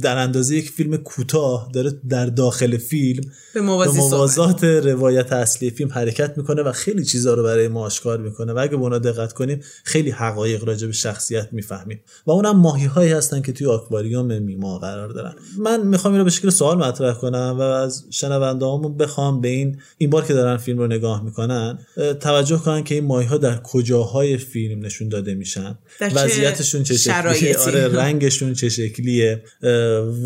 در 0.00 0.16
اندازه 0.16 0.56
یک 0.56 0.70
فیلم 0.70 0.96
کوتاه 0.96 1.68
داره 1.72 1.92
در 2.08 2.26
داخل 2.26 2.76
فیلم 2.76 3.22
به 3.54 3.60
به. 3.60 3.92
موازات 3.92 4.64
روایت 4.64 5.32
اصلی 5.32 5.70
فیلم 5.70 5.90
حرکت 5.92 6.38
می‌کنه 6.38 6.62
و 6.62 6.72
خیلی 6.72 7.04
چیزا 7.04 7.34
رو 7.34 7.42
برای 7.42 7.68
ما 7.68 7.80
آشکار 7.80 8.18
می‌کنه 8.18 8.52
و 8.52 8.58
اگه 8.58 8.76
به 8.76 8.82
اونا 8.82 8.98
دقت 8.98 9.32
کنیم 9.32 9.60
خیلی 9.84 10.10
حقایق 10.10 10.64
راجع 10.64 10.86
به 10.86 10.92
شخصیت 10.92 11.48
می‌فهمیم 11.52 12.00
و 12.26 12.30
اونم 12.30 12.56
ماهی 12.56 12.86
هایی 12.86 13.12
هستن 13.12 13.42
که 13.42 13.52
توی 13.52 13.66
آکواریوم 13.66 14.42
میما 14.42 14.78
قرار 14.78 15.08
دارن 15.08 15.34
من 15.58 15.86
می‌خوام 15.86 16.14
این 16.14 16.18
رو 16.18 16.24
به 16.24 16.30
شکل 16.30 16.50
سوال 16.50 16.78
مطرح 16.78 17.14
کنم 17.14 17.56
و 17.58 17.62
از 17.62 18.04
شنونده 18.10 18.66
بخوام 18.98 19.40
به 19.40 19.48
این 19.48 19.80
این 19.98 20.10
بار 20.10 20.24
که 20.24 20.34
دارن 20.34 20.56
فیلم 20.56 20.78
رو 20.78 20.86
نگاه 20.86 21.24
می‌کنن 21.24 21.78
توجه 22.20 22.58
کنن 22.58 22.84
که 22.84 22.94
این 22.94 23.04
ماهی 23.04 23.26
ها 23.26 23.36
در 23.36 23.56
کجاهای 23.56 24.23
فیلم 24.36 24.84
نشون 24.84 25.08
داده 25.08 25.34
میشن. 25.34 25.78
وضعیتشون 26.00 26.82
چه 26.82 26.96
شکلیه؟ 26.96 27.58
آره 27.58 27.88
رنگشون 27.88 28.54
چه 28.54 28.68
شکلیه؟ 28.68 29.42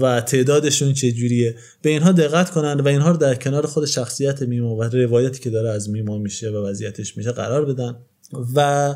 و 0.00 0.20
تعدادشون 0.20 0.92
چه 0.92 1.12
جوریه؟ 1.12 1.54
به 1.82 1.90
اینها 1.90 2.12
دقت 2.12 2.50
کنن 2.50 2.80
و 2.80 2.88
اینها 2.88 3.10
رو 3.10 3.16
در 3.16 3.34
کنار 3.34 3.66
خود 3.66 3.86
شخصیت 3.86 4.42
میما 4.42 4.76
و 4.76 4.82
روایتی 4.82 5.40
که 5.40 5.50
داره 5.50 5.70
از 5.70 5.90
میما 5.90 6.18
میشه 6.18 6.50
و 6.50 6.66
وضعیتش 6.66 7.16
میشه 7.16 7.32
قرار 7.32 7.64
بدن. 7.64 7.96
و 8.54 8.94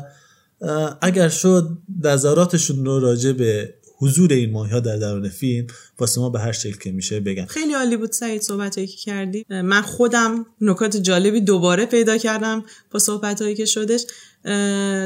اگر 1.01 1.29
شد 1.29 1.77
نظراتشون 2.03 2.85
رو 2.85 2.99
راجع 2.99 3.31
به 3.31 3.73
حضور 3.97 4.33
این 4.33 4.51
ماهی 4.51 4.71
ها 4.71 4.79
در 4.79 4.97
درون 4.97 5.29
فیلم 5.29 5.67
واسه 5.99 6.21
ما 6.21 6.29
به 6.29 6.39
هر 6.39 6.51
شکل 6.51 6.77
که 6.77 6.91
میشه 6.91 7.19
بگن. 7.19 7.45
خیلی 7.45 7.73
عالی 7.73 7.97
بود 7.97 8.11
سعید 8.11 8.41
صحبت 8.41 8.75
که 8.75 8.87
کردی. 8.87 9.45
من 9.49 9.81
خودم 9.81 10.45
نکات 10.61 10.97
جالبی 10.97 11.41
دوباره 11.41 11.85
پیدا 11.85 12.17
کردم 12.17 12.63
با 12.91 12.99
صحبت 12.99 13.41
هایی 13.41 13.55
که 13.55 13.65
شدش. 13.65 14.01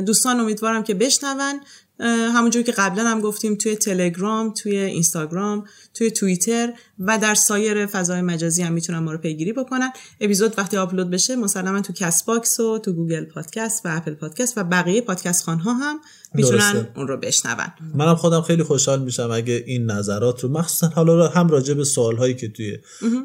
دوستان 0.05 0.39
امیدوارم 0.39 0.83
که 0.83 0.93
بشنون. 0.93 1.59
همونجور 1.99 2.63
که 2.63 2.71
قبلا 2.71 3.03
هم 3.03 3.21
گفتیم 3.21 3.55
توی 3.55 3.75
تلگرام 3.75 4.53
توی 4.53 4.77
اینستاگرام 4.77 5.65
توی 5.93 6.11
توییتر 6.11 6.73
و 6.99 7.17
در 7.17 7.35
سایر 7.35 7.85
فضای 7.85 8.21
مجازی 8.21 8.63
هم 8.63 8.73
می‌تونن 8.73 8.99
ما 8.99 9.11
رو 9.11 9.17
پیگیری 9.17 9.53
بکنن. 9.53 9.89
اپیزود 10.21 10.53
وقتی 10.57 10.77
آپلود 10.77 11.09
بشه 11.09 11.35
مسلما 11.35 11.81
تو 11.81 11.93
Castbox 11.93 12.59
و 12.59 12.79
تو 12.79 12.93
Google 12.93 13.25
Podcast 13.25 13.86
و 13.85 13.97
Apple 13.97 14.13
Podcast 14.13 14.57
و 14.57 14.63
بقیه 14.63 15.01
پادکست 15.01 15.43
خانها 15.43 15.73
هم 15.73 15.99
می‌تونن 16.33 16.57
درسته. 16.57 16.91
اون 16.95 17.07
رو 17.07 17.17
بشنون. 17.17 17.55
منم 17.95 18.15
خودم 18.15 18.41
خیلی 18.41 18.63
خوشحال 18.63 19.01
میشم 19.01 19.31
اگه 19.31 19.63
این 19.67 19.91
نظرات 19.91 20.43
رو 20.43 20.49
مخصوصا 20.49 20.88
حالا 20.88 21.27
هم 21.27 21.49
راجع 21.49 21.73
به 21.73 21.83
سوال 21.83 22.17
هایی 22.17 22.33
که 22.33 22.47
توی 22.47 22.77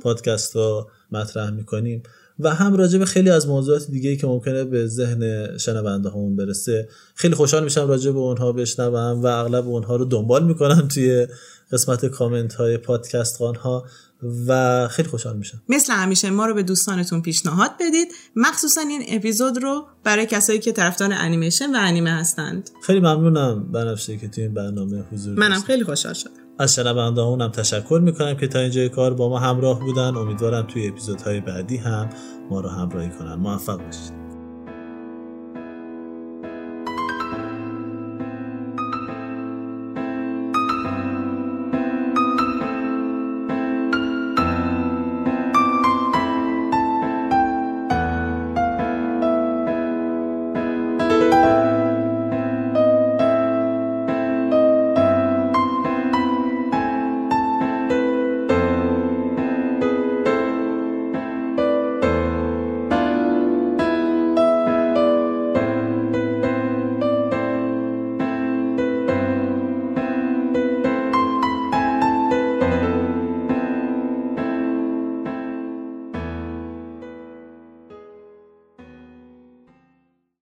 پادکست 0.02 0.56
ها 0.56 0.88
مطرح 1.10 1.50
می‌کنیم 1.50 2.02
و 2.38 2.54
هم 2.54 2.76
راجع 2.76 2.98
به 2.98 3.04
خیلی 3.04 3.30
از 3.30 3.48
موضوعات 3.48 3.86
دیگه 3.90 4.16
که 4.16 4.26
ممکنه 4.26 4.64
به 4.64 4.86
ذهن 4.86 5.48
شنونده 5.58 6.10
هامون 6.10 6.36
برسه. 6.36 6.88
خیلی 7.14 7.34
خوشحال 7.34 7.64
میشم 7.64 7.88
راجع 7.88 8.10
به 8.10 8.18
اونها 8.18 8.52
بشنوم 8.52 9.22
و 9.22 9.26
اغلب 9.26 9.68
اونها 9.68 9.96
رو 9.96 10.04
دنبال 10.04 10.44
می‌کنم 10.44 10.88
توی 10.88 11.26
قسمت 11.72 12.06
کامنت 12.06 12.54
های 12.54 12.78
پادکست 12.78 13.36
ها 13.36 13.84
و 14.46 14.88
خیلی 14.88 15.08
خوشحال 15.08 15.36
میشم. 15.36 15.62
مثل 15.68 15.92
همیشه 15.92 16.30
ما 16.30 16.46
رو 16.46 16.54
به 16.54 16.62
دوستانتون 16.62 17.22
پیشنهاد 17.22 17.70
بدید. 17.80 18.08
مخصوصا 18.36 18.80
این 18.80 19.02
اپیزود 19.08 19.62
رو 19.62 19.86
برای 20.04 20.26
کسایی 20.26 20.58
که 20.58 20.72
طرفدار 20.72 21.10
انیمیشن 21.12 21.76
و 21.76 21.78
انیمه 21.78 22.10
هستند. 22.10 22.70
خیلی 22.82 23.00
ممنونم 23.00 23.72
بنفشه 23.72 24.16
که 24.16 24.28
توی 24.28 24.44
این 24.44 24.54
برنامه 24.54 25.04
حضور 25.12 25.38
منم. 25.38 25.60
خیلی 25.60 25.84
خوشحال 25.84 26.14
شدم. 26.14 26.41
از 26.58 26.74
شنونده 26.74 27.22
هم 27.22 27.48
تشکر 27.48 28.00
می‌کنم 28.04 28.34
که 28.34 28.46
تا 28.46 28.58
اینجای 28.58 28.88
کار 28.88 29.14
با 29.14 29.28
ما 29.28 29.38
همراه 29.38 29.80
بودن. 29.80 30.16
امیدوارم 30.16 30.66
توی 30.66 30.88
اپیزودهای 30.88 31.40
بعدی 31.40 31.76
هم 31.76 32.08
ما 32.50 32.60
رو 32.60 32.68
همراهی 32.68 33.10
کنن. 33.10 33.34
موفق 33.34 33.84
باشید. 33.84 34.21